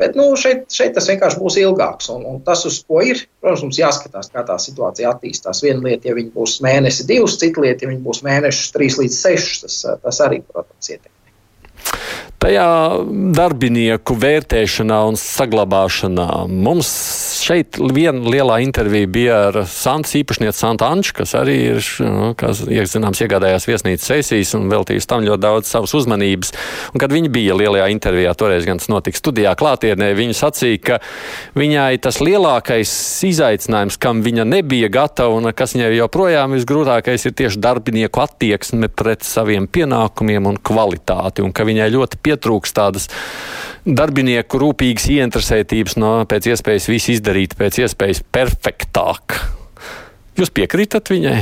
Bet 0.01 0.17
nu, 0.17 0.31
šeit, 0.41 0.65
šeit 0.73 0.95
tas 0.97 1.11
vienkārši 1.11 1.39
būs 1.39 1.59
ilgāks. 1.61 2.09
Un, 2.15 2.25
un 2.27 2.41
tas, 2.45 2.65
uz 2.67 2.81
ko 2.89 3.03
ir, 3.05 3.21
protams, 3.43 3.67
mums 3.67 3.79
jāskatās, 3.83 4.33
kā 4.33 4.43
tā 4.49 4.57
situācija 4.63 5.13
attīstās. 5.13 5.61
Viena 5.63 5.85
lieta, 5.85 6.09
ja 6.09 6.17
viņi 6.17 6.33
būs 6.35 6.57
mēnesi, 6.65 7.05
divas, 7.11 7.37
cita 7.43 7.63
lieta, 7.63 7.85
ja 7.85 7.93
viņi 7.93 8.03
būs 8.07 8.25
mēnešus, 8.27 8.73
trīs 8.75 8.97
līdz 9.03 9.19
sešus, 9.21 9.63
tas, 9.67 9.81
tas 10.01 10.23
arī, 10.25 10.41
protams, 10.49 10.89
ietekmē. 10.89 11.20
Tajā 12.41 12.67
darbinieku 13.37 14.15
vērtēšanā 14.17 14.97
un 15.11 15.17
saglabāšanā 15.21 16.47
mums 16.49 16.89
šeit 17.45 17.77
viena 17.93 18.31
lielā 18.33 18.55
intervija 18.65 19.09
bija 19.13 19.41
ar 19.51 19.59
Santas 19.69 20.15
īpašnieci 20.17 20.57
Santu 20.57 20.87
Anču, 20.87 21.13
kas 21.19 21.35
arī 21.37 21.57
ir, 21.75 21.83
nu, 22.01 22.31
kas, 22.41 22.63
zināms, 22.65 23.21
iegādājās 23.21 23.69
viesnīcas 23.69 24.09
sesijas 24.09 24.55
un 24.57 24.71
veltījis 24.73 25.09
tam 25.11 25.27
ļoti 25.27 25.43
daudz 25.43 25.69
savas 25.69 25.93
uzmanības. 25.99 26.55
Un, 26.95 27.03
kad 27.03 27.13
viņa 27.13 27.33
bija 27.35 27.59
lielajā 27.59 27.91
intervijā, 27.93 28.33
toreiz 28.33 28.65
gan 28.65 28.81
tas 28.81 28.89
notika 28.89 29.21
studijā 29.21 29.53
klātienē, 29.61 30.09
viņa 30.17 30.39
sacīja, 30.41 30.81
ka 30.87 30.99
viņai 31.61 32.01
tas 32.01 32.23
lielākais 32.25 32.95
izaicinājums, 33.29 34.01
kam 34.01 34.25
viņa 34.25 34.49
nebija 34.49 34.89
gatava 34.89 35.37
un 35.37 35.51
kas 35.53 35.77
viņai 35.77 35.93
joprojām 35.99 36.57
visgrūtākais 36.57 37.29
ir 37.29 37.37
tieši 37.37 37.61
darbinieku 37.69 38.25
attieksme 38.25 38.89
pret 38.89 39.29
saviem 39.29 39.69
pienākumiem 39.69 40.49
un 40.49 40.57
kvalitāti, 40.57 41.45
un 41.45 41.53
ka 41.53 41.69
viņai 41.69 41.93
ļoti 41.99 42.25
pietrūks 42.31 42.75
tādas 42.77 43.11
darbinieku 43.85 44.61
rūpīgas 44.63 45.09
ieinteresētības 45.11 45.99
no 46.01 46.13
pēc 46.31 46.53
iespējas 46.55 46.91
visu 46.93 47.17
izdarīt 47.17 47.57
pēc 47.59 47.83
iespējas 47.85 48.23
perfektāk. 48.33 49.41
Jūs 50.39 50.53
piekrītat 50.55 51.11
viņai? 51.13 51.41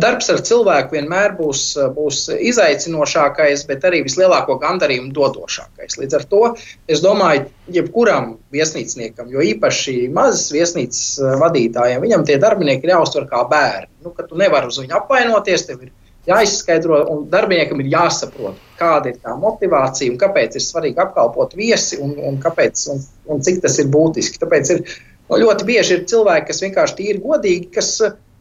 Darbs 0.00 0.30
ar 0.32 0.40
cilvēku 0.46 0.96
vienmēr 0.96 1.34
būs, 1.36 1.62
būs 1.96 2.22
izaicinošākais, 2.32 3.66
bet 3.68 3.84
arī 3.84 4.00
vislielāko 4.06 4.56
gandarījumu 4.62 5.12
dodošākais. 5.16 5.98
Līdz 6.00 6.16
ar 6.16 6.24
to 6.30 6.42
es 6.88 7.02
domāju, 7.04 7.50
jebkuram 7.74 8.32
viesnīcniekam, 8.54 9.28
jo 9.32 9.44
īpaši 9.44 9.96
mazas 10.16 10.48
viesnīcas 10.54 11.02
vadītājiem, 11.42 12.00
viņam 12.06 12.24
tie 12.28 12.38
darbinieki 12.40 12.88
ir 12.88 12.94
jāuztver 12.94 13.28
kā 13.28 13.44
bērni. 13.50 13.92
Nu, 14.06 14.14
tu 14.16 14.40
nevari 14.40 14.70
uz 14.70 14.80
viņu 14.80 14.96
apvainoties, 15.02 15.66
tev 15.68 15.84
ir 15.84 15.92
jāizskaidro, 16.28 17.02
un 17.12 17.22
darbiniekam 17.32 17.80
ir 17.80 17.92
jāsaprot, 17.94 18.58
kāda 18.80 19.12
ir 19.12 19.20
tā 19.22 19.36
motivācija 19.40 20.12
un 20.12 20.18
kāpēc 20.20 20.56
ir 20.58 20.64
svarīgi 20.64 21.00
apkalpot 21.00 21.54
viesi 21.58 22.00
un, 22.02 22.16
un, 22.18 22.40
kāpēc, 22.42 22.82
un, 22.92 23.04
un 23.32 23.44
cik 23.44 23.62
tas 23.64 23.78
ir 23.80 23.88
būtiski. 23.92 24.40
Tāpēc 24.42 24.74
ir, 24.74 24.82
nu, 25.30 25.40
ļoti 25.44 25.68
bieži 25.68 25.96
ir 25.96 26.08
cilvēki, 26.10 26.50
kas 26.50 26.64
vienkārši 26.66 26.98
tīri 27.00 27.24
godīgi, 27.24 27.70
kas 27.76 27.94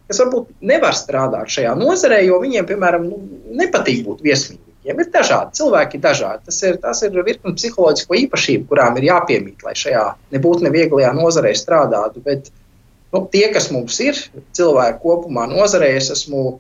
kas 0.10 0.24
varbūt 0.24 0.50
nevar 0.66 0.96
strādāt 0.98 1.52
šajā 1.54 1.76
nozarē, 1.78 2.24
jo 2.26 2.40
viņiem, 2.42 2.66
piemēram, 2.70 3.06
nu, 3.12 3.20
nepatīk 3.60 4.02
būt 4.08 4.24
viesmīļiem. 4.26 5.02
Ir 5.04 5.12
dažādi 5.14 5.60
cilvēki, 5.60 6.00
ir 6.00 6.02
dažādi. 6.02 6.42
Tas 6.48 6.58
ir, 6.66 6.80
tas 6.82 7.04
ir 7.06 7.20
virkni 7.28 7.54
psiholoģisko 7.54 8.18
īpašību, 8.24 8.66
kurām 8.72 8.98
ir 8.98 9.06
jāpiemīt, 9.12 9.62
lai 9.68 9.76
šajā 9.78 10.06
nebūtu 10.34 10.66
nevieglajā 10.66 11.12
nozarē 11.14 11.52
strādātu. 11.54 12.24
Bet 12.26 12.50
nu, 13.14 13.22
tie, 13.30 13.46
kas 13.54 13.70
mums 13.76 14.00
ir 14.02 14.18
cilvēki 14.58 15.02
kopumā 15.04 15.46
nozarē, 15.52 15.92
es 16.00 16.10
esmu 16.16 16.58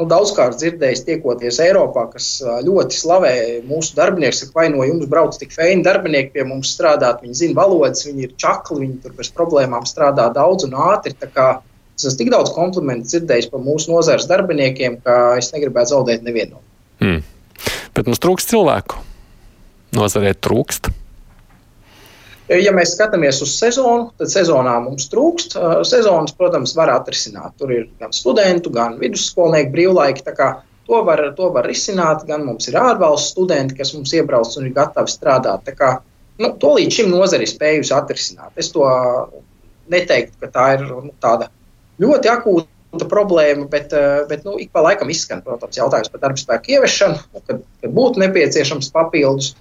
nu, 0.00 0.06
daudzkārt 0.08 0.58
dzirdējis, 0.60 1.04
tiekoties 1.06 1.60
Eiropā, 1.62 2.06
kas 2.14 2.28
ļoti 2.64 2.96
slavē 2.96 3.34
mūsu 3.68 3.96
darbiniekus, 3.98 4.46
ka 4.48 4.62
vai 4.62 4.68
no 4.72 4.86
jums 4.88 5.08
brauc 5.10 5.36
tik 5.38 5.52
feini 5.54 5.84
darbinieki 5.86 6.32
pie 6.36 6.46
mums 6.48 6.72
strādāt, 6.76 7.20
viņi 7.24 7.40
zina 7.42 7.58
valodas, 7.60 8.06
viņi 8.08 8.26
ir 8.28 8.34
čakli, 8.40 8.82
viņi 8.86 8.98
tur 9.04 9.16
bez 9.18 9.32
problēmām 9.36 9.86
strādā 9.88 10.30
daudz 10.34 10.68
un 10.68 10.78
ātri. 10.88 11.14
Es 11.92 12.06
esmu 12.08 12.18
tik 12.22 12.32
daudz 12.32 12.54
komplimentu 12.56 13.10
dzirdējis 13.10 13.50
par 13.52 13.60
mūsu 13.62 13.92
nozares 13.92 14.26
darbiniekiem, 14.30 15.02
ka 15.04 15.36
es 15.38 15.52
negribētu 15.52 15.92
zaudēt 15.92 16.24
nevienu. 16.24 16.62
Mm. 17.04 17.20
Bet 17.92 18.08
mums 18.08 18.22
trūkst 18.22 18.48
cilvēku. 18.54 18.96
Nozarē 19.92 20.32
trūkst. 20.32 20.88
Ja 22.50 22.72
mēs 22.74 22.96
skatāmies 22.96 23.38
uz 23.44 23.52
sezonu, 23.54 24.10
tad 24.18 24.32
sezonā 24.32 24.74
mums 24.82 25.06
trūkst. 25.12 25.54
Sezonas, 25.86 26.34
protams, 26.34 26.74
var 26.76 26.90
atrisināt. 26.90 27.54
Tur 27.60 27.70
ir 27.70 27.84
gan 28.02 28.12
studentu, 28.14 28.72
gan 28.74 28.98
vidusskolnieku 29.00 29.70
brīvlaiki. 29.76 30.24
To 30.90 31.04
var, 31.06 31.22
to 31.38 31.52
var 31.54 31.68
risināt. 31.70 32.26
Gan 32.28 32.44
mums 32.48 32.66
ir 32.68 32.80
ārvalstu 32.80 33.36
studenti, 33.36 33.78
kas 33.78 33.94
mums 33.94 34.12
iebrauc 34.18 34.58
un 34.58 34.66
ir 34.66 34.74
gatavi 34.74 35.14
strādāt. 35.14 35.70
Kā, 35.78 35.94
nu, 36.42 36.52
to 36.58 36.74
līdz 36.80 36.98
šim 36.98 37.14
nozare 37.14 37.46
ir 37.46 37.52
spējusi 37.52 37.94
atrisināt. 37.94 38.50
Es 38.58 38.72
to 38.74 38.90
neteiktu, 39.92 40.36
ka 40.42 40.50
tā 40.50 40.68
ir 40.76 40.86
nu, 40.90 41.14
tāda 41.22 41.48
ļoti 42.02 42.30
akūta 42.32 43.08
problēma, 43.08 43.68
bet, 43.70 43.94
eh, 43.96 44.22
bet 44.28 44.44
nu, 44.44 44.58
ik 44.60 44.72
pa 44.74 44.82
laikam 44.84 45.10
izskan 45.10 45.42
protams, 45.46 45.78
jautājums 45.78 46.10
par 46.12 46.22
darba 46.26 46.40
spēku 46.40 46.74
ieviešanu, 46.76 47.18
nu, 47.32 47.42
kad, 47.46 47.62
kad 47.82 47.94
būtu 47.94 48.22
nepieciešams 48.26 48.90
papildus. 48.94 49.54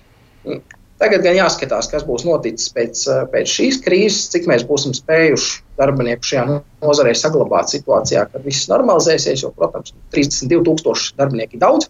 Tagad 1.01 1.23
gan 1.25 1.33
jāskatās, 1.33 1.87
kas 1.89 2.03
būs 2.05 2.27
noticis 2.27 2.69
pēc, 2.75 2.99
eh, 3.09 3.21
pēc 3.33 3.49
šīs 3.49 3.79
krīzes, 3.81 4.27
cik 4.33 4.45
mēs 4.49 4.67
būsim 4.69 4.93
spējuši 4.93 5.63
darbinieku 5.81 6.29
šajā 6.29 6.43
nozarē 6.83 7.15
saglabāt 7.17 7.73
situācijā, 7.73 8.27
kad 8.29 8.45
viss 8.45 8.69
normalizēsies. 8.69 9.41
Jo, 9.41 9.49
protams, 9.57 9.95
32,000 10.13 11.17
darbinieku 11.17 11.57
ir 11.57 11.63
daudz 11.65 11.89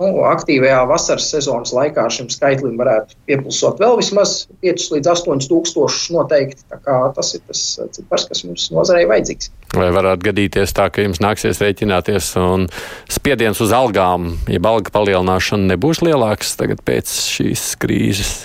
nu, 0.00 0.08
aktīvajā 0.28 0.80
vasaras 0.90 1.28
sezonas 1.32 1.72
laikā 1.76 2.06
šim 2.12 2.28
skaitlim 2.32 2.76
varētu 2.80 3.16
piepilsot 3.28 3.80
vēl 3.82 3.96
vismaz 4.00 4.34
5 4.64 4.88
līdz 4.94 5.12
8 5.12 5.46
tūkstošus 5.50 6.10
noteikti. 6.16 6.64
Tas 6.70 7.32
ir 7.36 7.44
tas 7.46 7.62
cipars, 7.96 8.26
kas 8.30 8.44
mums 8.46 8.68
nozarei 8.74 9.06
vajadzīgs. 9.08 9.52
Vai 9.76 9.90
varētu 9.94 10.28
gadīties 10.30 10.74
tā, 10.76 10.88
ka 10.92 11.04
jums 11.04 11.22
nāksies 11.24 11.60
rēķināties 11.62 12.32
un 12.40 12.68
spiediens 13.12 13.60
uz 13.64 13.72
algām, 13.76 14.34
ja 14.50 14.60
alga 14.66 14.92
palielināšana 14.94 15.74
nebūs 15.74 16.02
lielāks 16.04 16.56
tagad 16.60 16.84
pēc 16.86 17.16
šīs 17.36 17.72
krīzes? 17.82 18.36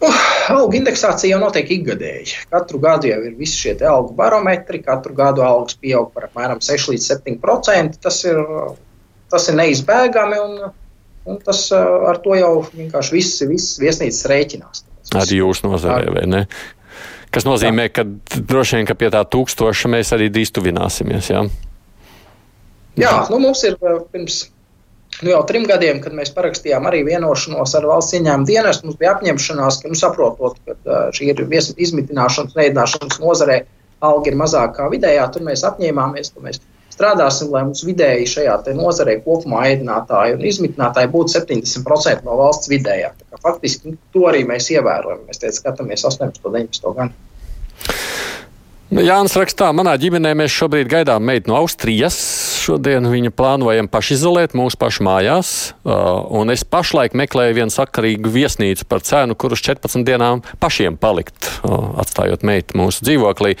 Uh, 0.00 0.20
algu 0.48 0.78
indeksācija 0.78 1.34
jau 1.34 1.40
notiek 1.42 1.68
ikgadēji. 1.74 2.46
Katru 2.52 2.78
gadu 2.80 3.10
jau 3.10 3.18
ir 3.26 3.34
visi 3.36 3.58
šie 3.66 3.74
algu 3.84 4.14
barometri, 4.16 4.80
katru 4.84 5.12
gadu 5.18 5.44
algas 5.44 5.76
pieaug 5.76 6.08
par 6.14 6.30
apmēram 6.30 6.62
6 6.64 6.94
līdz 6.94 7.08
7%. 7.10 8.00
Tas 8.00 8.22
ir 8.24 8.40
tas 9.32 9.48
ir 9.50 9.58
neizbēgami. 9.60 10.42
Un, 10.42 10.76
un 11.30 11.40
tas 11.44 11.66
ar 11.74 12.20
to 12.24 12.36
jau 12.38 12.52
vienkārši 12.74 13.16
viss, 13.16 13.40
viss 13.48 13.80
viesnīcas 13.82 14.28
rēķinās. 14.30 14.84
Arī 15.20 15.40
jūs 15.40 15.64
nozarē, 15.66 16.12
vai 16.14 16.28
ne? 16.30 16.44
Kas 17.30 17.46
nozīmē, 17.46 17.86
jā. 17.86 17.94
ka 18.00 18.40
droši 18.50 18.80
vien 18.80 18.88
ka 18.88 18.96
pie 18.98 19.10
tā 19.14 19.20
tūkstoša 19.30 19.90
mēs 19.92 20.10
arī 20.16 20.30
drīz 20.34 20.50
tuvināsimies. 20.54 21.30
Jā, 21.30 21.44
jā 22.98 23.12
nu 23.30 23.38
mums 23.42 23.62
ir 23.68 23.76
pirms 23.80 24.42
nu, 25.20 25.30
jau 25.30 25.42
trim 25.46 25.66
gadiem, 25.68 26.00
kad 26.02 26.14
mēs 26.16 26.32
parakstījām 26.34 26.88
arī 26.90 27.02
vienošanos 27.06 27.74
ar 27.78 27.86
valsts 27.90 28.16
ieņēmumu 28.18 28.48
dienestu, 28.48 28.88
mums 28.88 28.98
bija 29.00 29.14
apņemšanās, 29.16 29.80
ka, 29.82 29.92
nu, 29.92 29.98
saprotot, 29.98 30.58
ka 30.66 30.98
šī 31.16 31.30
ir 31.32 31.44
izmitināšanas, 31.86 32.56
neidināšanas 32.58 33.22
nozarē, 33.22 33.60
alga 34.10 34.32
ir 34.32 34.38
mazākā 34.40 34.88
vidējā, 34.92 35.26
tur 35.34 35.44
mēs 35.46 35.64
apņēmāmies, 35.68 36.32
ka 36.34 36.44
mēs 36.44 36.62
strādāsim, 37.00 37.48
lai 37.54 37.64
mums 37.64 37.82
vidēji 37.86 38.28
šajā 38.28 38.58
nozarē 38.76 39.16
kopumā 39.24 39.64
ēdinātāji 39.72 40.36
un 40.36 40.44
izmitinātāji 40.44 41.10
būtu 41.14 41.38
70% 41.38 42.26
no 42.28 42.36
valsts 42.40 42.68
vidējā. 42.70 43.14
Faktiski 43.40 43.96
to 44.12 44.26
arī 44.28 44.44
mēs 44.48 44.68
ievērojam. 44.74 45.24
Mēs 45.28 45.40
teicu, 45.40 45.62
skatāmies 45.62 46.04
18. 46.04 46.44
un 46.44 46.56
19. 46.58 46.94
gadu. 46.98 47.16
Nu, 48.90 49.04
Jānis 49.06 49.36
rakstā, 49.38 49.70
manā 49.70 49.94
ģimenē 50.02 50.34
mēs 50.34 50.50
šobrīd 50.50 50.90
gaidām 50.90 51.22
meitu 51.22 51.52
no 51.52 51.60
Austrijas. 51.62 52.18
Šodien 52.70 53.02
viņa 53.10 53.32
plānojam 53.34 53.88
pašizolēt 53.90 54.52
mūsu 54.54 54.78
pašu 54.78 55.02
mājās, 55.02 55.48
uh, 55.82 56.20
un 56.38 56.52
es 56.54 56.62
pašlaik 56.62 57.16
meklēju 57.18 57.56
vienu 57.56 57.74
sakarīgu 57.74 58.30
viesnīcu 58.30 58.86
par 58.86 59.02
cenu, 59.02 59.34
kur 59.34 59.56
uz 59.56 59.62
14 59.66 60.06
dienām 60.06 60.44
pašiem 60.62 60.94
palikt, 61.00 61.48
uh, 61.66 61.88
atstājot 61.98 62.46
meitu 62.46 62.78
mūsu 62.78 63.02
dzīvoklī. 63.08 63.56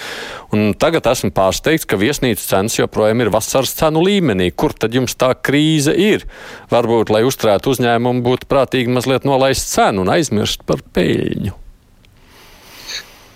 Un 0.54 0.76
tagad 0.78 1.10
esmu 1.10 1.32
pārsteigts, 1.34 1.88
ka 1.90 1.98
viesnīcu 1.98 2.46
cenas 2.52 2.78
joprojām 2.78 3.24
ir 3.24 3.32
vasaras 3.34 3.74
cenu 3.80 4.04
līmenī. 4.06 4.52
Kur 4.54 4.78
tad 4.78 4.94
jums 4.94 5.18
tā 5.18 5.32
krīze 5.34 5.90
ir? 5.90 6.28
Varbūt, 6.70 7.10
lai 7.10 7.26
uzturētu 7.26 7.74
uzņēmumu, 7.74 8.22
būtu 8.30 8.46
prātīgi 8.46 8.94
mazliet 8.94 9.26
nolaist 9.26 9.74
cenu 9.74 10.06
un 10.06 10.14
aizmirst 10.14 10.62
par 10.70 10.86
peļņu. 10.94 11.56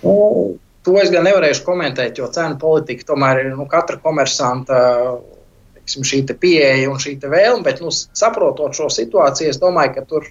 Oh. 0.07 0.55
To 0.85 0.99
es 1.01 1.09
gan 1.09 1.25
nevarēšu 1.25 1.63
komentēt, 1.65 2.19
jo 2.21 2.27
cenu 2.29 2.59
politika 2.61 3.07
tomēr 3.09 3.39
ir 3.41 3.55
nu, 3.57 3.65
katra 3.71 3.97
komersanta 4.05 4.83
teiksim, 5.85 6.05
šī 6.05 6.25
te 6.27 6.35
pieeja 6.35 6.91
un 6.91 6.99
šī 6.99 7.19
vēlme. 7.21 7.63
Bet, 7.65 7.81
nu, 7.85 7.93
saprotot 7.93 8.75
šo 8.75 8.89
situāciju, 8.89 9.51
es 9.51 9.61
domāju, 9.61 9.95
ka 9.99 10.05
tur, 10.09 10.27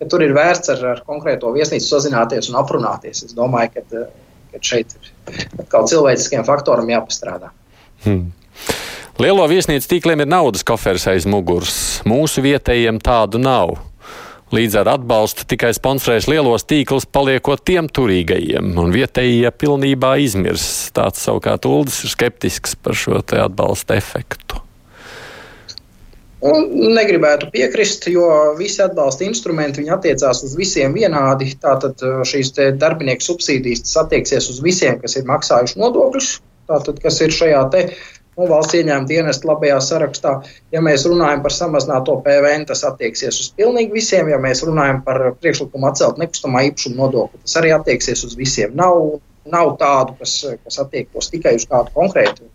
ka 0.00 0.08
tur 0.08 0.24
ir 0.24 0.34
vērts 0.36 0.72
ar, 0.74 0.84
ar 0.94 1.04
konkrēto 1.06 1.52
viesnīcu 1.52 1.86
sazināties 1.86 2.50
un 2.50 2.58
aprunāties. 2.60 3.24
Es 3.24 3.36
domāju, 3.36 3.76
ka, 3.76 4.06
ka 4.52 4.62
šeit 4.62 4.96
ir 4.96 5.12
atkal 5.60 5.88
cilvēciskiem 5.88 6.44
faktoram 6.44 6.88
jāpastrādā. 6.88 7.52
Hmm. 8.04 8.30
Lielo 9.18 9.44
viesnīcu 9.50 9.88
tīkliem 9.90 10.22
ir 10.22 10.30
naudas 10.30 10.64
koferis 10.64 11.08
aiz 11.10 11.26
muguras. 11.26 12.00
Mūsu 12.06 12.42
vietējiem 12.44 13.00
tādu 13.02 13.40
nav. 13.42 13.74
Līdz 14.54 14.78
ar 14.80 14.88
atbalstu 14.94 15.44
tikai 15.44 15.74
sponsorēs 15.76 16.24
lielos 16.30 16.64
tīklus, 16.64 17.04
paliekot 17.04 17.60
tiem 17.68 17.90
turīgajiem, 17.92 18.70
un 18.80 18.94
vietējie 18.94 19.50
pilnībā 19.52 20.14
izmirs. 20.24 20.88
Tāds 20.96 21.20
savukārt 21.26 21.68
Uldis 21.68 22.00
ir 22.06 22.14
skeptisks 22.14 22.78
par 22.80 22.96
šo 22.96 23.18
atbalsta 23.20 23.98
efektu. 23.98 24.62
Un 26.38 26.68
negribētu 26.94 27.48
piekrist, 27.50 28.04
jo 28.06 28.26
visi 28.58 28.78
atbalsta 28.84 29.24
instrumenti 29.26 29.82
attiecās 29.90 30.44
uz 30.46 30.52
visiem 30.58 30.92
vienādi. 30.94 31.50
Tātad 31.58 31.98
uh, 32.06 32.20
šīs 32.22 32.52
darbinieku 32.78 33.26
subsīdijas 33.26 33.96
attieksies 34.04 34.46
uz 34.52 34.60
visiem, 34.62 35.00
kas 35.02 35.18
ir 35.18 35.26
maksājuši 35.26 35.80
nodokļus, 35.82 36.28
tātad, 36.70 37.00
kas 37.02 37.18
ir 37.26 37.34
šajā 37.34 37.64
nu, 38.38 38.46
valsts 38.46 38.76
ieņēmuma 38.78 39.10
dienesta 39.10 39.50
labajā 39.50 39.78
sarakstā. 39.82 40.34
Ja 40.74 40.82
mēs 40.84 41.08
runājam 41.10 41.42
par 41.42 41.54
samazināto 41.54 42.14
PVN, 42.22 42.68
tas 42.70 42.84
attieksies 42.86 43.40
uz 43.42 43.48
pilnīgi 43.58 43.96
visiem. 43.98 44.30
Ja 44.30 44.38
mēs 44.42 44.62
runājam 44.66 45.02
par 45.06 45.32
priekšlikumu 45.42 45.90
atcelt 45.90 46.20
nekustamā 46.22 46.68
īpašuma 46.68 47.02
nodokli, 47.02 47.42
tas 47.42 47.58
arī 47.58 47.74
attieksies 47.74 48.22
uz 48.28 48.38
visiem. 48.38 48.78
Nav, 48.78 49.18
nav 49.50 49.74
tādu, 49.82 50.14
kas, 50.22 50.38
kas 50.62 50.78
attiektos 50.84 51.32
tikai 51.34 51.56
uz 51.58 51.66
kādu 51.66 51.94
konkrētu. 51.98 52.46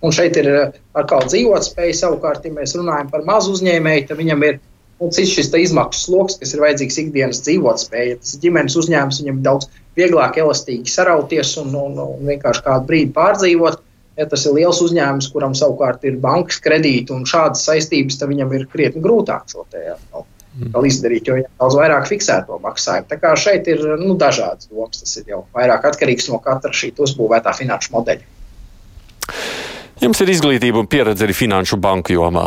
Un 0.00 0.14
šeit 0.14 0.36
ir 0.40 0.48
atkal 0.96 1.26
dzīvotspēja. 1.28 1.98
Savukārt, 2.02 2.46
ja 2.46 2.54
mēs 2.54 2.76
runājam 2.78 3.10
par 3.12 3.24
mazu 3.28 3.54
uzņēmēju, 3.56 4.06
tad 4.08 4.20
viņam 4.20 4.46
ir 4.48 4.58
nu, 5.00 5.10
cits 5.12 5.34
šis 5.36 5.52
izmaksu 5.56 6.06
sloks, 6.06 6.38
kas 6.40 6.54
ir 6.54 6.64
vajadzīgs 6.64 6.98
ikdienas 7.04 7.42
dzīvotspēja. 7.46 8.18
Tas 8.22 8.40
ģimenes 8.42 8.78
uzņēmums 8.80 9.20
viņam 9.22 9.38
ir 9.38 9.46
daudz 9.46 9.70
vieglāk, 9.98 10.40
elastīgi 10.40 10.90
sarauties 10.92 11.54
un, 11.62 11.72
un, 11.76 12.00
un 12.04 12.26
vienkārši 12.32 12.66
kādu 12.66 12.90
brīdi 12.90 13.14
pārdzīvot. 13.16 13.86
Ja 14.18 14.26
tas 14.28 14.42
ir 14.44 14.56
liels 14.58 14.80
uzņēmums, 14.84 15.30
kuram 15.32 15.54
savukārt 15.56 16.02
ir 16.04 16.18
bankas 16.20 16.58
kredīti 16.60 17.14
un 17.14 17.22
šādas 17.28 17.62
saistības, 17.64 18.18
tad 18.20 18.28
viņam 18.32 18.52
ir 18.58 18.66
krietni 18.68 19.00
grūtāk 19.04 19.46
šo 19.48 19.64
te, 19.70 19.80
ja, 19.86 19.94
nu, 20.12 20.26
vēl 20.74 20.88
izdarīt, 20.90 21.28
jo 21.30 21.38
viņam 21.38 21.62
daudz 21.62 21.78
vairāk 21.78 22.08
fiksēto 22.10 22.58
maksājumu. 22.60 23.08
Tā 23.08 23.20
kā 23.22 23.30
šeit 23.38 23.70
ir 23.70 23.80
nu, 24.02 24.18
dažādas 24.20 24.68
domas, 24.68 25.00
tas 25.00 25.16
ir 25.22 25.32
jau 25.32 25.44
vairāk 25.56 25.88
atkarīgs 25.92 26.28
no 26.28 26.42
katra 26.44 26.74
šī 26.76 26.92
uzbūvētā 27.06 27.54
finanšu 27.62 27.94
modeļa. 27.96 28.39
Jums 30.00 30.16
ir 30.24 30.30
izglītība 30.32 30.80
un 30.80 30.86
pieredze 30.88 31.26
arī 31.26 31.34
finanšu 31.36 31.76
banku 31.76 32.14
jomā. 32.14 32.46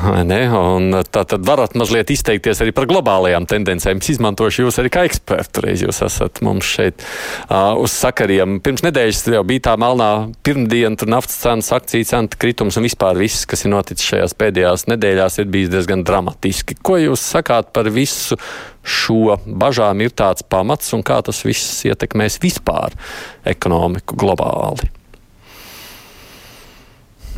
Tā 0.00 1.22
tad 1.28 1.46
varat 1.48 1.72
mazliet 1.76 2.10
izteikties 2.12 2.60
arī 2.60 2.74
par 2.76 2.84
globālajām 2.90 3.46
tendencēm. 3.48 4.02
Es 4.04 4.10
izmantošu 4.14 4.66
jūs 4.66 4.76
arī 4.82 4.90
kā 4.92 5.06
ekspertu, 5.08 5.62
reiz 5.64 5.80
jūs 5.84 6.02
esat 6.04 6.42
mums 6.44 6.68
šeit 6.68 7.00
uh, 7.00 7.72
uz 7.80 7.94
sakariem. 7.96 8.58
Pirms 8.64 8.84
nedēļas 8.84 9.22
jau 9.32 9.42
bija 9.48 9.64
tā 9.70 9.78
melnā 9.80 10.10
pirmdiena, 10.44 10.92
tur 11.00 11.08
naftas 11.12 11.40
cenas, 11.40 11.72
akciju 11.72 12.10
cenu 12.12 12.40
kritums 12.40 12.76
un 12.76 12.88
vispār 12.88 13.16
viss, 13.20 13.48
kas 13.48 13.64
ir 13.64 13.72
noticis 13.72 14.12
šajās 14.12 14.36
pēdējās 14.40 14.88
nedēļās, 14.92 15.40
ir 15.40 15.50
bijis 15.56 15.72
diezgan 15.72 16.04
dramatiski. 16.04 16.76
Ko 16.84 17.00
jūs 17.00 17.24
sakāt 17.32 17.72
par 17.76 17.88
visu 17.96 18.36
šo 18.84 19.40
bažām 19.48 20.04
ir 20.04 20.12
tāds 20.12 20.44
pamats 20.44 20.92
un 20.96 21.04
kā 21.04 21.22
tas 21.24 21.44
viss 21.48 21.80
ietekmēs 21.88 22.42
vispār 22.44 22.92
ekonomiku 23.56 24.20
globāli? 24.20 24.99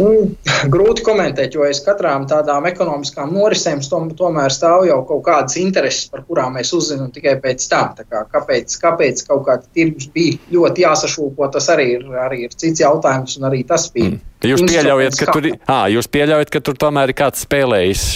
Nu, 0.02 0.10
grūti 0.74 1.04
komentēt, 1.06 1.54
jo 1.56 1.64
aiz 1.66 1.80
katrām 1.84 2.26
tādām 2.30 2.66
ekonomiskām 2.70 3.32
norisēm 3.34 3.82
tom, 3.86 4.10
tomēr 4.18 4.52
stāv 4.54 4.86
jau 4.88 4.98
kaut 5.08 5.22
kādas 5.28 5.58
intereses, 5.60 6.08
par 6.12 6.24
kurām 6.26 6.56
mēs 6.58 6.72
uzzinām 6.76 7.12
tikai 7.14 7.36
pēc 7.42 7.66
tam. 7.70 7.94
Kā, 8.02 8.24
kāpēc, 8.32 8.76
kāpēc 8.82 9.24
kaut 9.28 9.44
kāda 9.48 9.68
tirgus 9.76 10.08
bija 10.12 10.38
ļoti 10.52 10.86
jāsašūpo, 10.86 11.50
tas 11.54 11.70
arī 11.74 11.88
ir, 11.98 12.06
arī 12.24 12.46
ir 12.48 12.56
cits 12.56 12.82
jautājums, 12.82 13.38
un 13.38 13.48
arī 13.50 13.62
tas 13.68 13.88
bija. 13.94 14.16
Mm. 14.16 14.28
Jūs 14.52 14.64
pieļaujat, 14.66 15.18
ka 15.20 15.34
tur, 15.36 15.50
à, 15.70 15.78
jūs 15.92 16.08
pieļaujat, 16.10 16.50
ka 16.50 16.62
tur 16.66 16.78
tomēr 16.82 17.12
ir 17.12 17.18
kāds 17.18 17.44
spēlējis 17.46 18.06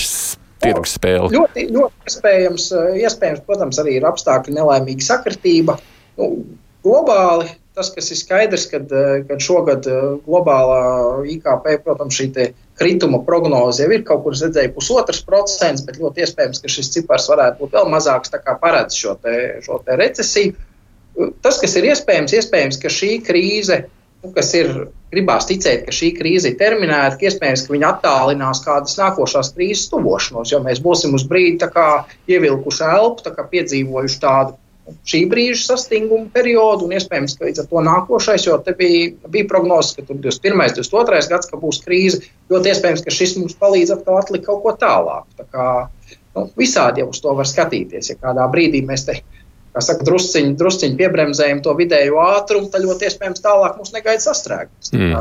tirgus 0.64 0.96
spēli? 0.96 1.30
Ļoti, 1.36 1.68
ļoti 1.76 2.10
iespējams, 2.10 2.70
iespējams, 3.04 3.44
protams, 3.46 3.78
arī 3.82 4.00
ir 4.00 4.08
apstākļu 4.08 4.56
nelaimīga 4.56 5.06
sakritība. 5.06 5.76
Nu, 6.18 6.32
globāli 6.86 7.52
tas, 7.76 7.90
kas 7.92 8.08
ir 8.10 8.18
skaidrs, 8.18 8.66
kad, 8.70 8.92
eh, 8.92 9.24
kad 9.28 9.42
šogad 9.42 9.86
eh, 9.90 10.04
globālā 10.26 10.80
IKP, 11.36 11.76
protams, 11.84 12.16
šī 12.16 12.48
krituma 12.76 13.20
prognoze 13.24 13.84
jau 13.84 13.92
ir 13.92 14.04
kaut 14.04 14.22
kur 14.24 14.36
redzēja 14.36 14.72
pusotras 14.74 15.20
procents, 15.24 15.84
bet 15.84 16.00
ļoti 16.00 16.24
iespējams, 16.24 16.62
ka 16.62 16.72
šis 16.72 16.92
cipars 16.94 17.28
varētu 17.32 17.62
būt 17.62 17.76
vēl 17.76 17.92
mazāks, 17.92 18.32
tā 18.32 18.40
kā 18.44 18.56
paredz 18.60 18.96
šo, 18.96 19.16
te, 19.20 19.36
šo 19.64 19.80
te 19.84 19.96
recesiju. 20.00 20.56
Tas, 21.44 21.60
kas 21.60 21.76
ir 21.80 21.88
iespējams, 21.92 22.34
iespējams, 22.36 22.80
ka 22.80 22.92
šī 22.92 23.12
krīze, 23.24 23.78
nu, 24.24 24.32
kas 24.36 24.52
ir, 24.56 24.72
gribās 25.12 25.48
ticēt, 25.48 25.86
ka 25.86 25.94
šī 25.96 26.10
krīze 26.18 26.52
ir 26.52 26.58
terminēta, 26.60 27.16
ka 27.16 27.28
iespējams, 27.30 27.64
ka 27.64 27.72
viņa 27.72 27.92
attālinās 27.94 28.60
kādas 28.64 28.98
nākošās 29.00 29.54
krīzes 29.56 29.88
tuvošanos, 29.92 30.52
jo 30.52 30.60
mēs 30.64 30.82
būsim 30.84 31.16
uz 31.16 31.24
brīdi 31.28 31.68
ievilkuši 32.28 32.88
elpu, 32.92 33.36
piedzīvojuši 33.52 34.20
tādu 34.20 34.56
šī 35.06 35.22
brīža 35.30 35.62
sastingumu 35.72 36.28
periodu, 36.34 36.86
un 36.86 36.94
iespējams, 36.96 37.36
ka 37.38 37.48
līdz 37.48 37.62
ar 37.62 37.68
to 37.70 37.82
nākošais, 37.88 38.46
jo 38.46 38.58
te 38.62 38.74
bija, 38.78 39.10
bija 39.32 39.48
prognozes, 39.50 39.96
ka 39.96 40.06
tur 40.06 40.20
21. 40.22 40.76
22. 40.78 41.22
gads, 41.32 41.50
ka 41.50 41.60
būs 41.62 41.80
krīze, 41.86 42.22
ļoti 42.52 42.72
iespējams, 42.72 43.02
ka 43.06 43.14
šis 43.14 43.34
mums 43.40 43.58
palīdz 43.60 43.96
atkal 43.96 44.20
atlikt 44.20 44.46
kaut 44.46 44.62
ko 44.64 44.74
tālāk. 44.78 45.26
Tā 45.40 45.48
kā, 45.50 45.66
nu, 46.36 46.46
visādi 46.58 47.02
jau 47.02 47.10
uz 47.10 47.22
to 47.24 47.34
var 47.38 47.50
skatīties. 47.50 48.12
Ja 48.12 48.20
kādā 48.20 48.46
brīdī 48.52 48.84
mēs 48.86 49.08
te 49.08 49.18
saka, 49.76 50.06
drusciņi, 50.06 50.54
drusciņi 50.60 50.96
piebremzējam 51.00 51.60
to 51.64 51.74
vidējo 51.76 52.22
ātrumu, 52.22 52.70
tad 52.72 52.86
ļoti 52.86 53.10
iespējams 53.10 53.44
tālāk 53.44 53.76
mums 53.76 53.92
negaida 53.96 54.24
sastrēgums. 54.24 54.94
Mm. 54.94 55.18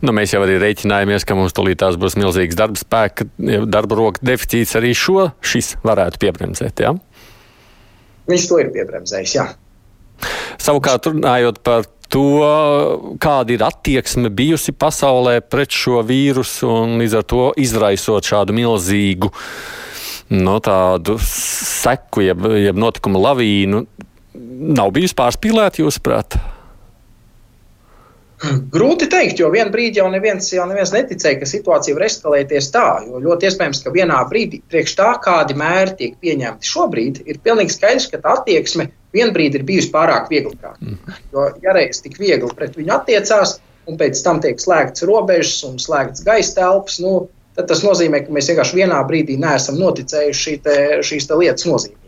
Nu, 0.00 0.12
mēs 0.16 0.32
jau 0.32 0.40
arī 0.44 0.56
rēķinājāmies, 0.60 1.26
ka 1.28 1.36
mums 1.36 1.54
tulīt 1.56 1.82
tās 1.82 1.98
būs 2.00 2.16
milzīgs 2.18 2.56
darba 2.58 2.80
spēka, 2.80 3.28
darba 3.68 3.98
roka 3.98 4.24
deficīts 4.24 4.72
arī 4.78 4.94
šo 4.96 5.28
šis 5.44 5.74
varētu 5.84 6.20
piebremzēt. 6.22 6.80
Ja? 6.80 6.94
Viņš 8.30 8.48
to 8.50 8.60
ir 8.62 8.72
piebremzējis. 8.74 9.36
Jā. 9.36 9.46
Savukārt, 10.62 11.06
runājot 11.10 11.60
par 11.66 11.86
to, 12.12 12.24
kāda 13.22 13.54
ir 13.54 13.64
attieksme 13.66 14.30
bijusi 14.34 14.74
pasaulē 14.74 15.38
pret 15.44 15.74
šo 15.74 16.02
vīrusu 16.06 16.70
un 16.70 16.96
līdz 17.02 17.18
ar 17.20 17.26
to 17.28 17.48
izraisot 17.60 18.26
šādu 18.26 18.56
milzīgu 18.56 19.30
no 20.34 20.56
tādu 20.58 21.18
seku, 21.22 22.24
jeb, 22.24 22.42
jeb 22.58 22.78
notikumu 22.78 23.20
lavīnu, 23.22 23.84
nav 24.76 24.90
bijusi 24.96 25.14
pārspīlēta, 25.18 25.84
jūsuprāt? 25.84 26.38
Grūti 28.44 29.06
teikt, 29.08 29.38
jo 29.40 29.48
vienā 29.52 29.70
brīdī 29.72 30.02
jau 30.02 30.10
neviens, 30.12 30.50
jau 30.52 30.66
neviens 30.68 30.92
neticēja, 30.92 31.38
ka 31.40 31.48
situācija 31.48 31.96
var 31.96 32.04
eskalēties 32.04 32.68
tā. 32.74 32.84
Jo 33.08 33.20
ļoti 33.24 33.48
iespējams, 33.48 33.80
ka 33.84 33.92
vienā 33.94 34.18
brīdī, 34.28 34.60
priekš 34.68 34.96
tā, 34.98 35.08
kādi 35.24 35.56
mēri 35.56 35.94
tiek 36.00 36.18
pieņemti 36.20 36.68
šobrīd, 36.68 37.22
ir 37.24 37.40
pilnīgi 37.44 37.72
skaidrs, 37.78 38.10
ka 38.12 38.20
tā 38.20 38.34
attieksme 38.36 38.90
vienā 39.16 39.32
brīdī 39.32 39.62
ir 39.62 39.66
bijusi 39.70 39.92
pārāk 39.94 40.28
viegla. 40.32 40.74
Mm. 40.76 41.16
Jo, 41.32 41.48
ja 41.64 41.76
reiz 41.76 42.02
tik 42.04 42.20
viegli 42.20 42.52
pret 42.58 42.76
viņu 42.76 42.92
attiecās, 42.98 43.56
un 43.88 43.96
pēc 44.00 44.20
tam 44.26 44.42
tiek 44.44 44.60
slēgts 44.60 45.06
robežas 45.08 45.62
un 45.68 45.80
slēgts 45.80 46.26
gaisa 46.26 46.58
telpas, 46.60 47.00
nu, 47.00 47.30
tad 47.56 47.70
tas 47.72 47.80
nozīmē, 47.86 48.26
ka 48.26 48.36
mēs 48.36 48.50
vienkārši 48.52 48.82
vienā 48.82 49.00
brīdī 49.08 49.38
neesam 49.40 49.80
noticējuši 49.80 50.42
šī 50.42 50.58
te, 50.66 50.76
šīs 51.08 51.30
te 51.30 51.40
lietas 51.40 51.68
nozīmē. 51.68 52.05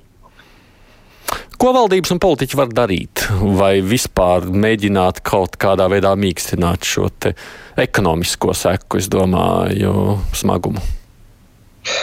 Ko 1.58 1.72
valdības 1.74 2.12
un 2.14 2.20
politiķi 2.22 2.54
var 2.54 2.68
darīt, 2.70 3.24
vai 3.58 3.80
vispār 3.82 4.44
mēģināt 4.46 5.18
kaut 5.26 5.56
kādā 5.58 5.88
veidā 5.90 6.12
mīkstināt 6.14 6.86
šo 6.86 7.08
ekonomisko 7.82 8.54
seku, 8.54 9.00
es 9.00 9.08
domāju, 9.10 10.20
smagumu? 10.38 10.84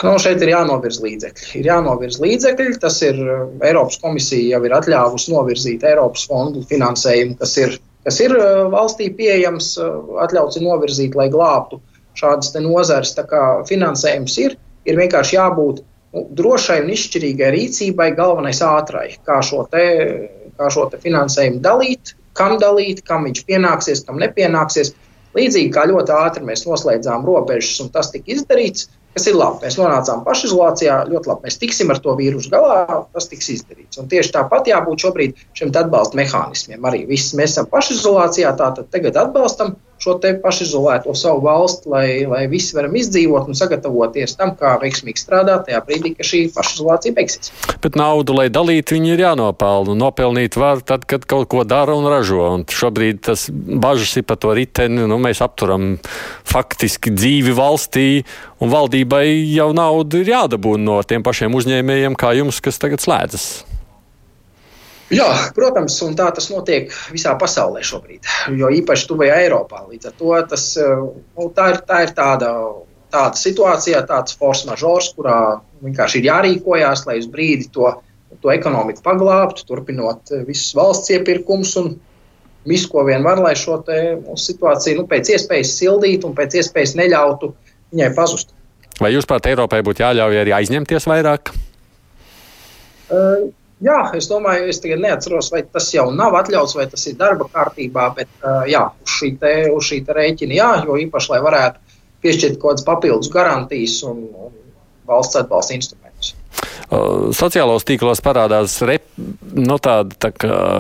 Nu, 0.04 0.18
šeit 0.20 0.44
ir 0.44 0.52
jānovirz 0.52 1.00
līdzekļi. 1.06 1.48
Ir 1.62 1.70
jānovirz 1.70 2.20
līdzekļi. 2.20 2.76
Tas 2.84 3.00
ir 3.06 3.22
uh, 3.22 3.48
Eiropas 3.64 4.02
komisija 4.04 4.58
jau 4.58 4.62
ir 4.68 4.76
atļāvusi 4.76 5.32
novirzīt 5.32 5.88
Eiropas 5.88 6.28
fondu 6.28 6.66
finansējumu, 6.68 7.40
kas 7.40 7.56
ir, 7.62 7.80
kas 8.04 8.20
ir 8.28 8.36
uh, 8.36 8.66
valstī 8.76 9.08
pieejams, 9.16 9.72
uh, 9.80 10.20
atļauts 10.26 10.60
ir 10.60 10.68
novirzīt, 10.68 11.16
lai 11.16 11.30
glābtu 11.32 11.80
šādas 12.20 12.52
nozares. 12.60 13.16
Finansējums 13.72 14.40
ir, 14.44 14.60
ir 14.84 15.00
vienkārši 15.00 15.40
jābūt 15.40 15.84
drošai 16.16 16.82
un 16.84 16.92
izšķirīgai 16.94 17.52
rīcībai 17.56 18.12
galvenais 18.18 18.62
ātrai, 18.64 19.08
kā 19.28 19.40
šo, 19.44 19.66
te, 19.72 19.86
kā 20.60 20.70
šo 20.72 20.88
te 20.92 21.00
finansējumu 21.02 21.62
dalīt, 21.64 22.16
kam 22.38 22.58
dalīt, 22.62 23.04
kam 23.08 23.28
viņš 23.28 23.44
pienāksies, 23.48 24.06
kam 24.08 24.22
nepienāksies. 24.24 24.94
Līdzīgi 25.36 25.72
kā 25.76 25.84
ļoti 25.90 26.14
ātri 26.16 26.46
mēs 26.48 26.64
noslēdzām 26.64 27.26
robežas, 27.28 27.82
un 27.84 27.90
tas 27.92 28.08
tika 28.14 28.32
izdarīts, 28.32 28.88
kas 29.16 29.26
ir 29.28 29.36
labi. 29.36 29.66
Mēs 29.66 29.76
nonācām 29.80 30.22
pašizolācijā, 30.24 31.02
ļoti 31.10 31.32
labi. 31.32 31.48
Mēs 31.48 31.60
tiksim 31.60 31.92
ar 31.92 32.00
to 32.04 32.16
vīrusu 32.20 32.52
galā, 32.54 33.02
tas 33.16 33.28
tiks 33.32 33.52
izdarīts. 33.58 34.00
Un 34.00 34.08
tieši 34.12 34.32
tāpat 34.36 34.70
jābūt 34.72 35.04
šobrīd 35.04 35.44
šiem 35.60 35.74
atbalsta 35.76 36.20
mehānismiem. 36.20 36.88
Arī 36.88 37.04
viss 37.10 37.36
mēs 37.36 37.58
esam 37.58 37.68
pašizolācijā, 37.72 38.56
tātad 38.60 38.88
tagad 38.96 39.20
atbalstam 39.26 39.76
šo 40.02 40.18
pašizolēto 40.44 41.14
savu 41.16 41.44
valsti, 41.46 41.90
lai, 41.90 42.08
lai 42.30 42.46
visi 42.52 42.76
varam 42.76 42.96
izdzīvot 42.98 43.50
un 43.50 43.58
sagatavoties 43.58 44.36
tam, 44.40 44.54
kā 44.60 44.76
veiksmīgi 44.82 45.22
strādāt 45.22 45.68
tajā 45.68 45.82
brīdī, 45.88 46.14
kad 46.18 46.28
šī 46.28 46.42
pašizolācija 46.56 47.16
beigsies. 47.16 47.52
Bet 47.84 47.98
naudu, 48.00 48.36
lai 48.38 48.48
dalītu, 48.54 48.98
viņi 48.98 49.14
ir 49.16 49.24
jānopelna. 49.26 49.96
Nopelnīt 50.00 50.58
var 50.60 50.84
tad, 50.86 51.08
kad 51.10 51.28
kaut 51.30 51.50
ko 51.52 51.64
dara 51.68 51.96
un 51.98 52.10
ražo. 52.12 52.42
Un 52.58 52.66
šobrīd 52.70 53.24
tas 53.30 53.48
bažas 53.52 54.16
ir 54.20 54.28
par 54.28 54.40
to 54.42 54.56
riteni. 54.58 55.06
Nu, 55.10 55.20
mēs 55.22 55.44
apturam 55.46 55.96
faktiski 56.48 57.14
dzīvi 57.16 57.56
valstī, 57.56 58.10
un 58.60 58.74
valdībai 58.74 59.28
jau 59.56 59.72
naudu 59.76 60.24
ir 60.24 60.36
jādabūna 60.36 60.86
no 60.86 61.00
tiem 61.08 61.24
pašiem 61.26 61.56
uzņēmējiem, 61.56 62.20
kā 62.20 62.36
jums, 62.38 62.62
kas 62.64 62.82
tagad 62.82 63.04
slēdzas. 63.04 63.75
Jā, 65.14 65.28
protams, 65.54 66.00
un 66.02 66.16
tā 66.18 66.32
tas 66.34 66.48
notiek 66.50 66.90
visā 67.14 67.36
pasaulē 67.38 67.84
šobrīd, 67.86 68.26
jo 68.58 68.72
īpaši 68.74 69.06
tuvajā 69.12 69.38
Eiropā. 69.44 69.84
Līdz 69.92 70.10
ar 70.10 70.16
to 70.18 70.32
tas, 70.50 70.64
eh, 70.82 71.04
nu, 71.38 71.50
tā, 71.54 71.68
ir, 71.76 71.82
tā 71.86 72.00
ir 72.08 72.14
tāda, 72.18 72.50
tāda 73.14 73.38
situācija, 73.38 74.02
tāds 74.10 74.34
force 74.40 74.66
majeure, 74.66 75.12
kurā 75.18 75.38
vienkārši 75.86 76.22
ir 76.22 76.30
jārīkojas, 76.32 77.06
lai 77.06 77.20
uz 77.22 77.28
brīdi 77.30 77.70
to, 77.76 77.92
to 78.42 78.50
ekonomiku 78.50 79.04
paglābtu, 79.06 79.68
turpinot 79.70 80.34
eh, 80.34 80.42
visus 80.48 80.74
valsts 80.78 81.14
iepirkumus 81.14 81.76
un 81.84 81.92
visu, 82.66 82.90
ko 82.90 83.04
vien 83.06 83.22
var, 83.22 83.38
lai 83.46 83.54
šo 83.54 83.78
situāciju 83.86 85.04
nu, 85.04 85.06
pēc 85.12 85.36
iespējas 85.36 85.76
sildītu 85.84 86.32
un 86.32 86.34
pēc 86.34 86.58
iespējas 86.64 86.96
neļautu 86.98 87.52
viņai 87.94 88.10
pazust. 88.18 88.56
Vai 88.98 89.12
jūs 89.14 89.30
prāt, 89.30 89.46
Eiropai 89.52 89.84
būtu 89.86 90.02
jāļauj 90.02 90.40
arī 90.42 90.56
aizņemties 90.56 91.06
vairāk? 91.12 91.52
Uh, 93.06 93.52
Jā, 93.86 93.98
es 94.18 94.26
domāju, 94.32 94.70
es 94.72 94.80
tagad 94.82 95.02
neatceros, 95.04 95.52
vai 95.54 95.62
tas 95.64 95.92
jau 95.94 96.08
nav 96.14 96.34
atļauts, 96.40 96.74
vai 96.78 96.88
tas 96.90 97.04
ir 97.06 97.18
darba 97.20 97.46
kārtībā, 97.54 98.08
bet 98.18 98.48
jā, 98.72 98.82
uz 99.06 99.18
šī, 99.20 99.36
te, 99.42 99.52
uz 99.74 99.86
šī 99.92 100.00
te 100.08 100.16
rēķina 100.18 100.58
jā, 100.58 100.70
jo 100.88 100.98
īpaši, 101.04 101.32
lai 101.36 101.42
varētu 101.46 102.00
piešķirt 102.26 102.58
kaut 102.58 102.72
kādas 102.72 102.88
papildus 102.88 103.30
garantijas 103.34 104.00
un, 104.10 104.26
un 104.48 104.56
valsts 105.06 105.38
atbalsta 105.38 105.78
instrumentus. 105.78 106.05
Sociālos 107.36 107.84
tīklos 107.84 108.22
parādās 108.24 108.78
rep, 108.86 109.08
nu, 109.18 109.76
tāda 109.82 110.16
tā 110.28 110.30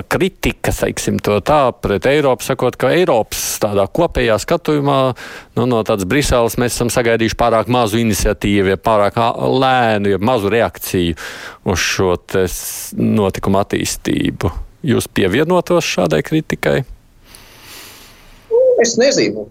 kritika, 0.07 0.71
teiksim, 0.71 1.17
tā 1.19 1.59
pret 1.81 2.05
Eiropu, 2.07 2.45
sakot, 2.45 2.77
ka 2.79 2.93
Eiropas 2.93 3.41
tādā 3.63 3.87
kopējā 3.89 4.37
skatījumā 4.41 4.99
nu, 5.57 5.65
no 5.65 5.81
tādas 5.87 6.07
Briseles 6.09 6.59
mēs 6.61 6.77
esam 6.77 6.93
sagaidījuši 6.93 7.39
pārāk 7.39 7.71
mazu 7.73 7.99
iniciatīvu, 8.03 8.75
ja 8.75 8.79
pārāk 8.79 9.19
lēnu, 9.19 10.15
ja 10.15 10.21
mazu 10.21 10.53
reakciju 10.53 11.17
uz 11.73 11.81
šo 11.81 12.13
notikumu 13.01 13.63
attīstību. 13.65 14.53
Jūs 14.85 15.09
pievienotos 15.09 15.95
šādai 15.97 16.21
kritikai? 16.25 16.83
Es 18.81 18.97
nezinu, 18.99 19.45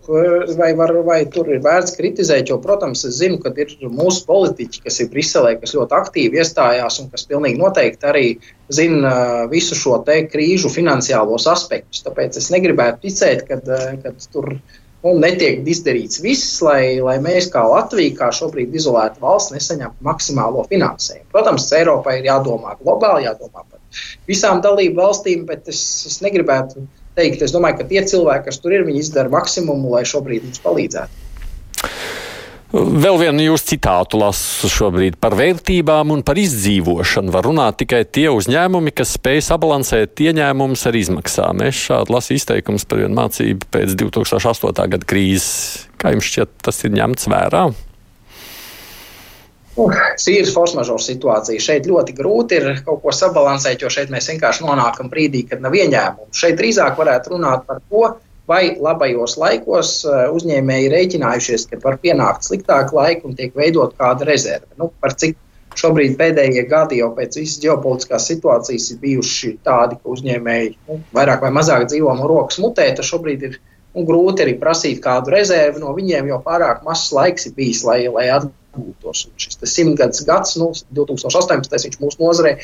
vai, 0.59 0.75
var, 0.77 0.91
vai 1.07 1.23
tur 1.33 1.49
ir 1.49 1.63
vērts 1.65 1.95
kritizēt, 1.97 2.51
jo, 2.51 2.59
protams, 2.61 3.07
es 3.09 3.17
zinu, 3.23 3.39
ka 3.41 3.55
ir 3.57 3.73
mūsu 3.89 4.27
politiķi, 4.29 4.83
kas 4.85 5.01
ir 5.01 5.09
Briselē, 5.13 5.55
kas 5.63 5.73
ļoti 5.77 5.97
aktīvi 5.97 6.41
iestājās 6.43 7.01
un 7.01 7.09
kas 7.13 7.25
pilnīgi 7.31 7.57
noteikti 7.61 8.09
arī 8.11 8.25
zina 8.69 9.15
visu 9.49 9.79
šo 9.81 10.03
krīžu 10.05 10.69
finansiālos 10.73 11.49
aspektus. 11.49 12.05
Tāpēc 12.05 12.37
es 12.37 12.51
negribētu 12.53 13.07
ticēt, 13.07 13.47
ka 13.49 13.61
tur 14.35 14.51
nu, 15.05 15.15
netiek 15.21 15.65
izdarīts 15.73 16.21
viss, 16.25 16.59
lai, 16.65 17.01
lai 17.05 17.17
mēs 17.25 17.49
kā 17.53 17.63
Latvija, 17.69 18.17
kā 18.19 18.29
šobrīd 18.33 18.77
izolēta 18.77 19.25
valsts, 19.25 19.55
nesaņemtu 19.57 20.05
maksimālo 20.05 20.67
finansējumu. 20.69 21.31
Protams, 21.33 21.71
Eiropai 21.77 22.19
ir 22.21 22.29
jādomā 22.29 22.77
globāli, 22.83 23.25
jādomā 23.29 23.65
par 23.65 24.05
visām 24.29 24.61
dalību 24.65 25.01
valstīm, 25.01 25.49
bet 25.49 25.73
es, 25.73 25.81
es 26.11 26.21
negribētu 26.25 26.85
teikt. 27.19 27.45
Es 27.47 27.55
domāju, 27.55 27.81
ka 27.81 27.89
tie 27.91 28.03
cilvēki, 28.07 28.49
kas 28.49 28.61
tur 28.63 28.75
ir, 28.77 28.87
viņi 28.89 29.05
izdara 29.05 29.33
maksimumu, 29.33 29.93
lai 29.95 30.05
šobrīd 30.09 30.47
mums 30.49 30.63
palīdzētu. 30.65 31.23
Vēl 32.75 33.21
vienu 33.21 33.45
jūsu 33.45 33.69
citātu 33.69 34.19
lasu 34.19 34.67
šobrīd 34.67 35.21
par 35.23 35.37
vērtībām 35.39 36.11
un 36.11 36.25
par 36.27 36.41
izdzīvošanu. 36.43 37.31
Var 37.31 37.47
runāt 37.47 37.79
tikai 37.85 38.01
tie 38.03 38.27
uzņēmumi, 38.35 38.91
kas 38.99 39.13
spēj 39.15 39.45
sabalansēt 39.47 40.19
ieņēmumus 40.25 40.83
ar 40.91 40.99
izmaksām. 40.99 41.63
Es 41.69 41.79
šādu 41.87 42.17
lasu 42.17 42.35
izteikumus 42.35 42.83
par 42.91 43.05
vienu 43.05 43.15
mācību 43.21 43.71
pēc 43.71 43.95
2008. 44.03 44.75
gada 44.97 45.07
krīzes. 45.07 45.87
Kā 46.03 46.17
jums 46.17 46.27
šķiet, 46.27 46.57
tas 46.67 46.83
ir 46.83 46.97
ņemts 46.99 47.31
vērā? 47.31 47.69
Uh, 49.85 49.91
Sīras 50.21 50.53
forsmažora 50.55 51.03
situācija. 51.03 51.59
Šeit 51.59 51.89
ļoti 51.91 52.15
grūti 52.15 52.61
ir 52.61 52.67
kaut 52.87 53.01
ko 53.03 53.11
sabalansēt, 53.15 53.83
jo 53.83 53.89
šeit 53.91 54.13
mēs 54.13 54.29
vienkārši 54.31 54.63
nonākam 54.63 55.09
brīdī, 55.11 55.41
kad 55.51 55.65
nav 55.65 55.75
ieņēmumu. 55.75 56.31
Šeit 56.31 56.61
drīzāk 56.61 56.95
varētu 57.01 57.33
runāt 57.35 57.65
par 57.67 57.81
to, 57.91 58.05
vai 58.47 58.77
labajos 58.79 59.35
laikos 59.41 59.91
uh, 60.07 60.29
uzņēmēji 60.37 60.93
rēķinājušies, 60.93 61.67
ka 61.73 61.81
var 61.83 61.99
pienākt 61.99 62.47
sliktāka 62.47 62.95
laika 62.95 63.27
un 63.27 63.35
tiek 63.35 63.57
veidot 63.59 63.99
kāda 63.99 64.31
rezerve. 64.31 64.71
Nu, 64.79 64.93
par 65.03 65.17
cik 65.19 65.35
šobrīd 65.81 66.15
pēdējie 66.23 66.67
gadi 66.71 67.03
jau 67.03 67.11
pēc 67.19 67.41
visas 67.41 67.59
ģeopolitiskās 67.65 68.31
situācijas 68.31 68.91
ir 68.95 69.03
bijuši 69.03 69.57
tādi, 69.67 69.99
ka 69.99 70.15
uzņēmēji 70.15 70.75
nu, 70.87 71.03
vairāk 71.17 71.43
vai 71.43 71.55
mazāk 71.57 71.89
dzīvo 71.91 72.15
no 72.15 72.31
rokas 72.31 72.63
mutē, 72.63 72.93
tas 72.95 73.11
šobrīd 73.11 73.49
ir 73.49 73.59
nu, 73.59 74.05
grūti 74.07 74.47
arī 74.47 74.55
prasīt 74.61 75.03
kādu 75.03 75.35
rezervi 75.35 75.83
no 75.83 75.97
viņiem, 75.99 76.31
jo 76.31 76.39
pārāk 76.47 76.87
mazs 76.87 77.11
laiks 77.17 77.51
ir 77.51 77.57
bijis, 77.59 77.83
lai, 77.89 78.05
lai 78.07 78.29
atbildētu 78.29 78.63
atgūtos. 78.75 79.25
Un 79.31 79.39
šis 79.41 79.61
simtgadus 79.71 80.25
gads, 80.27 80.59
nu, 80.61 80.73
2018. 80.99 81.79
viņš 81.89 82.01
mūsu 82.03 82.21
nozarē 82.21 82.57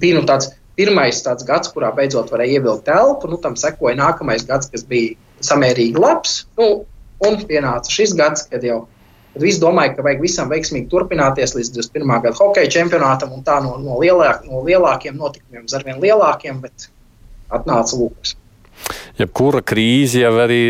bija 0.00 0.18
nu, 0.18 0.24
tāds 0.28 0.52
pirmais 0.78 1.22
tāds 1.24 1.46
gads, 1.48 1.72
kurā 1.74 1.92
beidzot 1.96 2.32
varēja 2.32 2.60
ievilkt 2.60 2.86
telpu. 2.88 3.30
Nu, 3.32 3.40
tam 3.42 3.56
sekoja 3.60 3.96
nākamais 3.98 4.46
gads, 4.48 4.70
kas 4.72 4.84
bija 4.88 5.16
samērīgi 5.44 6.00
labs. 6.00 6.44
Nu, 6.60 6.86
un 7.26 7.40
pienāca 7.48 7.92
šis 7.92 8.14
gads, 8.16 8.46
kad 8.50 8.64
jau 8.64 8.84
kad 9.36 9.44
visi 9.44 9.60
domāja, 9.60 9.92
ka 9.92 10.04
vajag 10.06 10.22
visam 10.24 10.48
veiksmīgi 10.48 10.88
turpināties 10.88 11.52
līdz 11.58 11.74
21. 11.76 12.08
gada 12.24 12.36
hokeja 12.38 12.72
čempionātam 12.72 13.34
un 13.36 13.44
tā 13.44 13.58
no, 13.64 13.74
no, 13.82 13.98
lielāk, 14.00 14.46
no 14.48 14.62
lielākiem 14.64 15.18
notikumiem 15.20 15.66
uz 15.68 15.76
arvien 15.76 16.00
lielākiem, 16.00 16.62
bet 16.64 16.88
atnāca 17.52 18.00
Lūkas 18.00 18.32
jebkura 19.18 19.62
krīze 19.66 20.20
jau 20.22 20.32
arī 20.42 20.60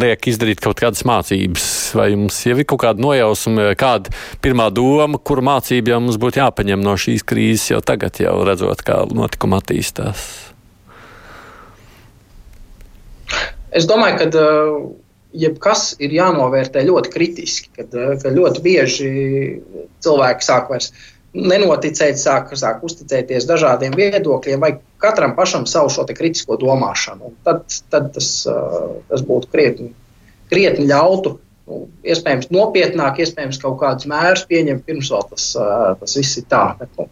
liek 0.00 0.28
izdarīt 0.30 0.62
kaut 0.64 0.80
kādas 0.80 1.04
mācības. 1.08 1.68
Vai 1.98 2.10
jums 2.12 2.38
jau 2.46 2.56
ir 2.58 2.68
kaut 2.68 2.82
kāda 2.84 3.02
nojausma, 3.02 3.72
kāda 3.78 4.12
pirmā 4.44 4.68
doma, 4.74 5.18
kura 5.18 5.44
mācība 5.52 5.94
jau 5.94 6.02
mums 6.04 6.20
būtu 6.20 6.42
jāpaņem 6.42 6.84
no 6.84 6.96
šīs 7.00 7.26
krīzes 7.28 7.72
jau 7.72 7.82
tagad, 7.84 8.20
jau 8.22 8.36
redzot, 8.48 8.84
kā 8.86 9.02
notikuma 9.12 9.62
attīstās? 9.62 10.28
Es 13.68 13.84
domāju, 13.88 14.16
ka 14.22 14.40
uh, 14.40 14.76
jebkas 15.36 15.90
ir 16.00 16.14
jānovērtē 16.16 16.82
ļoti 16.88 17.12
kritiski, 17.12 17.72
kad, 17.76 17.92
uh, 17.92 18.14
kad 18.22 18.36
ļoti 18.36 18.64
bieži 18.64 19.10
cilvēki 20.04 20.46
sāk 20.46 20.72
vairs 20.72 20.92
nenoticēt, 21.36 22.18
sāk, 22.20 22.52
sāk 22.56 22.84
uzticēties 22.86 23.46
dažādiem 23.48 23.96
viedokļiem, 23.96 24.62
vai 24.62 24.72
katram 25.02 25.34
pašam 25.36 25.66
savu 25.68 25.90
šo 25.92 26.06
kritisko 26.08 26.56
domāšanu. 26.60 27.34
Tad, 27.44 27.66
tad 27.92 28.10
tas, 28.14 28.30
tas 29.10 29.26
būtu 29.26 29.50
krietni, 29.52 29.92
krietni 30.48 30.88
ļautu, 30.88 31.36
nu, 31.68 31.84
iespējams, 32.08 32.48
nopietnāk, 32.54 33.20
iespējams, 33.20 33.60
kaut 33.62 33.78
kādus 33.82 34.08
mērus 34.08 34.46
pieņemt, 34.48 34.86
pirms 34.88 35.12
vēl 35.12 35.30
tas, 35.34 35.52
tas 36.00 36.18
viss 36.18 36.40
ir 36.40 36.46
tā. 36.48 36.64
Bet, 36.80 36.92
nu, 36.96 37.08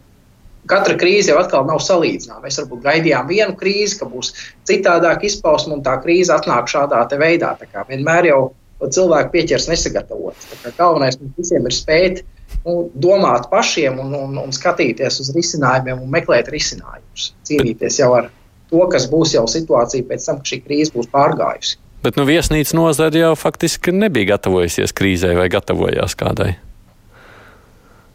katra 0.67 0.97
krīze 0.99 1.31
jau 1.31 1.41
atkal 1.41 1.67
nav 1.69 1.83
salīdzināma. 1.85 2.47
Mēs 2.47 2.57
varbūt 2.63 2.85
gaidījām 2.87 3.29
vienu 3.29 3.57
krīzi, 3.59 3.99
ka 4.01 4.09
būs 4.09 4.33
citādāk 4.67 5.27
izpausme, 5.29 5.77
un 5.77 5.85
tā 5.85 5.99
krīze 6.01 6.33
atnāk 6.33 6.71
šādā 6.73 7.05
veidā. 7.21 7.53
Vienmēr 7.87 8.31
jau 8.33 8.41
cilvēki 8.81 9.31
pieķers 9.33 9.69
nesagatavots. 9.69 10.49
Galvenais 10.77 11.21
mums 11.21 11.37
visiem 11.39 11.69
ir 11.69 11.73
spēt 11.73 12.19
uh, 12.19 12.33
nu, 12.65 12.75
domāt 12.93 13.49
pašiem 13.51 13.99
un, 14.03 14.13
un, 14.17 14.37
un 14.41 14.55
skatīties 14.55 15.21
uz 15.23 15.33
risinājumiem 15.35 16.03
un 16.03 16.11
meklēt 16.13 16.51
risinājumus. 16.53 17.31
Cīnīties 17.47 17.99
jau 18.01 18.13
ar 18.17 18.29
to, 18.71 18.83
kas 18.91 19.07
būs 19.11 19.35
jau 19.37 19.45
situācija 19.49 20.07
pēc 20.07 20.29
tam, 20.29 20.41
kad 20.41 20.53
šī 20.53 20.61
krīze 20.65 20.95
būs 20.95 21.11
pārgājusi. 21.13 21.77
Bet 22.05 22.19
nu, 22.19 22.27
viesnīcas 22.29 22.75
nozare 22.77 23.19
jau 23.19 23.33
faktiski 23.35 23.91
nebija 23.95 24.35
gatavojusies 24.35 24.93
krīzē 24.95 25.33
vai 25.37 25.47
gatavojās 25.51 26.13
kādai. 26.19 26.53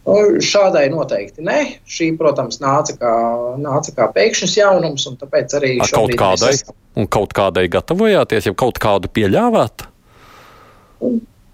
Nu, 0.03 0.43
šādai 0.43 0.88
noteikti 0.90 1.45
nē. 1.47 1.59
Šī, 1.86 2.11
protams, 2.18 2.59
nāca 2.62 2.97
kā, 2.99 3.12
nāca 3.62 3.95
kā 3.95 4.09
pēkšņs 4.14 4.57
jaunums, 4.59 5.07
un 5.11 5.18
tāpēc 5.20 5.55
arī 5.59 5.76
A, 5.78 5.86
kaut 5.95 6.14
kādai, 6.18 6.55
esam... 6.59 6.74
un 6.99 7.07
kaut 7.11 7.34
kādai 7.36 7.68
gatavojāties, 7.70 8.51
ja 8.51 8.55
kaut 8.59 8.82
kādu 8.82 9.11
pieļāvāt? 9.14 9.86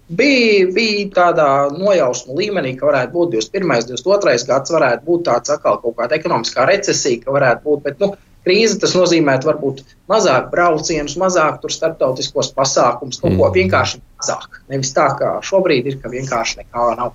Bija, 0.09 0.69
bija 0.73 1.05
tādā 1.15 1.49
nojausmu 1.75 2.37
līmenī, 2.39 2.73
ka 2.79 2.89
varētu 2.89 3.13
būt 3.15 3.35
21. 3.37 3.85
22. 3.91 4.47
gads, 4.49 4.73
varētu 4.73 5.05
būt 5.05 5.27
tāds 5.29 5.53
atkal 5.53 5.79
kaut 5.83 5.97
kāda 5.99 6.17
ekonomiskā 6.17 6.65
recesija, 6.69 7.23
ka 7.23 7.35
varētu 7.35 7.65
būt. 7.67 7.83
Bet, 7.85 7.99
nu, 8.03 8.13
krīze 8.47 8.79
tas 8.81 8.95
nozīmē 8.97 9.37
varbūt 9.45 9.83
mazāk 10.11 10.49
braucienus, 10.53 11.17
mazāk 11.21 11.61
starptautiskos 11.69 12.53
pasākumus, 12.57 13.21
kaut 13.21 13.35
ko 13.35 13.49
mm. 13.49 13.57
vienkārši 13.59 14.01
mazāk. 14.21 14.63
Nevis 14.71 14.95
tā 14.95 15.09
kā 15.19 15.35
šobrīd 15.45 15.91
ir, 15.91 15.99
ka 16.01 16.11
vienkārši 16.13 16.63
nekā 16.63 16.89
nav. 16.99 17.13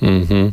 Mm 0.00 0.22
-hmm. 0.22 0.52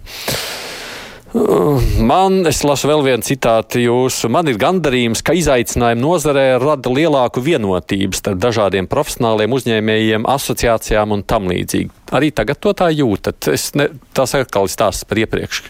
Man, 1.35 2.45
es 2.47 2.61
lasu 2.63 2.87
vēl 2.87 3.01
vienu 3.03 3.25
citātu 3.25 3.81
jūsu. 3.81 4.29
Man 4.31 4.47
ir 4.47 4.59
gandarījums, 4.61 5.23
ka 5.25 5.35
izaicinājumi 5.35 5.99
nozarē 5.99 6.45
rada 6.61 6.93
lielāku 6.93 7.43
vienotību 7.43 8.15
starp 8.15 8.39
dažādiem 8.45 8.87
profesionāliem 8.91 9.55
uzņēmējiem, 9.57 10.27
asociācijām 10.31 11.11
un 11.17 11.25
tam 11.27 11.49
līdzīgi. 11.51 11.91
Arī 12.15 12.31
tagad 12.35 12.61
to 12.63 12.71
tā 12.77 12.87
jūtat. 12.93 13.51
Es 13.51 13.73
ne, 13.75 13.89
tas 14.15 14.37
atkal 14.39 14.69
ir 14.69 14.75
stāsts 14.77 15.07
par 15.09 15.25
iepriekš. 15.25 15.65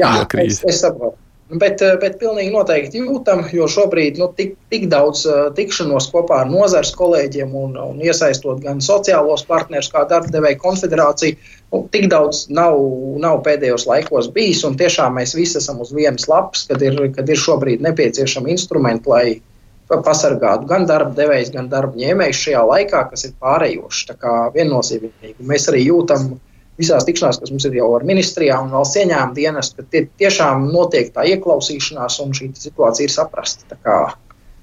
Jā, 0.00 0.14
es, 0.46 0.62
es 0.64 0.80
saprotu. 0.86 1.18
Bet, 1.46 1.78
eh, 1.78 1.92
bet 2.02 2.16
pilnīgi 2.18 2.50
noteikti 2.50 2.98
jūtam, 3.04 3.44
jo 3.54 3.68
šobrīd 3.70 4.16
nu, 4.18 4.26
tik, 4.34 4.56
tik 4.72 4.88
daudz 4.90 5.20
uh, 5.30 5.44
tikšanos 5.54 6.08
kopā 6.10 6.40
ar 6.42 6.48
nozares 6.50 6.90
kolēģiem 6.98 7.52
un, 7.54 7.76
un 7.78 8.00
iesaistot 8.02 8.58
gan 8.64 8.80
sociālos 8.82 9.44
partnerus, 9.46 9.86
kā 9.92 10.02
darba 10.10 10.32
devēja 10.34 10.58
konfederācija, 10.58 11.36
nu, 11.70 11.84
tik 11.94 12.08
daudz 12.10 12.48
nav, 12.50 12.80
nav 13.22 13.44
pēdējos 13.46 13.86
laikos 13.86 14.26
bijis. 14.34 14.64
Tiešām 14.66 15.14
mēs 15.20 15.36
visi 15.38 15.60
esam 15.62 15.78
uz 15.86 15.94
vienas 15.94 16.26
lapas, 16.26 16.66
kad 16.66 16.82
ir, 16.82 16.98
kad 17.14 17.30
ir 17.30 17.38
šobrīd 17.38 17.84
nepieciešami 17.86 18.50
instrumenti, 18.56 19.06
lai 19.14 19.26
pasargātu 19.86 20.66
gan 20.66 20.82
darba 20.90 21.14
devējs, 21.14 21.54
gan 21.54 21.70
darba 21.70 21.94
ņēmējs 22.00 22.42
šajā 22.42 22.66
laikā, 22.72 23.06
kas 23.12 23.28
ir 23.28 23.36
pārējošs. 23.38 24.02
Tā 24.10 24.18
kā 24.18 24.34
viennozīmīgi 24.56 25.46
mēs 25.46 25.70
arī 25.70 25.86
jūtam 25.86 26.32
visās 26.80 27.06
tikšanās, 27.08 27.40
kas 27.40 27.52
mums 27.52 27.66
ir 27.68 27.78
jau 27.78 27.88
ar 27.96 28.04
ministrijām 28.08 28.68
un 28.68 28.76
valsts 28.76 29.00
ieņēmuma 29.00 29.36
dienestu, 29.36 29.80
ka 29.80 29.90
tie 29.92 30.04
tiešām 30.20 30.68
notiek 30.72 31.12
tā 31.14 31.24
ieklausīšanās 31.32 32.20
un 32.24 32.36
šī 32.36 32.52
situācija 32.60 33.08
ir 33.08 33.14
saprasta. 33.14 33.66
Tā 33.72 33.80
kā, 33.82 33.98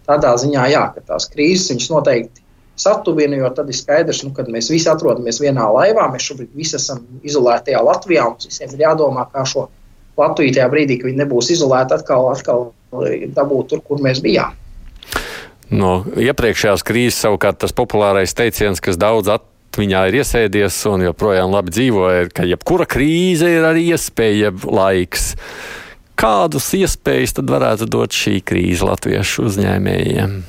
tādā 0.10 0.34
ziņā, 0.40 0.70
jā, 0.74 0.86
ka 0.96 1.06
tās 1.14 1.30
krīzes 1.34 1.90
noteikti 1.92 2.44
satuvina, 2.76 3.38
jo 3.38 3.50
tad 3.54 3.70
ir 3.70 3.78
skaidrs, 3.78 4.24
nu, 4.26 4.34
ka 4.34 4.46
mēs 4.50 4.72
visi 4.74 4.90
atrodamies 4.90 5.42
vienā 5.42 5.68
laivā, 5.76 6.08
mēs 6.14 6.26
šobrīd 6.30 6.58
visi 6.58 6.78
esam 6.80 7.04
izolētajā 7.26 7.82
Latvijā, 7.86 8.26
un 8.26 8.36
mums 8.36 8.50
visiem 8.50 8.74
ir 8.74 8.86
jādomā, 8.88 9.28
kā 9.34 9.46
šo 9.46 9.68
Latviju 10.18 10.54
tajā 10.58 10.68
brīdī, 10.70 11.00
kad 11.00 11.10
viņi 11.10 11.24
nebūs 11.24 11.50
izolēti, 11.56 11.98
atkal, 11.98 12.28
atkal 12.34 12.68
dabūt 13.34 13.72
tur, 13.72 13.82
kur 13.86 14.02
mēs 14.02 14.22
bijām. 14.26 14.54
No 15.74 16.04
iepriekšējās 16.22 16.84
krīzes 16.86 17.24
savukārt 17.24 17.64
tas 17.64 17.74
populārais 17.74 18.36
teiciens, 18.38 18.82
kas 18.84 19.00
daudz 19.02 19.32
at 19.34 19.46
viņā 19.80 20.06
ir 20.10 20.20
iesēdies 20.22 20.78
un 20.92 21.06
joprojām 21.08 21.54
labi 21.54 21.74
dzīvo, 21.74 22.08
ir, 22.22 22.32
ka 22.36 22.48
jebkura 22.48 22.88
krīze 22.90 23.50
ir 23.58 23.68
arī 23.68 23.88
iespēja, 23.94 24.50
jeb 24.50 24.66
laiks. 24.70 25.34
Kādus 26.20 26.70
iespējas 26.78 27.38
tad 27.40 27.50
varētu 27.50 27.90
dot 27.90 28.14
šī 28.16 28.40
krīze 28.46 28.86
latviešu 28.86 29.48
uzņēmējiem? 29.50 30.42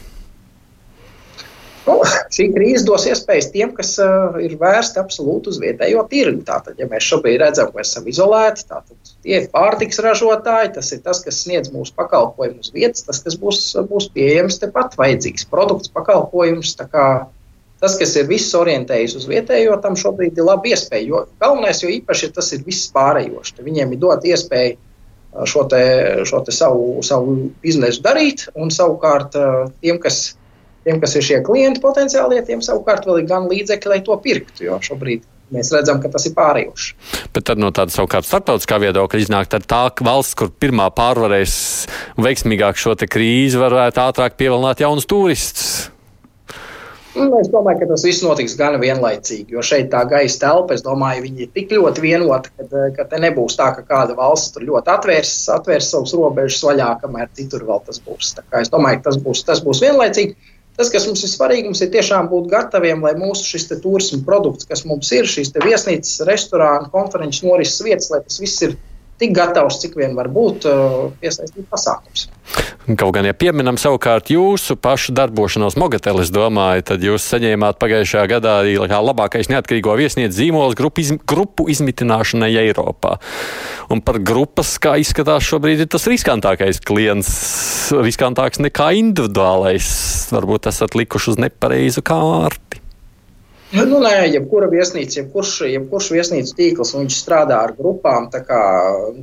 Nu, 1.84 1.98
šī 2.32 2.46
krīze 2.54 2.84
dos 2.88 3.04
iespējas 3.08 3.50
tiem, 3.52 3.72
kas 3.76 3.90
uh, 4.00 4.38
ir 4.40 4.54
vērsti 4.60 5.00
absolūti 5.02 5.50
uz 5.52 5.58
vietējo 5.60 6.04
tirgu. 6.08 6.40
Tātad, 6.46 6.78
ja 6.80 6.88
mēs 6.88 7.04
šobrīd 7.10 7.36
redzam, 7.42 7.68
ka 7.74 7.82
esam 7.84 8.08
izolēti, 8.08 8.64
tad 8.70 8.88
tie 9.24 9.42
ir 9.42 9.50
pārtiks 9.52 10.00
ražotāji, 10.04 10.72
tas 10.78 10.92
ir 10.96 11.02
tas, 11.04 11.20
kas 11.24 11.42
sniedz 11.44 11.72
mūsu 11.74 11.92
pakalpojumus 11.98 12.72
vietas, 12.76 13.04
tas, 13.08 13.20
kas 13.24 13.36
būs, 13.40 13.60
būs 13.90 14.08
pieejams 14.16 14.60
tepat 14.64 14.96
vajadzīgs 15.00 15.48
produkts, 15.52 15.92
pakalpojums. 15.92 16.72
Tas, 17.82 17.96
kas 18.00 18.14
ir 18.16 18.28
viss 18.30 18.54
orientējis 18.56 19.16
uz 19.18 19.26
vietējo, 19.28 19.74
tam 19.82 19.96
šobrīd 19.98 20.38
ir 20.38 20.46
laba 20.46 20.70
iespēja. 20.70 21.08
Jo 21.08 21.24
galvenais, 21.42 21.82
jo 21.82 21.90
īpaši 21.92 22.30
tas 22.36 22.52
ir 22.56 22.62
viss 22.64 22.92
pārējošs. 22.94 23.58
Viņiem 23.64 23.92
ir 23.92 24.00
dot 24.00 24.24
iespēju 24.24 24.76
uh, 24.76 25.42
šo, 25.50 25.66
te, 25.72 25.82
šo 26.28 26.40
te 26.46 26.54
savu, 26.54 27.02
savu 27.04 27.36
biznesu 27.64 28.04
darīt, 28.04 28.46
un 28.54 28.72
savukārt 28.72 29.36
uh, 29.36 29.66
tiem, 29.84 30.00
kas 30.00 30.36
Tiem, 30.84 30.98
kas 31.00 31.14
ir 31.16 31.24
šie 31.24 31.38
klienti 31.44 31.80
potenciālie, 31.80 32.42
tiem 32.44 32.60
savukārt 32.60 33.06
vēl 33.08 33.22
ir 33.22 33.28
gan 33.30 33.46
līdzekļi, 33.48 33.88
lai 33.88 34.02
to 34.04 34.18
pirktu. 34.20 34.66
Jo 34.66 34.76
šobrīd 34.84 35.22
mēs 35.54 35.70
redzam, 35.72 36.00
ka 36.02 36.10
tas 36.12 36.26
ir 36.28 36.34
pārējošs. 36.36 36.90
Bet 37.32 37.46
tad 37.48 37.60
no 37.62 37.70
tāda 37.74 37.94
savukārt 37.94 38.28
starptautiskā 38.28 38.78
viedokļa 38.82 39.22
iznāk, 39.24 39.48
tā 39.48 39.82
valsts, 40.04 40.36
kur 40.36 40.52
pirmā 40.52 40.90
pārvarēs 40.92 41.56
veiksmīgāk 42.20 42.80
šo 42.80 42.96
krīzi, 43.00 43.60
varētu 43.60 44.04
ātrāk 44.04 44.36
pievilināt 44.40 44.84
jaunus 44.84 45.08
turistus. 45.08 45.93
Nu, 47.14 47.28
es 47.38 47.46
domāju, 47.50 47.78
ka 47.82 47.86
tas 47.92 48.02
viss 48.02 48.24
notiks 48.26 48.56
gan 48.58 48.74
vienlaicīgi, 48.82 49.54
jo 49.54 49.62
šeit 49.62 49.86
tā 49.92 50.00
gaisa 50.10 50.40
telpa, 50.42 50.74
es 50.74 50.82
domāju, 50.82 51.22
viņi 51.28 51.44
ir 51.46 51.52
tik 51.54 51.70
ļoti 51.76 52.02
vienota, 52.02 52.50
ka, 52.58 52.86
ka 52.96 53.06
te 53.12 53.20
nebūs 53.22 53.54
tā, 53.60 53.68
ka 53.76 53.84
kāda 53.86 54.16
valsts 54.18 54.56
tur 54.56 54.66
ļoti 54.66 54.90
atvērs, 54.96 55.34
atvērs 55.54 55.92
savus 55.94 56.14
robežas 56.18 56.64
vaļā, 56.66 56.88
kamēr 57.04 57.30
citur 57.38 57.62
vēl 57.68 57.84
tas 57.86 58.02
būs. 58.02 58.32
Es 58.58 58.72
domāju, 58.72 58.98
ka 58.98 59.10
tas 59.10 59.20
būs, 59.22 59.44
tas 59.46 59.62
būs 59.62 59.84
vienlaicīgi. 59.86 60.34
Tas, 60.74 60.88
kas 60.90 61.04
mums 61.06 61.22
ir 61.22 61.30
svarīgi, 61.30 61.68
mums 61.68 61.84
ir 61.84 61.92
tiešām 61.94 62.26
būt 62.32 62.48
gataviem, 62.50 63.04
lai 63.06 63.12
mūsu 63.14 63.46
šis 63.46 63.68
turisma 63.78 64.18
produkts, 64.26 64.66
kas 64.66 64.82
mums 64.88 65.12
ir, 65.14 65.28
šīs 65.30 65.52
viesnīcas, 65.62 66.16
restorāni, 66.26 66.90
konferences 66.90 67.44
norises 67.46 67.78
vietas, 67.86 68.10
lai 68.10 68.24
tas 68.26 68.40
viss 68.42 68.64
ir 68.66 68.74
tik 69.20 69.34
gatavs, 69.36 69.78
cik 69.82 69.96
vien 69.98 70.16
var 70.18 70.28
būt, 70.32 70.66
uh, 70.68 71.10
piesaistīt 71.22 71.66
pasākums. 71.70 72.28
Kaut 72.84 73.14
gan, 73.16 73.24
ja 73.24 73.32
pieminam 73.32 73.78
savukārt 73.80 74.28
jūsu 74.28 74.76
pašu 74.76 75.14
darbošanos 75.16 75.78
Mogateli, 75.80 76.20
es 76.26 76.32
domāju, 76.34 76.84
tad 76.90 77.06
jūs 77.06 77.24
saņēmāt 77.32 77.78
pagājušajā 77.80 78.24
gadā 78.34 78.58
arī 78.60 78.74
kā 78.90 78.98
labākais 79.00 79.48
neatkarīgo 79.48 79.94
viesnīcu 79.96 80.36
zīmols 80.36 80.76
grupu, 80.76 81.00
izm 81.00 81.20
grupu 81.24 81.70
izmitināšanai 81.72 82.52
Eiropā. 82.66 83.16
Un 83.88 84.04
par 84.04 84.20
grupas, 84.20 84.76
kā 84.82 84.98
izskatās 85.00 85.48
šobrīd, 85.48 85.86
ir 85.86 85.90
tas 85.96 86.04
riskantākais 86.10 86.84
klients, 86.84 87.32
riskantāks 87.96 88.60
nekā 88.60 88.92
individuālais. 89.00 89.88
Varbūt 90.34 90.68
esat 90.68 90.98
likuši 90.98 91.34
uz 91.34 91.44
nepareizu 91.48 92.04
kārti. 92.04 92.83
Nu, 93.74 93.82
nu, 93.90 93.96
nē, 93.98 94.28
jebkura 94.30 94.68
viesnīca, 94.70 95.16
jebkurš, 95.18 95.52
jebkurš 95.66 96.08
viesnīcu 96.14 96.52
tīkls, 96.54 96.92
viņš 96.94 97.14
strādā 97.18 97.56
ar 97.66 97.72
grupām. 97.74 98.28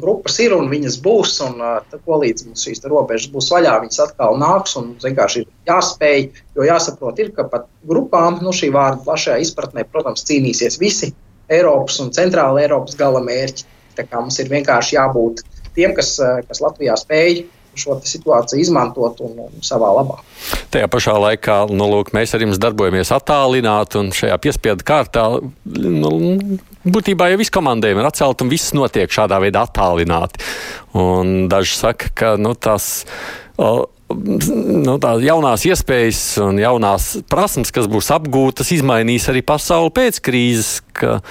Grupas 0.01 0.39
ir 0.43 0.51
un 0.57 0.67
viņas 0.71 0.97
būs, 1.05 1.37
un 1.45 1.61
ko 1.93 2.17
līdz 2.19 2.49
mums 2.49 2.65
šīs 2.67 2.83
robežas 2.91 3.29
būs 3.31 3.47
vaļā, 3.53 3.77
viņas 3.85 4.01
atkal 4.09 4.35
nāks. 4.41 4.75
Un 4.81 4.89
vienkārši 4.99 5.45
ir 5.45 5.47
jāspēj, 5.71 6.27
jo 6.59 6.67
jāsaprot, 6.67 7.21
ir, 7.23 7.31
ka 7.37 7.47
pat 7.53 7.69
grupām, 7.87 8.41
nu, 8.43 8.51
šī 8.51 8.73
vārda 8.75 8.99
plašajā 9.05 9.39
izpratnē, 9.45 9.87
protams, 9.87 10.25
cīnīsies 10.27 10.81
visi 10.83 11.13
Eiropas 11.51 12.01
un 12.03 12.11
Centrāla 12.15 12.65
Eiropas 12.65 12.99
gala 12.99 13.23
mērķi. 13.23 13.69
Tā 13.95 14.03
kā 14.03 14.19
mums 14.19 14.39
ir 14.43 14.51
vienkārši 14.51 14.99
jābūt 14.99 15.45
tiem, 15.79 15.95
kas, 15.95 16.17
kas 16.19 16.59
Latvijā 16.63 16.99
spēj 16.99 17.45
šo 17.77 17.97
situāciju 18.03 18.61
izmantot 18.61 19.21
un, 19.23 19.37
un 19.47 19.63
savā 19.65 19.91
labā. 19.95 20.19
Tajā 20.73 20.89
pašā 20.91 21.15
laikā 21.25 21.57
nu, 21.71 21.87
lūk, 21.93 22.11
mēs 22.15 22.35
ar 22.35 22.43
jums 22.43 22.59
darbojamies 22.61 23.13
attālināti 23.15 23.99
un 24.01 24.11
šajā 24.15 24.37
piespiedu 24.43 24.87
kārtā. 24.87 25.27
Nu, 25.65 26.11
būtībā 26.83 27.31
jau 27.31 27.39
viss 27.41 27.53
komandējumi 27.53 28.03
ir 28.03 28.11
atcelti 28.11 28.45
un 28.45 28.51
viss 28.51 28.75
notiek 28.77 29.11
šādā 29.11 29.39
veidā 29.43 29.65
attālināti. 29.67 30.43
Un 30.97 31.47
daži 31.51 31.79
saka, 31.79 32.13
ka 32.15 32.35
nu, 32.39 32.55
tas. 32.59 33.07
Nu, 34.11 34.97
tās 34.99 35.21
jaunās 35.23 35.63
iespējas 35.63 36.17
un 36.43 36.57
jaunās 36.59 37.05
prasmes, 37.31 37.71
kas 37.71 37.87
būs 37.87 38.09
apgūtas, 38.11 38.73
izmainīs 38.75 39.29
arī 39.31 39.39
pasauli 39.47 39.93
pēc 39.95 40.19
krīzes, 40.25 40.71
ka 40.91 41.21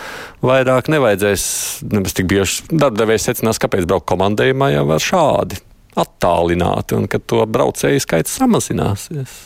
vairāk 0.41 0.89
nevajadzēs 0.89 1.45
nemaz 1.93 2.17
tik 2.17 2.31
bieži 2.33 2.71
darbdevējs 2.73 3.29
secinās, 3.29 3.61
kāpēc 3.61 3.85
braukt 3.85 4.09
komandējumā 4.09 4.73
jau 4.79 4.87
var 4.95 5.05
šādi 5.05 5.61
attālināti 6.03 6.99
un 6.99 7.07
ka 7.11 7.21
to 7.23 7.45
braucēju 7.47 8.03
skaits 8.03 8.37
samazināsies. 8.41 9.39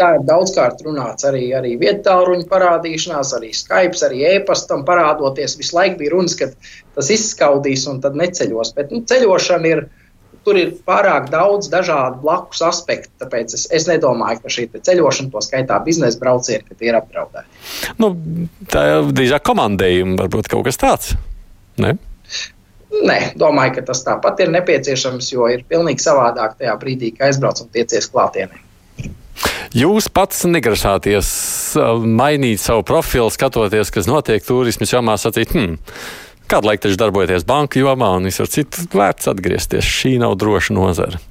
Tā 0.00 0.14
ir 0.16 0.22
daudzkārt 0.24 0.80
runāts 0.86 1.26
arī, 1.28 1.50
arī 1.56 1.74
vietāluņa 1.80 2.46
parādīšanās, 2.48 3.34
arī 3.36 3.50
Skype, 3.56 3.98
arī 4.06 4.22
e-pastam 4.30 4.84
parādoties. 4.88 5.58
Visu 5.60 5.76
laiku 5.76 6.00
bija 6.00 6.14
runas, 6.14 6.36
ka 6.38 6.48
tas 6.96 7.10
izskaudīs 7.12 7.84
un 7.90 8.00
tad 8.04 8.16
neceļos. 8.16 8.72
Bet 8.76 8.94
nu, 8.94 9.04
ceļošana 9.08 9.74
ir. 9.74 9.88
Tur 10.40 10.56
ir 10.56 10.70
pārāk 10.88 11.26
daudz 11.28 11.66
dažādu 11.68 12.22
blakus 12.22 12.62
aspektu. 12.64 13.10
Tāpēc 13.20 13.52
es, 13.58 13.66
es 13.76 13.84
nedomāju, 13.84 14.40
ka 14.40 14.52
šī 14.54 14.62
ceļošana, 14.72 15.28
to 15.34 15.42
skaitā 15.44 15.76
biznesa 15.84 16.16
braucieni, 16.16 16.78
ir 16.80 16.96
apdraudēta. 16.96 17.44
Nu, 18.00 18.14
tā 18.72 18.86
ir 18.88 19.10
drīzāk 19.12 19.44
komandējuma, 19.44 20.16
varbūt 20.22 20.48
kaut 20.48 20.64
kas 20.70 20.80
tāds. 20.80 21.12
Ne? 21.76 21.98
Nē, 22.90 23.18
domāju, 23.38 23.76
ka 23.78 23.84
tas 23.92 24.02
tāpat 24.02 24.42
ir 24.42 24.50
nepieciešams, 24.50 25.28
jo 25.30 25.46
ir 25.52 25.62
pilnīgi 25.70 26.02
savādāk 26.02 26.56
tajā 26.58 26.74
brīdī, 26.80 27.12
kad 27.14 27.28
aizbrauc 27.30 27.62
un 27.62 27.70
tiecies 27.70 28.10
klātienē. 28.10 28.58
Jūs 29.78 30.08
pats 30.10 30.42
negrasāties 30.50 31.28
uh, 31.78 32.02
mainīt 32.02 32.58
savu 32.58 32.82
profilu, 32.86 33.30
skatoties, 33.30 33.92
kas 33.94 34.10
notiek 34.10 34.42
turismas 34.42 34.90
jomā, 34.90 35.14
sacīt, 35.22 35.54
hmm, 35.54 35.78
kādu 36.50 36.72
laiku 36.72 36.88
taču 36.88 36.98
darbojaties 36.98 37.46
banku 37.46 37.78
jomā 37.78 38.10
un 38.18 38.26
visur 38.26 38.50
citur 38.50 38.90
vērts 38.90 39.30
atgriezties. 39.30 39.86
Šī 39.86 40.16
nav 40.18 40.34
droša 40.42 40.74
nozara. 40.74 41.22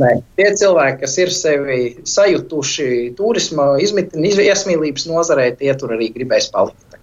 Nē, 0.00 0.14
tie 0.38 0.48
cilvēki, 0.56 1.00
kas 1.02 1.18
ir 1.20 1.32
sevi 1.34 1.80
sajutuši 2.08 2.90
turisma, 3.18 3.74
izmitināšanas, 3.84 4.44
iesmīlības 4.46 5.08
nozarē, 5.10 5.50
tie 5.60 5.74
tur 5.76 5.92
arī 5.98 6.08
gribēs 6.14 6.48
palikt 6.54 6.96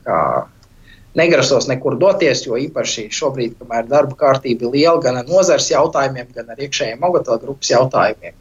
negrasos 1.18 1.68
nekur 1.70 1.97
doties, 1.99 2.45
jo 2.47 2.57
īpaši 2.61 3.07
šobrīd, 3.13 3.57
kamēr 3.59 3.88
darba 3.89 4.18
kārtība 4.20 4.68
ir 4.68 4.76
liela 4.76 5.01
gan 5.03 5.20
ar 5.22 5.30
nozares 5.30 5.70
jautājumiem, 5.72 6.30
gan 6.36 6.53
ar 6.53 6.61
iekšējiem 6.61 7.01
Mogatela 7.01 7.41
grupas 7.41 7.72
jautājumiem. 7.74 8.38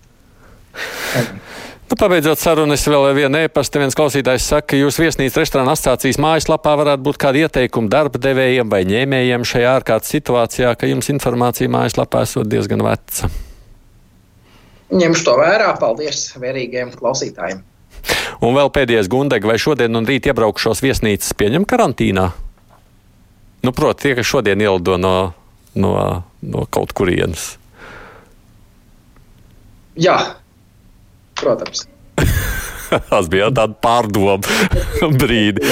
Nu, 1.86 1.94
pabeidzot 1.94 2.40
sarunu, 2.42 2.74
es 2.74 2.82
vēl 2.90 3.04
vienu 3.14 3.38
e-pastu. 3.46 3.78
Viens 3.78 3.94
klausītājs 3.94 4.48
saka, 4.50 4.72
ka 4.72 4.78
jūsu 4.80 5.04
viesnīcas 5.04 5.38
restorāna 5.38 5.76
asociācijas 5.76 6.18
mājaslapā 6.18 6.72
varētu 6.80 7.04
būt 7.06 7.18
kādi 7.22 7.44
ieteikumi 7.46 7.90
darba 7.92 8.18
devējiem 8.18 8.72
vai 8.72 8.80
ņēmējiem 8.90 9.46
šajā 9.46 9.74
ārkārtas 9.78 10.10
situācijā, 10.16 10.72
ka 10.74 10.90
jums 10.90 11.12
informācija 11.14 11.70
mājaslapā 11.70 12.24
esot 12.26 12.50
diezgan 12.50 12.82
veca. 12.82 13.30
Ņemšu 14.90 15.28
to 15.28 15.36
vērā. 15.38 15.70
Paldies 15.78 16.26
vērīgiem 16.42 16.90
klausītājiem. 16.98 17.62
Un 18.42 18.58
vēl 18.58 18.72
pēdējais 18.74 19.08
gundega, 19.10 19.46
vai 19.48 19.56
šodien 19.62 19.94
un 19.98 20.10
rīt 20.10 20.26
iebraukšos 20.26 20.82
viesnīcas 20.82 21.38
pieņem 21.38 21.64
karantīnā? 21.70 22.26
Nu, 23.66 23.72
Protams, 23.74 23.98
tie, 23.98 24.14
kas 24.14 24.28
šodien 24.30 24.60
ielido 24.62 24.94
no, 24.94 25.32
no, 25.74 25.92
no 26.38 26.66
kaut 26.70 26.92
kurienes. 26.94 27.56
Jā, 29.98 30.14
protams. 31.40 31.82
Tas 33.11 33.28
bija 33.32 33.51
tāds 33.55 33.78
pārdomu 33.82 34.43
brīdi. 35.20 35.64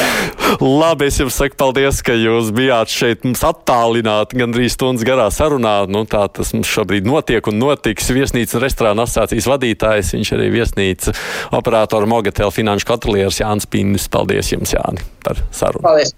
Labi, 0.61 1.09
es 1.09 1.19
jums 1.21 1.37
saku 1.39 1.59
paldies, 1.59 2.01
ka 2.05 2.15
jūs 2.17 2.51
bijāt 2.55 2.93
šeit 2.93 3.25
mums 3.27 3.43
attālināti 3.47 4.39
gandrīz 4.41 4.77
stundas 4.77 5.07
garā 5.07 5.27
sarunā. 5.35 5.77
Nu, 5.91 6.05
tā 6.11 6.27
tas 6.33 6.53
mums 6.57 6.71
šobrīd 6.71 7.09
notiek 7.09 7.47
un 7.51 7.59
notiks. 7.63 8.11
Viesnīcas 8.15 8.59
un 8.59 8.65
restorāna 8.65 9.07
asociācijas 9.07 9.49
vadītājs, 9.51 10.15
viņš 10.17 10.33
arī 10.37 10.51
viesnīca 10.55 11.15
operātora 11.57 12.09
Mogatēla 12.11 12.55
finanšu 12.55 12.89
kontrolieris 12.91 13.41
Jānis 13.43 13.69
Pīnis. 13.71 14.09
Paldies 14.15 14.53
jums, 14.53 14.75
Jāni, 14.77 15.03
par 15.25 15.41
sarunu. 15.55 15.85
Paldies. 15.87 16.15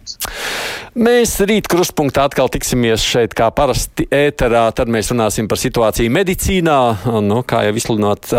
Mēs 0.97 1.35
rīt 1.45 1.69
krustpunktā 1.69 2.27
atkal 2.29 2.49
tiksimies 2.53 3.05
šeit 3.05 3.35
kā 3.37 3.51
parasti 3.55 4.07
ēterā. 4.13 4.67
Tad 4.77 4.91
mēs 4.93 5.13
runāsim 5.13 5.49
par 5.49 5.61
situāciju 5.61 6.13
medicīnā. 6.13 6.79
Nu, 7.25 7.43
kā 7.47 7.63
jau 7.67 7.75
izsludinot 7.77 8.31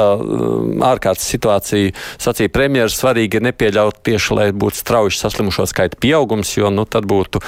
ārkārtas 0.88 1.28
situāciju, 1.36 1.94
sacīja 2.22 2.47
arī 2.48 2.54
premjeras 2.54 2.98
svarīgi 2.98 3.38
ir 3.38 3.46
nepieļaut 3.48 4.04
tieši, 4.04 4.34
lai 4.34 4.52
būtu 4.52 4.80
strauji 4.80 5.18
saslimušo 5.18 5.68
skaita 5.68 5.98
pieaugums, 6.00 6.56
jo 6.58 6.70
nu, 6.72 6.86
tad 6.86 7.06
būtu 7.06 7.42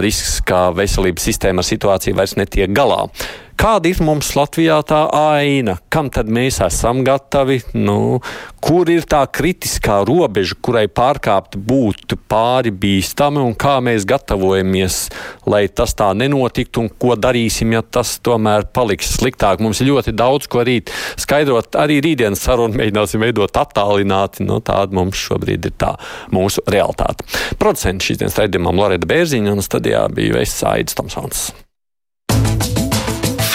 risks, 0.00 0.40
ka 0.44 0.70
veselības 0.72 1.28
sistēma 1.28 1.60
ar 1.60 1.68
situāciju 1.68 2.16
vairs 2.16 2.36
netiek 2.36 2.70
galā. 2.72 3.08
Kāda 3.58 3.88
ir 3.90 3.98
mums 4.06 4.28
Latvijā 4.38 4.76
tā 4.86 5.00
aina? 5.18 5.72
Kam 5.90 6.12
tad 6.14 6.28
mēs 6.30 6.60
esam 6.62 7.00
gatavi? 7.02 7.56
Nu, 7.74 8.20
kur 8.62 8.86
ir 8.86 9.02
tā 9.02 9.24
kritiskā 9.34 9.96
robeža, 10.06 10.54
kurai 10.62 10.84
pārkāpt 10.86 11.56
būtu 11.66 12.20
pāri 12.30 12.70
bīstami 12.70 13.42
un 13.42 13.56
kā 13.58 13.80
mēs 13.82 14.06
gatavojamies, 14.06 15.00
lai 15.50 15.64
tas 15.66 15.96
tā 15.98 16.12
nenotiktu 16.14 16.86
un 16.86 16.92
ko 17.02 17.18
darīsim, 17.18 17.74
ja 17.74 17.82
tas 17.82 18.14
tomēr 18.22 18.70
paliks 18.70 19.16
sliktāk. 19.18 19.58
Mums 19.58 19.82
ir 19.82 19.90
ļoti 19.90 20.14
daudz 20.14 20.46
ko 20.46 20.62
rīt 20.62 20.94
skaidrot. 21.18 21.74
Arī 21.82 21.98
rītdienas 22.06 22.46
sarunu 22.46 22.78
mēģināsim 22.78 23.26
veidot 23.26 23.58
attālināti. 23.58 24.46
Nu, 24.46 24.62
tāda 24.62 24.94
mums 24.94 25.18
šobrīd 25.18 25.66
ir 25.66 25.74
tā 25.82 25.96
mūsu 26.30 26.62
realitāte. 26.70 27.26
Producents 27.58 28.06
šīs 28.06 28.22
dienas 28.22 28.38
raidījumam 28.38 28.78
Loreta 28.78 29.10
Bērziņa 29.10 29.58
un 29.58 29.66
studijā 29.66 30.06
bija 30.14 30.38
Vests 30.38 30.62
Aidis 30.62 30.94
Tomsons. 30.94 31.48